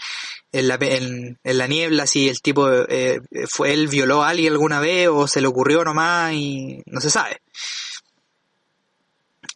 [0.51, 4.81] En la, en, la niebla, si el tipo eh, fue él violó a alguien alguna
[4.81, 7.43] vez o se le ocurrió nomás y no se sabe.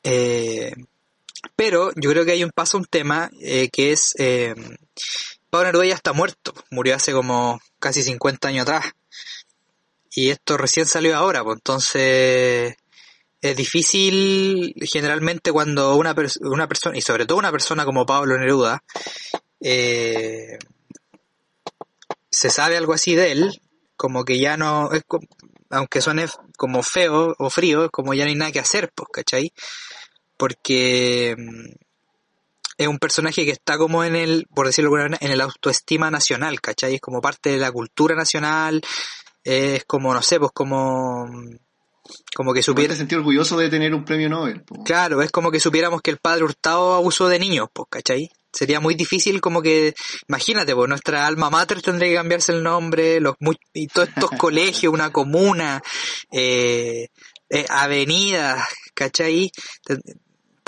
[0.05, 0.75] Eh,
[1.57, 4.55] pero yo creo que hay un paso, un tema, eh, que es, eh,
[5.51, 8.93] Pablo Neruda ya está muerto, murió hace como casi 50 años atrás.
[10.15, 12.77] Y esto recién salió ahora, pues entonces
[13.43, 18.85] es difícil generalmente cuando una, una persona, y sobre todo una persona como Pablo Neruda,
[19.61, 20.59] eh,
[22.31, 23.61] se sabe algo así de él,
[23.97, 24.91] como que ya no,
[25.71, 26.27] aunque suene
[26.57, 29.53] como feo o frío, como ya no hay nada que hacer, pues, ¿cachai?
[30.37, 31.73] Porque mm,
[32.79, 35.41] es un personaje que está como en el, por decirlo de alguna manera, en el
[35.41, 36.95] autoestima nacional, ¿cachai?
[36.95, 38.81] Es como parte de la cultura nacional,
[39.43, 41.29] es como, no sé, pues como,
[42.35, 44.63] como que supiera, te sentí orgulloso de tener un premio Nobel.
[44.63, 44.83] po.
[44.85, 48.31] Claro, es como que supiéramos que el padre Hurtado abusó de niños, pues, ¿cachai?
[48.53, 49.95] Sería muy difícil como que,
[50.29, 53.37] imagínate, pues nuestra alma mater tendría que cambiarse el nombre, los
[53.73, 55.83] y todos estos colegios, una comuna,
[56.31, 57.09] eh,
[57.49, 59.51] eh, avenidas, ¿cachai?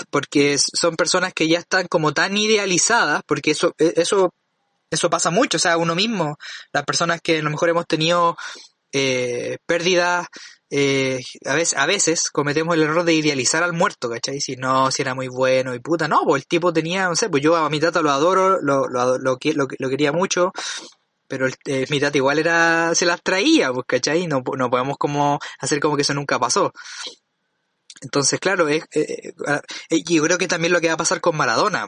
[0.09, 4.33] Porque son personas que ya están como tan idealizadas, porque eso, eh, eso,
[4.89, 6.37] eso pasa mucho, o sea, uno mismo,
[6.73, 8.35] las personas que a lo mejor hemos tenido
[8.97, 10.27] eh, pérdidas
[10.69, 14.41] eh, a, veces, cometemos el error de idealizar al muerto, ¿cachai?
[14.41, 17.29] Si no, si era muy bueno y puta, no, pues el tipo tenía, no sé,
[17.29, 20.51] pues yo a mi tata lo adoro, lo, lo, lo, lo, quería mucho,
[21.27, 24.27] pero eh, mi tata igual era, se las traía, pues, ¿cachai?
[24.27, 26.71] No, no podemos como hacer como que eso nunca pasó.
[28.01, 29.33] Entonces, claro, es, eh,
[29.89, 31.87] eh, yo creo que también lo que va a pasar con Maradona,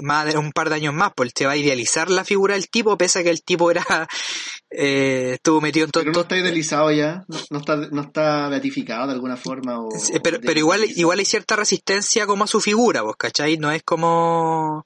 [0.00, 2.68] más de un par de años más, pues se va a idealizar la figura del
[2.70, 3.84] tipo, pese a que el tipo era,
[4.70, 8.48] eh, estuvo metido en todo, Pero no está idealizado ya, no, no está, no está
[8.48, 9.78] beatificado de alguna forma.
[9.80, 9.88] O,
[10.22, 13.58] pero, pero igual, igual hay cierta resistencia como a su figura, vos, ¿cachai?
[13.58, 14.82] No es como...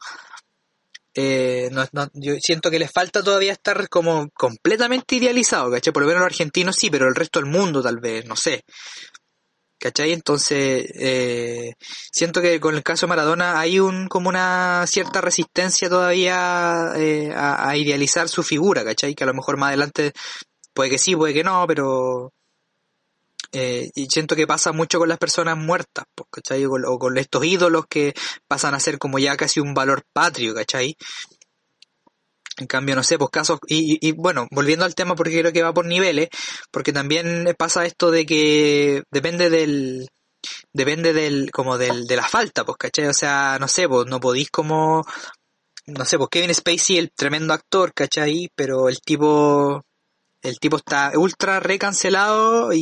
[1.15, 5.93] eh, no, no- yo siento que les falta todavía estar como completamente idealizado, ¿cachai?
[5.93, 8.65] Por lo menos los argentinos sí, pero el resto del mundo tal vez, no sé.
[9.79, 10.13] ¿Cachai?
[10.13, 11.75] Entonces, eh,
[12.11, 17.33] siento que con el caso de Maradona hay un como una cierta resistencia todavía eh,
[17.35, 19.15] a, a idealizar su figura, ¿cachai?
[19.15, 20.13] Que a lo mejor más adelante
[20.75, 22.33] puede que sí, puede que no, pero
[23.53, 26.65] eh, siento que pasa mucho con las personas muertas, pues, ¿cachai?
[26.67, 28.15] O con, o con estos ídolos que
[28.47, 30.97] pasan a ser como ya casi un valor patrio, ¿cachai?
[32.59, 35.63] En cambio, no sé, pues casos, y, y- bueno, volviendo al tema porque creo que
[35.63, 36.29] va por niveles,
[36.71, 40.09] porque también pasa esto de que depende del,
[40.73, 43.07] depende del, como del, de la falta, pues, ¿cachai?
[43.09, 45.05] O sea, no sé, pues no podís como,
[45.87, 48.49] no sé, pues Kevin Spacey, el tremendo actor, ¿cachai?
[48.57, 49.83] Pero el tipo,
[50.43, 52.79] el tipo está ultra recancelado y,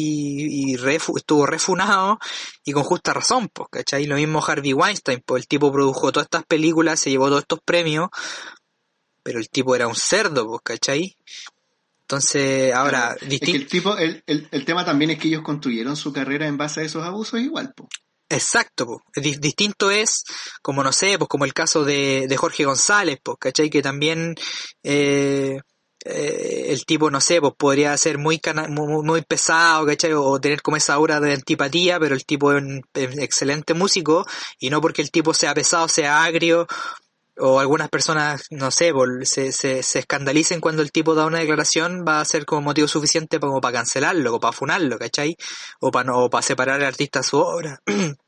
[0.72, 2.18] y refu- estuvo refunado
[2.64, 4.07] y con justa razón, pues, ¿cachai?
[4.07, 7.61] Lo mismo Harvey Weinstein, pues el tipo produjo todas estas películas, se llevó todos estos
[7.64, 8.09] premios,
[9.25, 11.16] pero el tipo era un cerdo, pues, ¿cachai?
[12.03, 13.57] Entonces, ahora, Es que distinto...
[13.59, 16.81] el tipo, el, el, el tema también es que ellos construyeron su carrera en base
[16.81, 17.89] a esos abusos igual, po.
[18.29, 19.03] Exacto, po.
[19.16, 20.25] Di- distinto es,
[20.62, 23.70] como no sé, pues como el caso de, de Jorge González, pues, ¿cachai?
[23.70, 24.35] Que también
[24.83, 25.59] eh,
[26.05, 30.12] eh, el tipo, no sé, pues podría ser muy, cana- muy, muy pesado, ¿cachai?
[30.12, 33.72] O tener como esa aura de antipatía, pero el tipo es un, es un excelente
[33.72, 34.27] músico
[34.59, 36.66] y no porque el tipo sea pesado, sea agrio
[37.39, 42.05] o algunas personas, no sé, se, se, se escandalicen cuando el tipo da una declaración,
[42.07, 45.37] va a ser como motivo suficiente como para cancelarlo, o para funarlo, ¿cachai?
[45.80, 47.78] O para no, o para separar al artista su obra.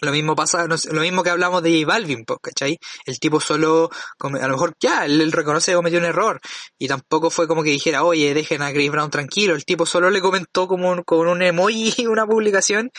[0.00, 2.78] Lo mismo pasa, lo mismo que hablamos de J Balvin, ¿cachai?
[3.04, 3.90] El tipo solo,
[4.20, 6.40] a lo mejor ya, él, reconoce que cometió un error
[6.78, 10.08] y tampoco fue como que dijera, oye, dejen a Chris Brown tranquilo, el tipo solo
[10.10, 12.90] le comentó como un- con un emoji una publicación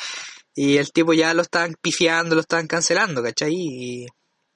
[0.56, 4.06] y el tipo ya lo estaban pifiando, lo estaban cancelando, ¿cachai?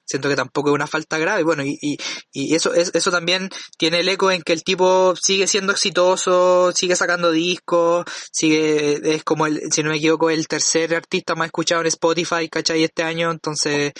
[0.04, 1.96] Siento que tampoco es una falta grave, bueno, y, y,
[2.32, 3.48] y eso, es, eso también
[3.78, 9.24] tiene el eco en que el tipo sigue siendo exitoso, sigue sacando discos, sigue, es
[9.24, 12.84] como el, si no me equivoco, el tercer artista más escuchado en Spotify, ¿cachai?
[12.84, 13.92] Este año, entonces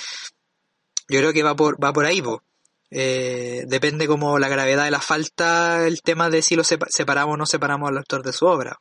[1.08, 2.42] yo creo que va por, va por ahí, po.
[2.90, 7.34] Eh, depende como la gravedad de la falta, el tema de si lo sepa- separamos
[7.34, 8.78] o no separamos al actor de su obra.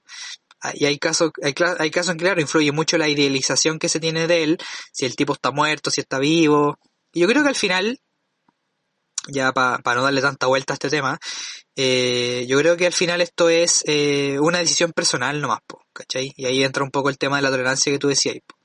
[0.62, 3.90] Ah, Y hay casos, hay, hay casos en que, claro, influye mucho la idealización que
[3.90, 4.58] se tiene de él,
[4.92, 6.78] si el tipo está muerto, si está vivo.
[7.14, 8.00] Yo creo que al final,
[9.28, 11.20] ya para no darle tanta vuelta a este tema,
[11.76, 16.34] eh, yo creo que al final esto es eh, una decisión personal nomás, po, ¿cachai?
[16.36, 18.36] Y ahí entra un poco el tema de la tolerancia que tú decías.
[18.48, 18.56] po.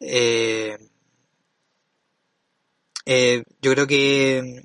[0.00, 0.76] Eh,
[3.06, 4.64] eh, yo creo que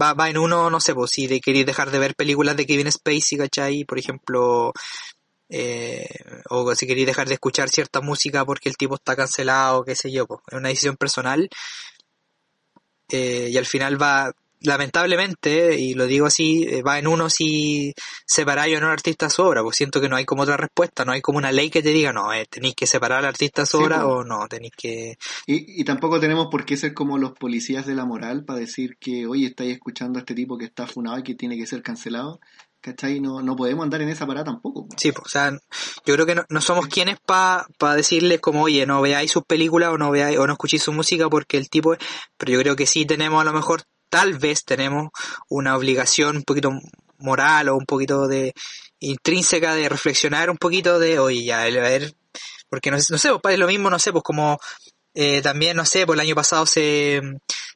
[0.00, 2.90] va, va en uno, no sé, pues si queréis dejar de ver películas de Kevin
[2.90, 3.84] Spacey, ¿cachai?
[3.84, 4.72] Por ejemplo,
[5.48, 6.06] eh,
[6.48, 10.10] o si queréis dejar de escuchar cierta música porque el tipo está cancelado, qué sé
[10.12, 11.48] yo, pues, es una decisión personal.
[13.10, 17.94] Eh, y al final va, lamentablemente, y lo digo así, eh, va en uno si
[18.26, 21.04] separáis o no al artista su obra, pues siento que no hay como otra respuesta,
[21.04, 23.64] no hay como una ley que te diga, no, eh, tenéis que separar al artista
[23.66, 24.14] su Sí, obra pues.
[24.14, 25.16] o no, tenéis que...
[25.46, 28.96] Y, y tampoco tenemos por qué ser como los policías de la moral para decir
[28.98, 31.82] que, oye, estáis escuchando a este tipo que está funado y que tiene que ser
[31.82, 32.40] cancelado.
[32.82, 33.20] ¿Cachai?
[33.20, 34.86] No, no podemos andar en esa parada tampoco.
[34.88, 34.94] po.
[34.96, 35.50] Sí, pues, o sea,
[36.06, 39.44] yo creo que no, no somos quienes para pa decirles como, oye, no veáis sus
[39.44, 41.98] películas o no veáis o no escuchéis su música porque el tipo es...
[42.38, 45.08] Pero yo creo que sí tenemos a lo mejor, tal vez tenemos
[45.50, 46.70] una obligación un poquito
[47.18, 48.54] moral o un poquito de
[48.98, 52.14] intrínseca de reflexionar un poquito de, oye, ya, a ver,
[52.70, 54.58] porque no, no sé, pues, es lo mismo, no sé, pues como
[55.14, 57.20] eh, también, no sé, pues el año pasado se,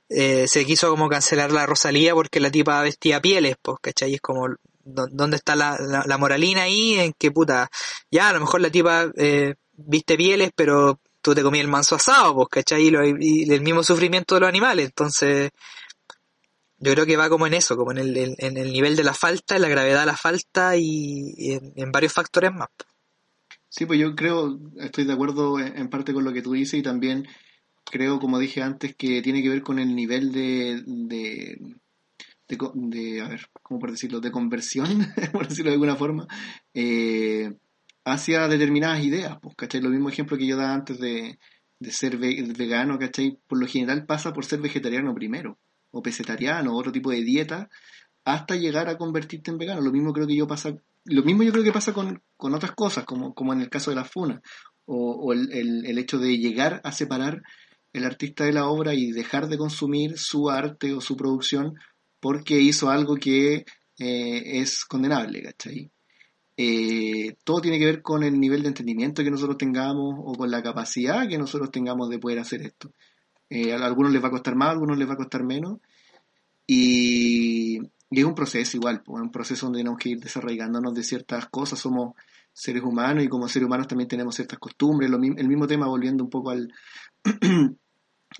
[0.09, 4.15] eh, se quiso como cancelar la Rosalía porque la tipa vestía pieles, pues, ¿cachai?
[4.15, 6.95] Es como, ¿dó- ¿dónde está la, la, la moralina ahí?
[6.95, 7.69] En que, puta,
[8.11, 11.97] ya, a lo mejor la tipa eh, viste pieles, pero tú te comías el manso
[11.97, 12.89] asado, pues, ¿cachai?
[13.21, 15.51] Y, el mismo sufrimiento de los animales, entonces...
[16.77, 19.15] Yo creo que va como en eso, como en el, en- el nivel de la
[19.15, 22.69] falta, en la gravedad de la falta y, en, varios factores más.
[23.71, 26.83] Sí, pues yo creo, estoy de acuerdo en parte con lo que tú dices y
[26.83, 27.27] también
[27.85, 30.83] creo, como dije antes, que tiene que ver con el nivel de,
[32.57, 34.21] de, de, a ver, ¿cómo por decirlo?
[34.21, 34.87] De conversión,
[35.33, 36.27] por decirlo de alguna forma,
[36.73, 37.53] eh,
[38.05, 39.81] hacia determinadas ideas, pues, ¿cachai?
[39.81, 41.39] Lo mismo ejemplo que yo daba antes de,
[41.79, 43.39] de ser ve- vegano, ¿cachai?
[43.47, 45.59] Por lo general pasa por ser vegetariano primero,
[45.91, 47.69] o pesetariano, o otro tipo de dieta,
[48.25, 49.81] hasta llegar a convertirte en vegano.
[49.81, 50.75] Lo mismo creo que yo pasa,
[51.05, 53.91] lo mismo yo creo que pasa con, con otras cosas, como, como en el caso
[53.91, 54.41] de la funa,
[54.87, 55.51] o, el,
[55.87, 57.43] el hecho de llegar a separar
[57.95, 61.75] el artista de la obra y dejar de consumir su arte o su producción
[62.25, 63.67] porque hizo algo que
[63.99, 65.91] eh, es condenable, ¿cachai?
[66.57, 70.51] Eh, todo tiene que ver con el nivel de entendimiento que nosotros tengamos o con
[70.51, 72.91] la capacidad que nosotros tengamos de poder hacer esto.
[73.51, 75.81] Eh, a algunos les va a costar más, a algunos les va a costar menos.
[76.67, 77.79] Y,
[78.11, 81.79] es un proceso igual, un proceso donde tenemos que ir desarraigándonos de ciertas cosas.
[81.79, 82.15] Somos
[82.55, 86.31] seres humanos y como seres humanos también tenemos ciertas costumbres, el mismo tema volviendo un
[86.31, 86.73] poco al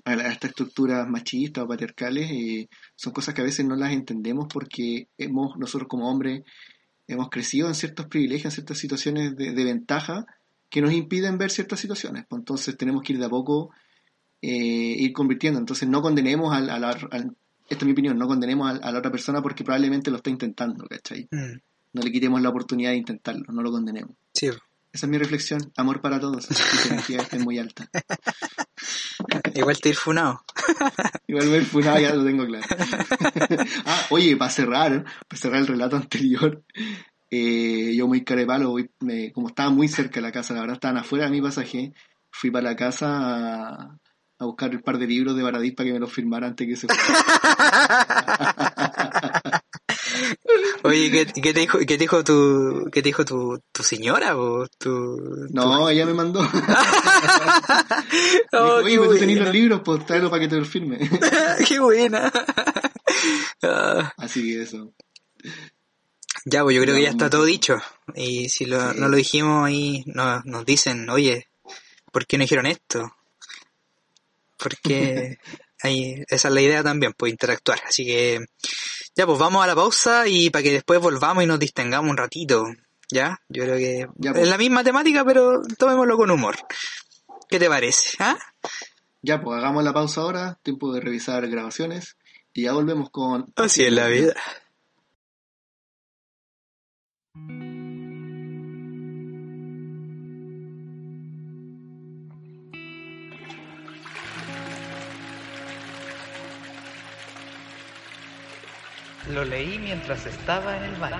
[0.03, 4.47] a, estas estructuras machistas o patriarcales, eh, son cosas que a veces no las entendemos
[4.51, 6.43] porque hemos, nosotros como hombres
[7.07, 10.25] hemos crecido en ciertos privilegios, en ciertas situaciones de, de ventaja
[10.69, 12.25] que nos impiden ver ciertas situaciones.
[12.27, 13.69] Pues entonces tenemos que ir de a poco
[14.41, 15.59] eh, ir convirtiendo.
[15.59, 17.35] Entonces no condenemos al, a la- al-
[17.69, 20.85] esta es mi opinión, no condenemos a, la otra persona porque probablemente lo está intentando,
[20.87, 21.27] ¿cachai?
[21.31, 21.57] Mm,
[21.93, 24.15] No le quitemos la oportunidad de intentarlo, no lo condenemos.
[24.33, 24.49] sí.
[24.95, 25.73] Esa es mi reflexión.
[25.75, 26.45] Amor para todos.
[26.45, 27.89] Sus energías estén muy altas.
[29.53, 30.41] Igual te ir funado.
[31.27, 32.65] Igual ver funado ya lo tengo claro.
[33.85, 36.63] ah, oye, para cerrar, para cerrar el relato anterior,
[37.29, 40.97] eh, yo muy carepalo, me- como estaba muy cerca de la casa, la verdad estaban
[40.97, 41.93] afuera de mi pasaje,
[42.31, 43.97] fui para la casa a,
[44.39, 46.75] a buscar un par de libros de Baradit para que me los firmara antes que
[46.77, 47.03] se fuera.
[50.83, 54.37] Oye, ¿qué, qué te dijo, qué te dijo tu, qué te dijo tu, tu señora
[54.37, 55.47] o tu...
[55.51, 56.41] No, ella me mandó.
[56.51, 56.51] Me
[58.53, 59.45] Oh, dijo, Oye, pues tú tenés buena.
[59.45, 60.97] los libros, pues tráelo para que te los firme.
[61.67, 62.31] qué buena.
[64.17, 64.93] Así que eso.
[66.45, 67.77] ya, pues yo creo que ya está todo dicho.
[68.15, 68.99] Y si lo, Sí.
[68.99, 71.47] no lo dijimos ahí, nos, nos dicen, oye,
[72.11, 73.11] ¿por qué no dijeron esto?
[74.57, 75.37] Porque
[75.81, 77.81] ahí, esa es la idea también, pues interactuar.
[77.87, 78.45] Así que,
[79.15, 82.17] ya, pues vamos a la pausa y para que después volvamos y nos distengamos un
[82.17, 82.65] ratito.
[83.11, 83.39] ¿Ya?
[83.49, 84.43] Yo creo que Ya, pues.
[84.43, 86.55] es la misma temática, pero tomémoslo con humor.
[87.47, 88.17] ¿Qué te parece?
[88.19, 88.37] ¿Ah?
[89.21, 92.17] Ya, pues hagamos la pausa ahora, tiempo de revisar grabaciones
[92.53, 93.45] y ya volvemos con...
[93.55, 94.33] Así es la vida.
[109.31, 111.17] Lo leí mientras estaba en el baño.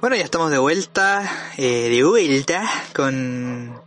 [0.00, 3.82] Bueno, ya estamos de vuelta, eh, de vuelta con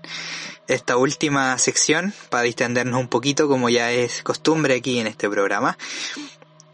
[0.68, 5.78] esta última sección para distendernos un poquito, como ya es costumbre aquí en este programa.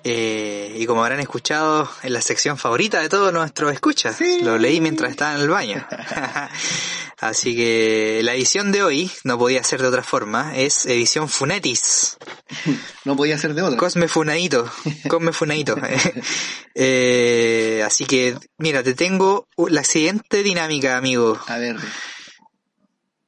[0.04, 4.80] Eh, y como habrán escuchado, en la sección favorita de todos nuestros escuchas, lo leí
[4.82, 5.86] mientras estaba en el baño.
[7.22, 12.18] Así que la edición de hoy, no podía ser de otra forma, es edición Funetis.
[13.06, 13.78] No podía ser de otra.
[13.78, 14.70] Cosme Funadito,
[15.08, 15.76] Cosme Funadito.
[16.76, 21.38] Eh, así que, mira, te tengo la siguiente dinámica, amigo.
[21.48, 21.76] A ver,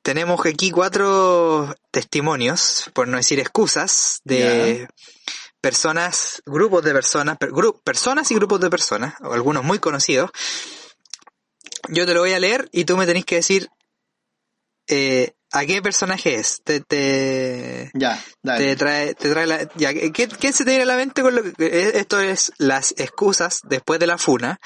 [0.04, 4.88] Tenemos aquí cuatro testimonios, por no decir excusas, de
[5.60, 10.32] personas, grupos de personas, per- gru- personas y grupos de personas, o algunos muy conocidos.
[11.90, 13.70] Yo te lo voy a leer y tú me tenés que decir
[14.92, 16.62] eh, a qué personaje es.
[16.64, 18.66] Te, te, ya, dale.
[18.66, 21.34] te trae, te trae la, ya, ¿qué, qué se te viene a la mente con
[21.34, 24.60] lo que, eh, esto es las excusas después de la funa,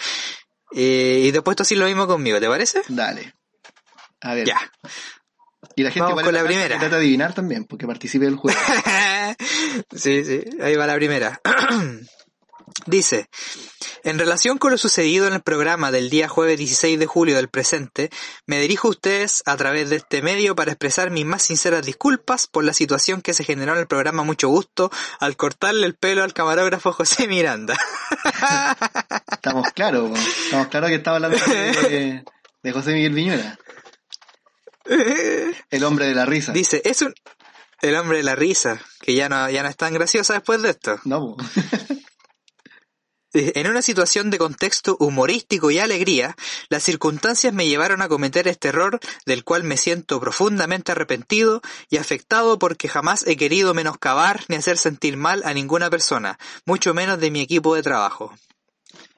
[0.74, 2.82] eh, y después tú así lo mismo conmigo, ¿te parece?
[2.88, 3.34] Dale.
[4.22, 4.48] A ver.
[4.48, 4.60] Ya.
[5.76, 6.80] Y la gente Vamos con la primera.
[6.80, 8.58] Trata de adivinar también, porque participe del juego.
[9.96, 11.40] sí, sí, ahí va la primera.
[12.86, 13.30] Dice,
[14.04, 17.50] en relación con lo sucedido en el programa del día jueves 16 de julio del
[17.50, 18.12] presente,
[18.46, 22.46] me dirijo a ustedes a través de este medio para expresar mis más sinceras disculpas
[22.46, 26.24] por la situación que se generó en el programa Mucho Gusto al cortarle el pelo
[26.24, 27.76] al camarógrafo José Miranda.
[29.32, 30.12] Estamos claros,
[30.46, 32.24] estamos claros que estaba hablando de,
[32.62, 33.60] de José Miguel Viñuela.
[35.70, 36.52] El hombre de la risa.
[36.52, 37.14] Dice, es un...
[37.82, 40.70] El hombre de la risa, que ya no, ya no es tan graciosa después de
[40.72, 41.00] esto.
[41.04, 41.36] No.
[43.38, 46.38] En una situación de contexto humorístico y alegría,
[46.70, 51.98] las circunstancias me llevaron a cometer este error del cual me siento profundamente arrepentido y
[51.98, 57.20] afectado porque jamás he querido menoscabar ni hacer sentir mal a ninguna persona, mucho menos
[57.20, 58.34] de mi equipo de trabajo.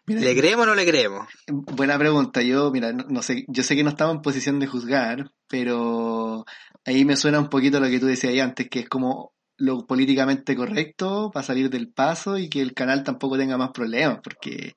[0.08, 1.28] Mira, ¿Le creemos o no le creemos?
[1.48, 2.42] Buena pregunta.
[2.42, 6.44] Yo, mira, no, no sé, yo sé que no estaba en posición de juzgar, pero
[6.86, 9.86] ahí me suena un poquito lo que tú decías ahí antes, que es como lo
[9.88, 14.76] políticamente correcto para salir del paso y que el canal tampoco tenga más problemas, porque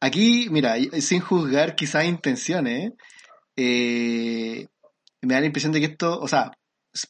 [0.00, 2.92] aquí, mira, sin juzgar quizás intenciones,
[3.56, 4.66] eh,
[5.22, 6.52] me da la impresión de que esto, o sea,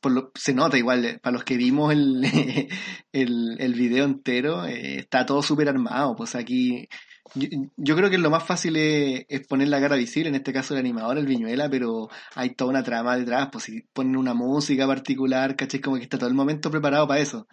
[0.00, 2.22] por lo- se nota igual, eh, para los que vimos el,
[3.12, 6.88] el, el video entero, eh, está todo súper armado, pues aquí
[7.35, 10.53] yo, yo creo que lo más fácil es, es poner la cara visible, en este
[10.53, 14.35] caso el animador, el Viñuela, pero hay toda una trama detrás, pues si ponen una
[14.35, 15.80] música particular, ¿cachai?
[15.80, 17.49] Como que está todo el momento preparado para eso.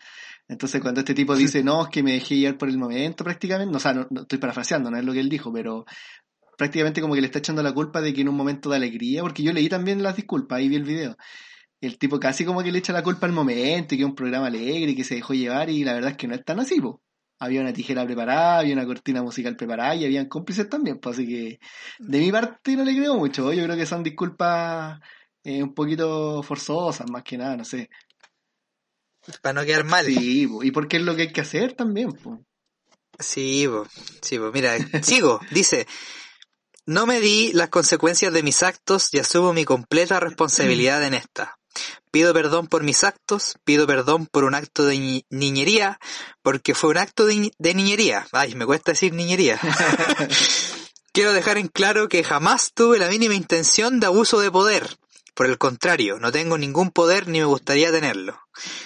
[0.48, 3.72] Entonces cuando este tipo dice, no, es que me dejé guiar por el momento prácticamente,
[3.72, 5.86] no, o sea, no, no estoy parafraseando, no es lo que él dijo, pero
[6.58, 9.22] prácticamente como que le está echando la culpa de que en un momento de alegría,
[9.22, 11.18] porque yo leí también las disculpas, ahí vi el video,
[11.82, 14.16] el tipo casi como que le echa la culpa al momento y que es un
[14.16, 16.60] programa alegre y que se dejó llevar y la verdad es que no es tan
[16.60, 17.02] así, po.
[17.40, 21.28] Había una tijera preparada, había una cortina musical preparada y habían cómplices también, pues así
[21.28, 21.60] que
[22.00, 25.00] de mi parte no le creo mucho, yo creo que son disculpas
[25.44, 27.90] eh, un poquito forzosas más que nada, no sé.
[29.42, 30.06] Para no quedar mal.
[30.06, 32.40] Sí, po, y porque es lo que hay que hacer también, pues.
[33.20, 33.88] Sí, po,
[34.22, 34.52] sí, po.
[34.52, 35.88] mira, sigo, dice,
[36.86, 41.59] no me di las consecuencias de mis actos y asumo mi completa responsabilidad en esta.
[42.12, 46.00] Pido perdón por mis actos, pido perdón por un acto de ni- niñería,
[46.42, 48.28] porque fue un acto de, ni- de niñería.
[48.32, 49.60] Ay, me cuesta decir niñería.
[51.14, 54.98] Quiero dejar en claro que jamás tuve la mínima intención de abuso de poder.
[55.34, 58.40] Por el contrario, no tengo ningún poder ni me gustaría tenerlo.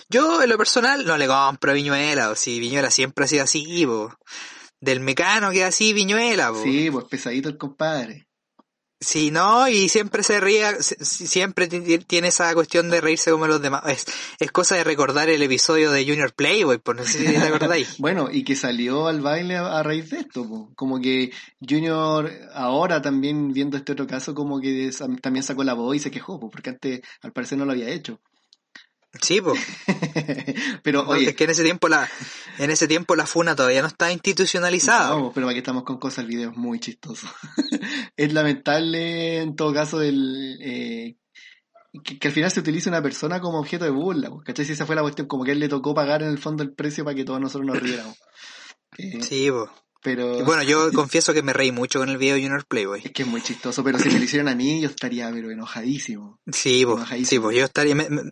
[0.09, 3.43] Yo, en lo personal, no le compro a Viñuela, o si Viñuela siempre ha sido
[3.43, 4.13] así, po.
[4.79, 6.61] Del mecano que así Viñuela, po.
[6.63, 8.27] Sí, pues pesadito el compadre.
[9.03, 10.39] Sí, no, y siempre se
[10.81, 13.83] si- siempre ti- ti- tiene esa cuestión de reírse como los demás.
[13.87, 14.05] Es,
[14.39, 17.95] es cosa de recordar el episodio de Junior Playboy, por no sé si te acordáis.
[17.99, 20.71] Bueno, y que salió al baile a, a raíz de esto, po.
[20.75, 24.89] como que Junior ahora también viendo este otro caso como que
[25.21, 27.89] también sacó la voz y se quejó, po, porque antes al parecer no lo había
[27.89, 28.19] hecho.
[29.21, 29.59] Sí, pues.
[30.83, 32.09] Pero oye, es que en ese tiempo la,
[32.57, 35.09] en ese tiempo la funa todavía no está institucionalizada.
[35.15, 37.27] no, pero aquí estamos con cosas, el video es muy chistoso.
[38.17, 41.17] es lamentable en todo caso el eh,
[42.03, 44.65] que, que al final se utilice una persona como objeto de burla, po, ¿cachai?
[44.65, 46.73] Si esa fue la cuestión, como que él le tocó pagar en el fondo el
[46.73, 48.17] precio para que todos nosotros nos riéramos.
[48.95, 49.71] Eh, Sí, pues.
[50.03, 53.01] Pero bueno, yo confieso que me reí mucho con el video de Junior Playboy.
[53.05, 55.49] es que es muy chistoso, pero si me lo hicieran a mí yo estaría pero
[55.49, 56.39] enojadísimo.
[56.51, 58.23] Sí, pues, sí, yo estaría, me- me-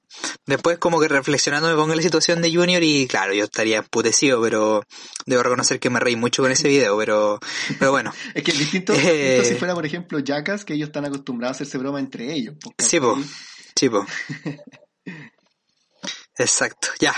[0.45, 3.77] después como que reflexionando me pongo en la situación de Junior y claro, yo estaría
[3.77, 4.83] emputecido, pero
[5.25, 7.39] debo reconocer que me reí mucho con ese video, pero,
[7.79, 8.97] pero bueno, Es que es distinto, Eh.
[8.97, 12.55] distinto si fuera, por ejemplo, Jackass, que ellos están acostumbrados a hacerse broma entre ellos.
[12.61, 13.25] po, sí, pues,
[13.75, 14.05] sí, pues.
[16.37, 17.13] Exacto, ya,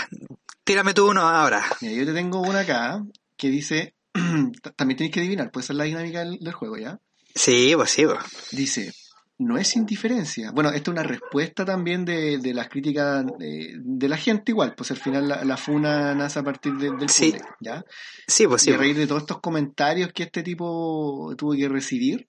[0.64, 1.64] tírame tú uno ahora.
[1.80, 3.02] Mira, yo te tengo una acá
[3.36, 3.93] que dice,
[4.76, 7.00] también tenéis que adivinar, puede ser la dinámica del, del juego, ¿ya?
[7.34, 8.18] Sí, pues sí, pues.
[8.52, 8.92] Dice,
[9.38, 10.52] no es indiferencia.
[10.52, 14.74] Bueno, esta es una respuesta también de, de las críticas de, de la gente igual,
[14.76, 17.30] pues al final la, la funa nace a partir de- del Sí.
[17.32, 17.84] público, ¿ya?
[18.28, 18.70] Sí, pues y sí.
[18.70, 18.86] a pues.
[18.86, 22.28] raíz de todos estos comentarios que este tipo tuvo que recibir,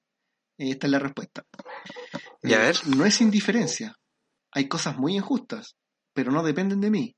[0.57, 1.43] eh, esta es la respuesta.
[2.41, 2.77] Ya, a Eh, ver.
[2.97, 3.95] No es indiferencia.
[4.51, 5.75] Hay cosas muy injustas,
[6.13, 7.15] pero no dependen de mí.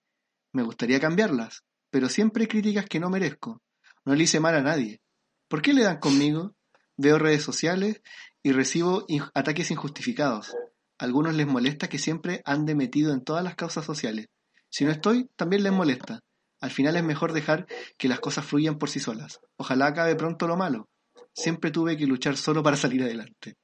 [0.53, 3.61] Me gustaría cambiarlas, pero siempre hay críticas que no merezco.
[4.07, 5.01] No le hice mal a nadie.
[5.49, 6.55] ¿Por qué le dan conmigo?
[6.95, 8.01] Veo redes sociales
[8.41, 10.55] y recibo ataques injustificados.
[10.97, 14.27] A algunos les molesta que siempre ande metido en todas las causas sociales.
[14.69, 16.21] Si no estoy, también les molesta.
[16.61, 19.41] Al final es mejor dejar que las cosas fluyan por sí solas.
[19.57, 20.87] Ojalá acabe pronto lo malo.
[21.35, 23.55] Siempre tuve que luchar solo para salir adelante.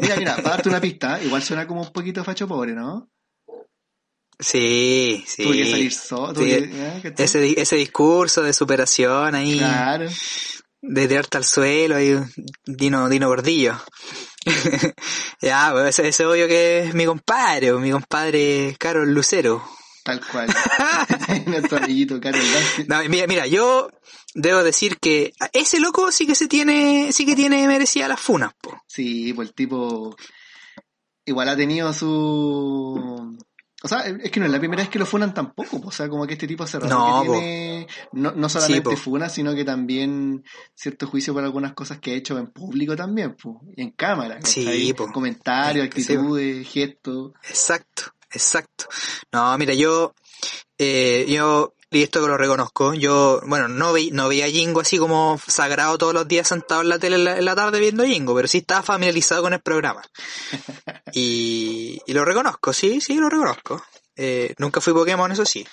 [0.00, 3.10] Mira, mira, para darte una pista, igual suena como un poquito facho pobre, ¿no?
[4.42, 5.42] Sí, sí.
[5.44, 6.34] Tuve que salir solo.
[6.40, 6.70] Sí.
[7.18, 10.08] Ese, di- ese discurso de superación ahí, Claro.
[10.82, 12.18] de tirarte al suelo, ahí,
[12.66, 13.80] Dino, Dino Gordillo.
[15.40, 19.62] ya, pues ese, ese obvio que es mi compadre, mi compadre Carol Lucero.
[20.04, 20.48] Tal cual.
[21.46, 22.40] Nuestro amiguito Carol.
[22.88, 23.88] No, mira, mira, yo
[24.34, 28.52] debo decir que ese loco sí que se tiene, sí que tiene merecida las funas,
[28.60, 28.82] po.
[28.88, 30.16] Sí, pues el tipo
[31.24, 33.38] igual ha tenido su...
[33.84, 35.88] O sea, es que no es la primera vez que lo funan tampoco, po.
[35.88, 38.96] o sea, como que este tipo hace rato No, que tiene no, no solamente po.
[38.96, 43.34] funas, sino que también cierto juicio por algunas cosas que ha hecho en público también,
[43.34, 43.60] po.
[43.76, 44.38] y en cámara.
[44.44, 44.94] Sí.
[45.12, 46.20] Comentarios, Sí, sí, po.
[46.20, 47.32] actitudes, gestos.
[47.48, 48.86] Exacto, exacto.
[49.32, 50.14] No, mira, yo,
[50.78, 54.80] eh, yo, y esto que lo reconozco, yo, bueno, no vi, no veía a Jingo
[54.80, 57.78] así como sagrado todos los días sentado en la tele en la, en la tarde
[57.80, 60.02] viendo Jingo, pero sí estaba familiarizado con el programa.
[61.14, 63.84] Y, y lo reconozco, sí, sí, lo reconozco.
[64.16, 65.66] Eh, nunca fui Pokémon, eso sí.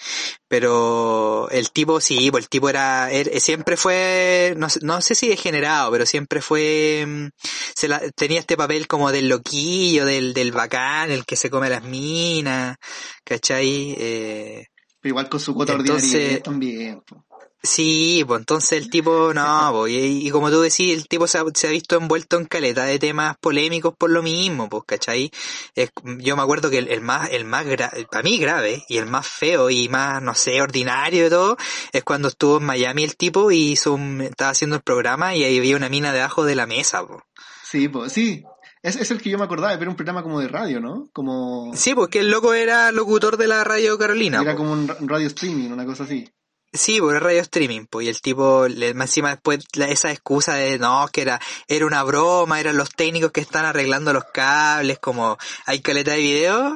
[0.47, 5.15] Pero el tipo, sí, pues el tipo era, er- siempre fue, no, sé- no sé
[5.15, 7.28] si degenerado, pero siempre fue, mm,
[7.76, 11.70] se la- tenía este papel como del loquillo, del, del bacán, el que se come
[11.70, 12.78] las minas,
[13.24, 13.95] ¿cachai?
[13.97, 14.65] Eh,
[15.02, 17.02] Pero igual con su cuota Entonces- ordinaria también.
[17.02, 17.24] po.
[17.62, 21.38] sí, pues entonces el tipo, no, pues, y, y como tú decís, el tipo se
[21.39, 25.30] ha, se ha visto envuelto en caleta de temas polémicos por lo mismo, pues, ¿cachai?
[25.76, 28.97] Es- yo me acuerdo que el, el más, el más grave, para mí grave, y
[28.97, 31.58] el más feo y más, no sé, ordinario de todo,
[31.91, 35.43] es cuando estuvo en Miami el tipo y hizo un- estaba haciendo el programa y
[35.43, 37.22] ahí había una mina debajo de la mesa, pues.
[37.70, 38.41] Sí, pues sí.
[38.82, 41.09] Es, es el que yo me acordaba, pero era un programa como de radio, ¿no?
[41.11, 41.71] Como...
[41.75, 44.41] Sí, porque el loco era locutor de la radio Carolina.
[44.41, 44.59] Era po.
[44.59, 46.30] como un ra- radio streaming, una cosa así.
[46.71, 50.53] Sí, por el radio streaming, pues, y el tipo, le, encima después, la- esa excusa
[50.53, 54.99] de, no, que era, era una broma, eran los técnicos que están arreglando los cables,
[54.99, 56.73] como, hay caleta de videos,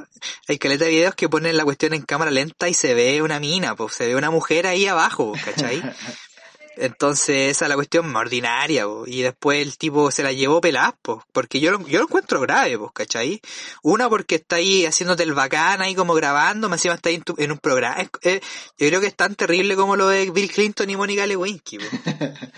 [0.47, 3.39] hay caleta de videos que ponen la cuestión en cámara lenta y se ve una
[3.39, 5.81] mina, pues, se ve una mujer ahí abajo, ¿cachai?
[6.77, 9.03] Entonces, esa es la cuestión más ordinaria, po.
[9.05, 12.39] y después el tipo se la llevó pelaz, pues, porque yo lo, yo lo encuentro
[12.41, 13.39] grave, pues, ¿cachai?
[13.83, 17.23] Una porque está ahí haciéndote el bacán ahí como grabando, más encima está ahí en,
[17.23, 17.97] tu- en un programa.
[18.01, 18.41] Es- eh,
[18.77, 21.85] yo creo que es tan terrible como lo de Bill Clinton y Mónica Lewinsky, po.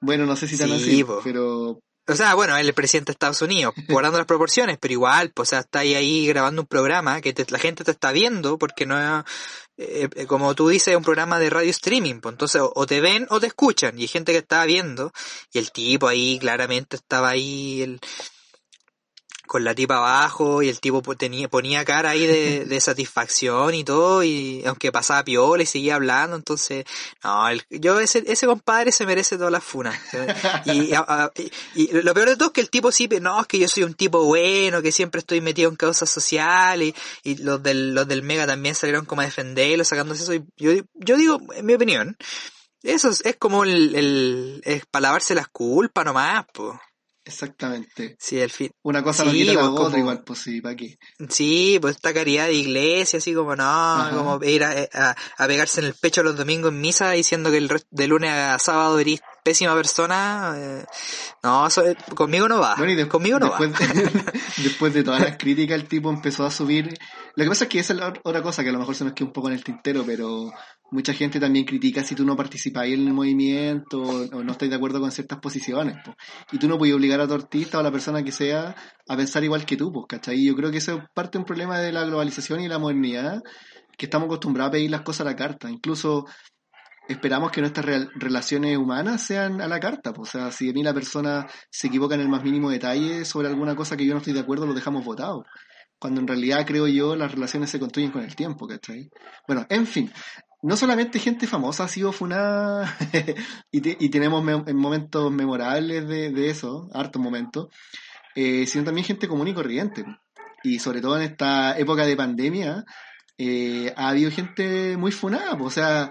[0.00, 1.20] Bueno, no sé si tan Sí, así, po.
[1.24, 4.92] pero O sea, bueno, él es el presidente de Estados Unidos, guardando las proporciones, pero
[4.92, 7.90] igual, pues, o sea, está ahí, ahí grabando un programa que te- la gente te
[7.90, 9.24] está viendo, porque no es,
[9.78, 12.86] eh, eh, como tú dices, es un programa de radio streaming, pues entonces o, o
[12.86, 15.12] te ven o te escuchan, y hay gente que estaba viendo,
[15.52, 18.00] y el tipo ahí claramente estaba ahí, el,
[19.46, 23.74] con la tipa abajo, y el tipo po- tenía, ponía cara ahí de, de satisfacción
[23.74, 26.84] y todo, y aunque pasaba piola y seguía hablando, entonces,
[27.24, 29.98] no, el- yo ese, ese compadre se merece todas las funas.
[30.66, 33.40] Y, a- a- y- y lo peor de todo es que el tipo sí, no,
[33.40, 37.30] es que yo soy un tipo bueno, que siempre estoy metido en causas sociales, y,
[37.32, 40.72] y los del, los del Mega también salieron como a defenderlo, sacándose eso, y yo,
[40.94, 42.16] yo digo, en mi opinión,
[42.82, 46.78] eso es, es como el, el, es para lavarse las culpas nomás, pues.
[47.26, 48.16] Exactamente.
[48.18, 48.70] Sí, el fin.
[48.82, 50.96] Una cosa Sí, quita la otra, igual, pues sí, ¿para qué?
[51.28, 54.10] Sí, pues esta caridad de iglesia, así como no, Ajá.
[54.16, 57.58] como ir a, a, a pegarse en el pecho los domingos en misa diciendo que
[57.58, 60.54] el rest- de lunes a sábado eres pésima persona.
[60.56, 60.84] eh,
[61.42, 62.74] no, eso, eh, conmigo no va.
[62.76, 63.78] Bueno, y de- conmigo no después, va.
[63.78, 66.96] de, después de todas las críticas, el tipo empezó a subir.
[67.34, 69.04] Lo que pasa es que esa es la otra cosa que a lo mejor se
[69.04, 70.50] nos queda un poco en el tintero, pero
[70.90, 74.76] mucha gente también critica si tú no participas en el movimiento o no estás de
[74.76, 75.96] acuerdo con ciertas posiciones.
[76.04, 76.14] po.
[76.52, 78.74] Y tú no puedes obligar a tu artista o a la persona que sea
[79.08, 80.44] a pensar igual que tú, pues, ¿cachai?
[80.44, 83.42] Yo creo que eso es parte de un problema de la globalización y la modernidad,
[83.96, 85.70] que estamos acostumbrados a pedir las cosas a la carta.
[85.70, 86.26] Incluso
[87.08, 90.12] esperamos que nuestras relaciones humanas sean a la carta.
[90.12, 93.24] pues, O sea, si a mí la persona se equivoca en el más mínimo detalle
[93.24, 95.44] sobre alguna cosa que yo no estoy de acuerdo, lo dejamos votado.
[95.98, 99.08] Cuando en realidad, creo yo, las relaciones se construyen con el tiempo, ¿cachai?
[99.46, 100.12] Bueno, en fin,
[100.66, 102.92] no solamente gente famosa ha sido funada
[103.70, 107.68] y, te- y tenemos me- momentos memorables de, eso, hartos momentos,
[108.34, 110.04] eh, sino también gente común y corriente.
[110.64, 112.84] Y sobre todo en esta época de pandemia,
[113.38, 116.10] eh, ha habido gente muy funada, o sea,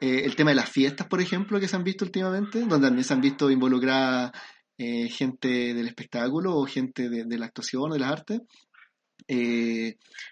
[0.00, 3.04] eh, el tema de las fiestas, por ejemplo, que se han visto últimamente, donde también
[3.04, 4.32] se han visto involucrada
[4.78, 8.40] gente del espectáculo o gente de, de la actuación de las artes.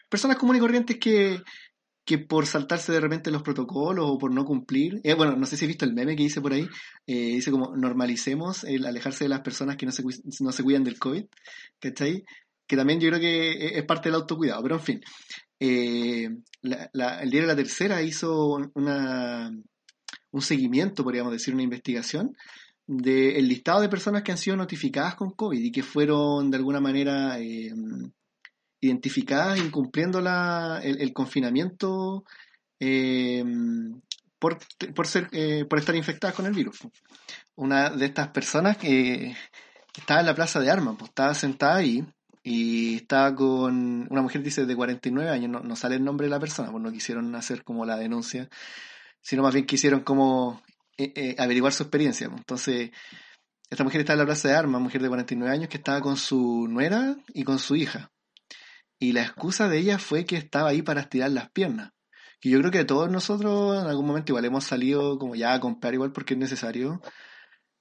[0.09, 1.41] Personas comunes y corrientes que,
[2.05, 5.57] que por saltarse de repente los protocolos o por no cumplir, eh, bueno, no sé
[5.57, 6.67] si has visto el meme que dice por ahí,
[7.07, 11.25] eh, dice como normalicemos el alejarse de las personas que no se, cuidan del COVID,
[11.81, 12.25] ¿cachai?
[12.67, 15.01] Que también yo creo que e- es parte del autocuidado, pero en fin.
[15.61, 16.29] Eh,
[16.63, 19.51] la- la- el diario La Tercera hizo una,
[20.31, 22.37] un seguimiento, podríamos decir, una investigación
[22.87, 26.81] del listado de personas que han sido notificadas con COVID y que fueron de alguna
[26.81, 27.73] manera eh,
[28.85, 32.25] identificadas incumpliendo la, el, el confinamiento
[32.81, 33.45] eh,
[34.39, 34.59] por,
[34.95, 36.81] por, ser, eh, por estar infectadas con el virus.
[37.57, 39.35] Una de estas personas que
[39.97, 42.05] estaba en la plaza de armas, pues estaba sentada ahí
[42.43, 46.41] y estaba con una mujer, dice, de 49 años, no, sale el nombre de la
[46.41, 48.51] persona, pues no quisieron hacer como la denuncia,
[49.23, 50.61] sino más bien quisieron como
[50.99, 52.29] eh, eh, averiguar su experiencia.
[52.29, 52.41] pues.
[52.41, 52.91] Entonces,
[53.71, 56.19] esta mujer estaba en la plaza de armas, mujer de 49 años, que estaba con
[56.19, 58.11] su nuera y con su hija.
[58.99, 61.91] Y la excusa de ella fue que estaba ahí para estirar las piernas.
[62.41, 65.61] Y yo creo que todos nosotros en algún momento igual hemos salido como ya a
[65.61, 67.01] comprar igual porque es necesario,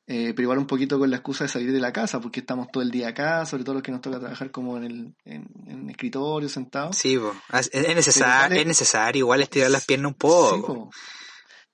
[0.07, 2.67] eh, pero igual un poquito con la excusa de salir de la casa, porque estamos
[2.71, 5.89] todo el día acá, sobre todo los que nos toca trabajar como en el, en,
[5.89, 6.97] escritorio, sentados.
[6.97, 7.33] Sí, po.
[7.57, 10.73] es, es necesario, es necesario igual estirar las piernas un Sí, poco.
[10.75, 10.89] po.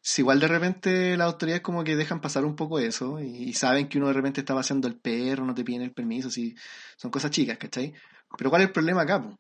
[0.02, 3.54] Si igual de repente las autoridades como que dejan pasar un poco eso y, y
[3.54, 6.56] saben que uno de repente está vaciando el perro, no te piden el permiso, si
[6.98, 7.94] son cosas chicas, ¿cachai?
[8.38, 9.22] Pero ¿cuál es el problema acá?
[9.22, 9.36] po?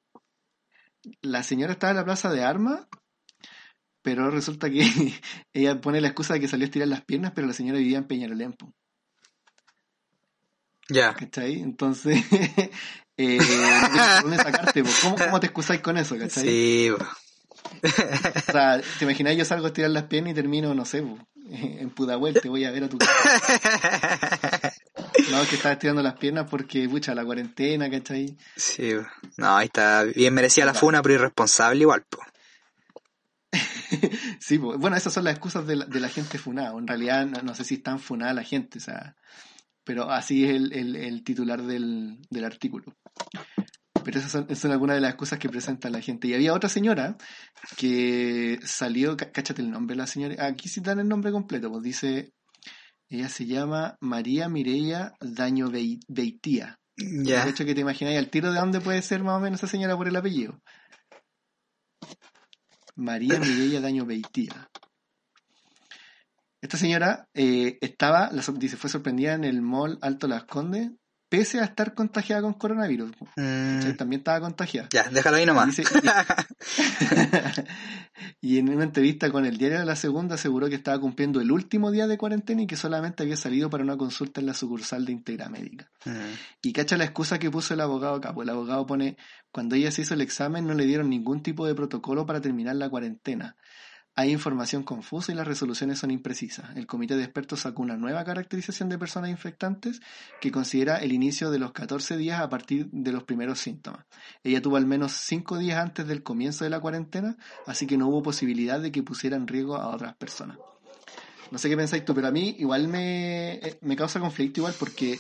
[1.21, 2.87] La señora estaba en la plaza de armas,
[4.01, 4.81] pero resulta que
[5.53, 7.97] ella pone la excusa de que salió a estirar las piernas, pero la señora vivía
[7.97, 8.55] en Peñarolén,
[10.89, 11.13] Ya.
[11.13, 11.61] ¿cachai?
[11.61, 12.23] Entonces,
[13.17, 13.37] eh,
[14.21, 14.89] dónde sacarte, po.
[15.03, 16.43] ¿Cómo, ¿cómo te excusáis con eso, cachai?
[16.43, 17.05] Sí, po.
[17.83, 21.03] O sea, ¿te imaginas yo salgo a estirar las piernas y termino, no sé,
[21.51, 24.71] en Pudahuel, te voy a ver a tu casa.
[25.31, 28.35] No, que estaba estirando las piernas porque, pucha, la cuarentena, ¿cachai?
[28.55, 28.93] Sí,
[29.37, 32.19] no, ahí está bien merecía la funa, pero irresponsable igual, po.
[34.39, 34.77] Sí, po.
[34.77, 36.77] bueno, esas son las excusas de la, de la gente funada.
[36.77, 39.15] En realidad, no, no sé si es tan funada la gente, o sea,
[39.83, 42.95] pero así es el, el- el titular del, del artículo.
[44.03, 46.27] Pero esas son, esas son algunas de las cosas que presenta la gente.
[46.27, 47.17] Y había otra señora
[47.77, 51.69] que salió, cá- cáchate el nombre de la señora, aquí sí dan el nombre completo,
[51.69, 52.33] pues dice,
[53.09, 56.79] ella se llama María Mireya Daño Bei- Beitía.
[56.97, 57.45] Ya.
[57.45, 59.67] De hecho, que te imagináis al tiro de dónde puede ser más o menos esa
[59.67, 60.59] señora por el apellido.
[62.95, 64.69] María Mireya Daño Beitía.
[66.61, 70.91] Esta señora eh, estaba, la dice, fue sorprendida en el mall Alto Las Condes,
[71.29, 73.11] pese a estar contagiada con coronavirus.
[73.37, 73.91] Mm.
[73.97, 74.89] También estaba contagiada.
[74.91, 75.67] ya, déjalo ahí nomás.
[75.67, 75.83] Dice-
[78.41, 81.51] y en una entrevista con el diario de la segunda aseguró que estaba cumpliendo el
[81.51, 85.05] último día de cuarentena y que solamente había salido para una consulta en la sucursal
[85.05, 85.89] de Integra Médica.
[86.05, 86.11] Mm,
[86.63, 88.33] Y cacha la excusa que puso el abogado acá.
[88.33, 89.17] Pues el abogado pone,
[89.51, 92.75] cuando ella se hizo el examen no le dieron ningún tipo de protocolo para terminar
[92.75, 93.55] la cuarentena.
[94.15, 96.75] Hay información confusa y las resoluciones son imprecisas.
[96.75, 100.01] El comité de expertos sacó una nueva caracterización de personas infectantes
[100.41, 104.05] que considera el inicio de los 14 días a partir de los primeros síntomas.
[104.43, 108.07] Ella tuvo al menos 5 días antes del comienzo de la cuarentena, así que no
[108.09, 110.57] hubo posibilidad de que pusiera en riesgo a otras personas.
[111.51, 114.75] No sé qué pensáis tú, pero a mí igual me, eh, me causa conflicto igual
[114.77, 115.19] porque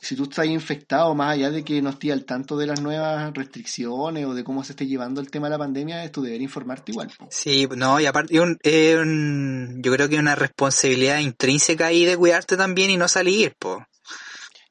[0.00, 3.32] si tú estás infectado, más allá de que no estés al tanto de las nuevas
[3.34, 6.40] restricciones o de cómo se esté llevando el tema de la pandemia, es tu deber
[6.40, 7.10] informarte igual.
[7.18, 7.26] po.
[7.30, 12.56] Sí, no, y aparte, un- un- yo creo que una responsabilidad intrínseca ahí de cuidarte
[12.56, 13.84] también y no salir, po.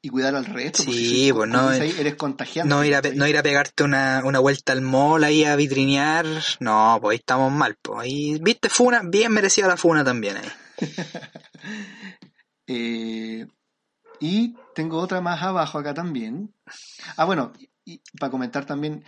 [0.00, 0.84] Y cuidar al resto.
[0.84, 2.68] porque Sí, si, pues, no, ahí, eres contagiante.
[2.68, 6.24] No ir, a, no ir a pegarte una, una vuelta al mall ahí a vitrinear,
[6.60, 7.98] no, pues ahí estamos mal, pues.
[8.00, 10.48] Ahí, viste, funa, bien merecida la funa también ahí.
[12.70, 13.46] Eh,
[14.20, 16.54] y tengo otra más abajo acá también.
[17.16, 17.52] Ah, bueno,
[17.84, 19.02] y, para comentar también.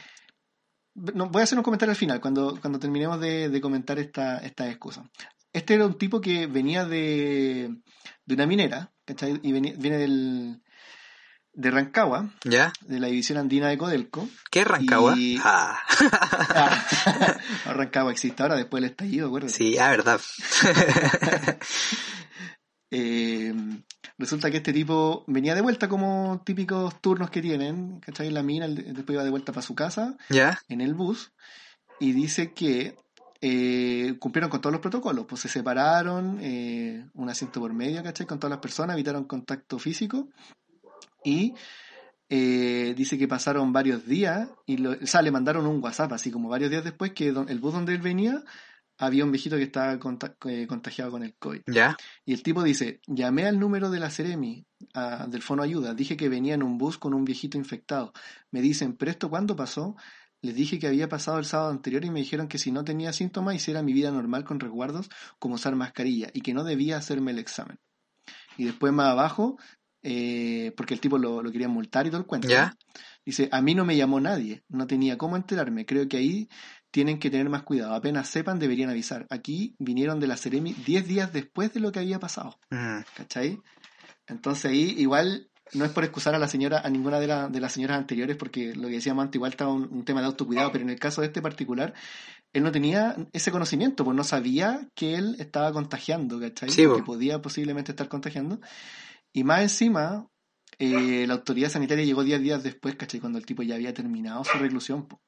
[0.94, 4.38] No, voy a hacer un comentario al final, cuando, cuando terminemos de, de comentar esta,
[4.38, 5.08] esta excusa.
[5.52, 7.72] Este era un tipo que venía de,
[8.26, 9.38] de una minera, ¿cachai?
[9.44, 10.60] Y venía- viene del,
[11.52, 12.72] de Rancagua, ¿Ya?
[12.80, 14.28] de la división andina de Codelco.
[14.50, 15.14] ¿Qué es Rancagua?
[15.16, 15.78] Y- Ah,
[16.52, 16.84] Ah,
[17.66, 19.54] Rancagua existe ahora después del estallido, acuérdate.
[19.54, 20.20] sí, ah, verdad.
[22.92, 23.54] Eh,
[24.20, 28.28] resulta que este tipo venía de vuelta como típicos turnos que tienen, ¿cachai?
[28.28, 30.60] En la mina, después iba de vuelta para su casa ¿Ya?
[30.68, 31.32] en el bus
[31.98, 32.94] y dice que
[33.42, 38.26] eh, cumplieron con todos los protocolos, pues se separaron, eh, un asiento por medio, ¿cachai?
[38.26, 40.28] Con todas las personas, evitaron contacto físico
[41.24, 41.54] y
[42.28, 46.30] eh, dice que pasaron varios días y lo, o sea, le mandaron un WhatsApp, así
[46.30, 48.42] como varios días después, que don- el bus donde él venía
[49.00, 49.98] había un viejito que estaba
[50.46, 51.62] eh, contagiado con el COVID.
[51.66, 51.96] ¿Ya?
[52.26, 56.18] Y el tipo dice, llamé al número de la Ceremi, ah, del Fono Ayuda, dije
[56.18, 58.12] que venía en un bus con un viejito infectado.
[58.50, 59.96] Me dicen, ¿pero esto cuándo pasó?
[60.42, 63.14] Les dije que había pasado el sábado anterior y me dijeron que si no tenía
[63.14, 65.08] síntomas hiciera mi vida normal con resguardos
[65.38, 67.78] como usar mascarilla y que no debía hacerme el examen.
[68.58, 69.58] Y después más abajo,
[70.02, 72.48] eh, porque el tipo lo, lo quería multar y todo el cuento.
[72.48, 72.76] ¿Ya?
[73.24, 76.48] Dice, a mí no me llamó nadie, no tenía cómo enterarme, creo que ahí
[76.90, 79.26] tienen que tener más cuidado, apenas sepan deberían avisar.
[79.30, 83.60] Aquí vinieron de la Ceremi 10 días después de lo que había pasado, Mm, ¿cachai?
[84.26, 87.60] Entonces ahí igual no es por excusar a la señora, a ninguna de, la- de
[87.60, 90.72] las señoras anteriores, porque lo que decíamos antes igual estaba un, un tema de autocuidado,
[90.72, 91.94] pero en el caso de este particular,
[92.52, 96.70] él no tenía ese conocimiento, pues no sabía que él estaba contagiando, ¿cachai?
[96.70, 98.60] Sí, que podía posiblemente estar contagiando.
[99.32, 100.26] Y más encima,
[100.80, 103.20] eh, la autoridad sanitaria llegó 10 días después, ¿cachai?
[103.20, 105.06] Cuando el tipo ya había terminado su reclusión.
[105.06, 105.20] po.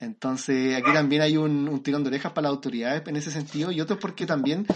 [0.00, 3.72] Entonces, aquí también hay un, un tirón de orejas para las autoridades en ese sentido,
[3.72, 4.66] y otro porque también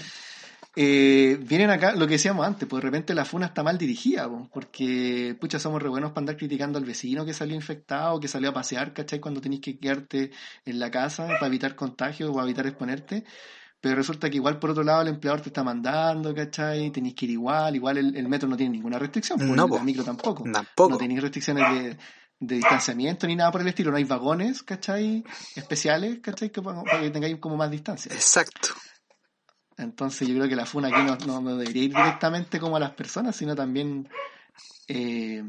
[0.75, 4.29] eh, vienen acá, lo que decíamos antes, pues de repente la funa está mal dirigida,
[4.29, 8.29] po, porque pucha, somos re buenos para andar criticando al vecino que salió infectado, que
[8.29, 9.21] salió a pasear, ¿cachai?
[9.21, 10.31] Cuando tenés que quedarte
[10.65, 13.25] en la casa para evitar contagio o para evitar exponerte.
[13.83, 16.91] Pero resulta que igual por otro lado el empleador te está mandando, ¿cachai?
[16.91, 19.69] Tenés que ir igual, igual el, el metro no tiene ninguna restricción, pues, No, la
[19.69, 19.81] po.
[19.81, 20.45] micro tampoco.
[20.51, 20.91] Tampoco.
[20.91, 21.97] No tenéis restricciones de,
[22.45, 25.23] de distanciamiento ni nada por el estilo, no hay vagones, ¿cachai?
[25.55, 26.51] Especiales, ¿cachai?
[26.51, 28.13] Que, para que tengáis como más distancia.
[28.13, 28.71] Exacto.
[29.77, 32.81] Entonces yo creo que la funa aquí no, no, no debería ir directamente como a
[32.81, 34.09] las personas, sino también
[34.89, 35.43] eh,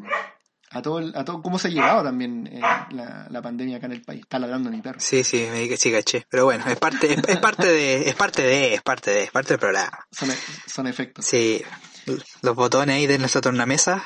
[0.70, 2.62] a todo, el- a todo cómo se ha llevado también eh,
[2.92, 4.22] la, la pandemia acá en el país.
[4.22, 5.00] Está ladrando mi perro.
[5.00, 6.26] Sí, sí, me dije, sí, caché.
[6.30, 9.32] Pero bueno, es parte, es, es parte de, es parte de, es parte de, es
[9.32, 10.00] parte del programa.
[10.12, 10.30] Son,
[10.68, 11.26] son efectos.
[11.26, 11.62] Sí,
[12.42, 14.04] los botones ahí de nuestra tornamesa.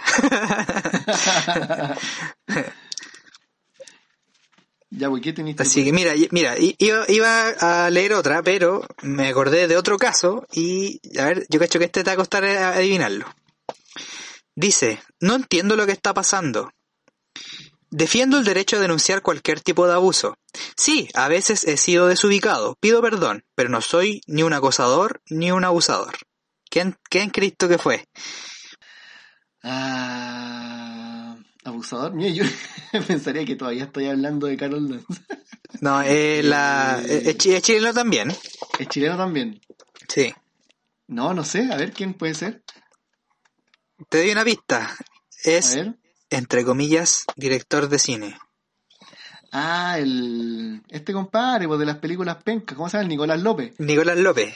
[4.89, 5.63] Ya, ¿qué teniste?
[5.63, 11.01] Así que mira, mira, iba a leer otra, pero me acordé de otro caso y
[11.19, 13.25] a ver, yo cacho que este te va a costar eh, adivinarlo.
[14.55, 16.71] Dice, no entiendo lo que está pasando.
[17.89, 20.37] Defiendo el derecho a denunciar cualquier tipo de abuso.
[20.75, 25.51] Sí, a veces he sido desubicado, pido perdón, pero no soy ni un acosador ni
[25.51, 26.15] un abusador.
[26.77, 28.05] ¿Quién, quién crees tú que fue?
[29.63, 32.13] Ah, Abusador.
[32.13, 32.43] Mira, yo
[33.07, 35.07] pensaría que todavía estoy hablando de Carol Dance.
[35.81, 37.23] No, eh, la, Eh.
[37.31, 38.31] es, chi- es chileno también.
[38.77, 39.59] Es chileno también.
[40.07, 40.31] Sí.
[41.07, 41.67] No, no sé.
[41.71, 42.63] A ver, ¿quién puede ser?
[44.09, 44.85] Te doy una pista.
[44.85, 44.95] A
[45.43, 45.95] Es, ver.
[46.29, 48.37] entre comillas, director de cine.
[49.51, 50.83] Ah, el...
[50.89, 52.75] Este compadre, pues, de las películas pencas.
[52.77, 53.09] ¿Cómo se llama?
[53.09, 53.73] Nicolás López.
[53.79, 54.55] Nicolás López.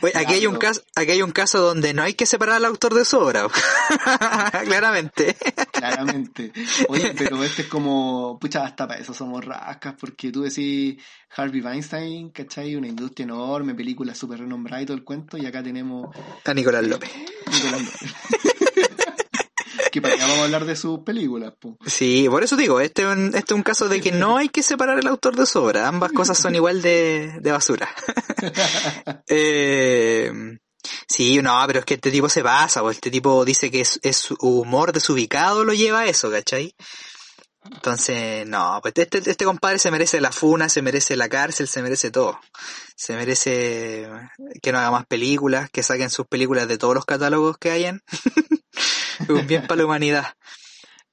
[0.00, 2.64] Oye, aquí hay un caso, aquí hay un caso donde no hay que separar al
[2.64, 3.46] autor de su obra.
[4.64, 5.36] Claramente.
[5.70, 6.52] Claramente.
[6.88, 11.00] Oye, pero este es como, pucha, hasta para eso somos rascas, porque tú decís
[11.36, 12.74] Harvey Weinstein, ¿cachai?
[12.76, 16.14] Una industria enorme, película súper renombrada y todo el cuento, y acá tenemos
[16.44, 17.10] A Nicolás López.
[17.50, 18.88] Nicolás López.
[19.92, 21.76] que para vamos a hablar de sus películas, po.
[21.86, 24.48] Sí, por eso digo, este es un, este es un caso de que no hay
[24.48, 25.86] que separar el autor de su obra.
[25.86, 27.88] Ambas cosas son igual de, de basura.
[29.28, 30.32] eh,
[31.06, 34.00] sí, no, pero es que este tipo se pasa, o este tipo dice que es,
[34.02, 36.74] es su humor desubicado lo lleva a eso, ¿cachai?
[37.64, 41.82] Entonces, no, pues este, este compadre se merece la funa, se merece la cárcel, se
[41.82, 42.40] merece todo.
[42.96, 44.08] Se merece
[44.60, 48.02] que no haga más películas, que saquen sus películas de todos los catálogos que hayan.
[49.28, 50.34] Un bien para la humanidad.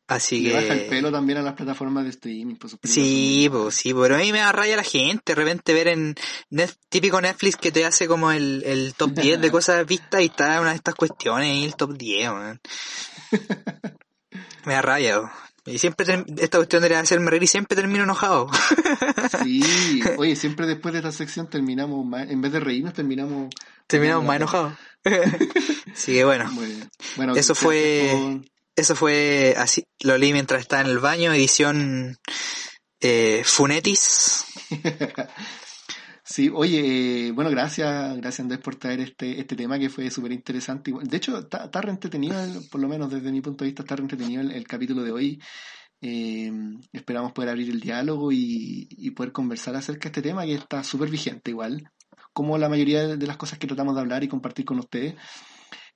[0.07, 3.75] Así le baja el pelo también a las plataformas de streaming, por películas Sí, pues
[3.75, 6.15] sí, pero a mí me da raya la gente, de repente ver en
[6.49, 10.25] Net- típico Netflix que te hace como el, el top 10 de cosas vistas y
[10.25, 12.59] está una de estas cuestiones ahí, el top 10, man.
[14.65, 15.31] Me da raya, weón.
[15.65, 16.05] Y siempre,
[16.37, 18.49] esta cuestión debería hacerme reír y siempre termino enojado.
[19.43, 23.53] Sí, oye, siempre después de esta sección terminamos, más- en vez de reírnos, terminamos...
[23.87, 24.73] Terminamos más enojados.
[25.93, 26.49] Así que bueno.
[27.15, 28.41] Bueno, Eso fue-
[28.75, 32.17] eso fue así, lo leí mientras estaba en el baño, edición
[33.01, 34.45] eh, Funetis.
[36.31, 40.31] Sí, oye, eh, bueno, gracias, gracias Andrés por traer este, este tema que fue súper
[40.31, 40.93] interesante.
[41.01, 43.81] De hecho, está, está re entretenido, el- por lo menos desde mi punto de vista,
[43.81, 45.41] está re entretenido el, el capítulo de hoy.
[46.01, 46.51] Eh,
[46.93, 50.83] esperamos poder abrir el diálogo y, y poder conversar acerca de este tema que está
[50.83, 51.89] súper vigente igual,
[52.31, 55.15] como la mayoría de las cosas que tratamos de hablar y compartir con ustedes.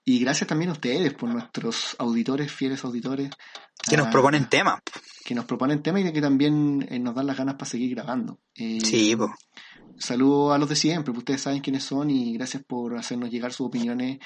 [0.06, 3.30] Y gracias también a ustedes por nuestros auditores, fieles auditores.
[3.90, 4.82] Que nos proponen temas.
[5.24, 8.40] Que nos proponen temas y que también eh, nos dan las ganas para seguir grabando.
[8.56, 9.34] Eh, Sí, po.
[9.98, 13.54] Saludos a los de siempre, pues ustedes saben quiénes son y gracias por hacernos llegar
[13.54, 14.20] sus opiniones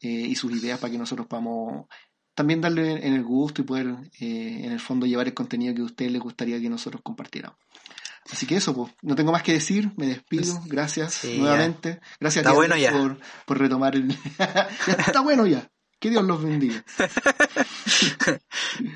[0.00, 1.86] eh, y sus ideas para que nosotros podamos
[2.34, 5.82] también darle en el gusto y poder eh, en el fondo llevar el contenido que
[5.82, 7.58] a ustedes les gustaría que nosotros compartiéramos.
[8.30, 12.00] Así que eso, pues, no tengo más que decir, me despido, gracias Sí, nuevamente.
[12.20, 12.74] Gracias a bueno.
[12.92, 14.08] Por, por retomar el...
[14.38, 15.68] Ya está bueno ya.
[15.98, 16.84] Que Dios los bendiga.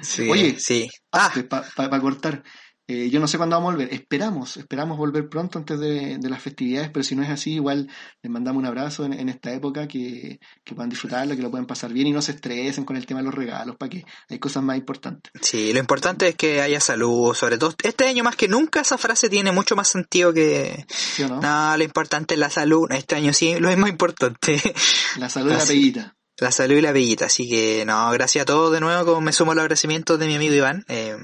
[0.02, 0.88] Sí, Oye, sí.
[1.12, 1.32] Ah,
[1.76, 2.42] para cortar,
[2.88, 3.92] eh, yo no sé cuándo vamos a volver.
[3.92, 7.88] Esperamos, esperamos volver pronto antes de, de las festividades, pero si no es así, igual
[8.22, 11.66] les mandamos un abrazo en, en esta época, que, que puedan disfrutarla, que lo puedan
[11.66, 14.38] pasar bien y no se estresen con el tema de los regalos, para que hay
[14.38, 15.32] cosas más importantes.
[15.42, 18.98] sí, lo importante es que haya salud, sobre todo este año más que nunca esa
[18.98, 21.40] frase tiene mucho más sentido que ¿Sí no?
[21.40, 24.60] no, lo importante es la salud, este año sí, lo es más importante,
[25.18, 26.16] La salud de la peguita.
[26.38, 29.32] la salud y la bellita, así que no, gracias a todos de nuevo, como me
[29.32, 31.16] sumo a los agradecimientos de mi amigo Iván, eh,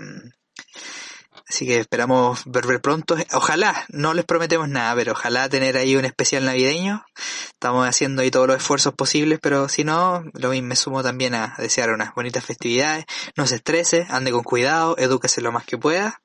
[1.52, 6.06] así que esperamos volver pronto, ojalá, no les prometemos nada, pero ojalá tener ahí un
[6.06, 7.04] especial navideño,
[7.52, 11.34] estamos haciendo ahí todos los esfuerzos posibles, pero si no, lo mismo me sumo también
[11.34, 13.04] a desear unas bonitas festividades,
[13.36, 16.22] no se estrese, ande con cuidado, edúquese lo más que pueda.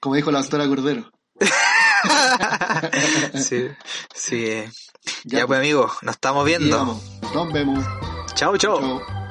[0.00, 1.10] Como dijo la doctora Cordero.
[3.34, 3.68] sí,
[4.14, 4.64] sí.
[5.24, 6.98] Ya, Ya, pues amigos, nos estamos viendo.
[7.34, 7.84] Nos vemos.
[8.34, 8.56] Chao.
[8.56, 9.21] Chao.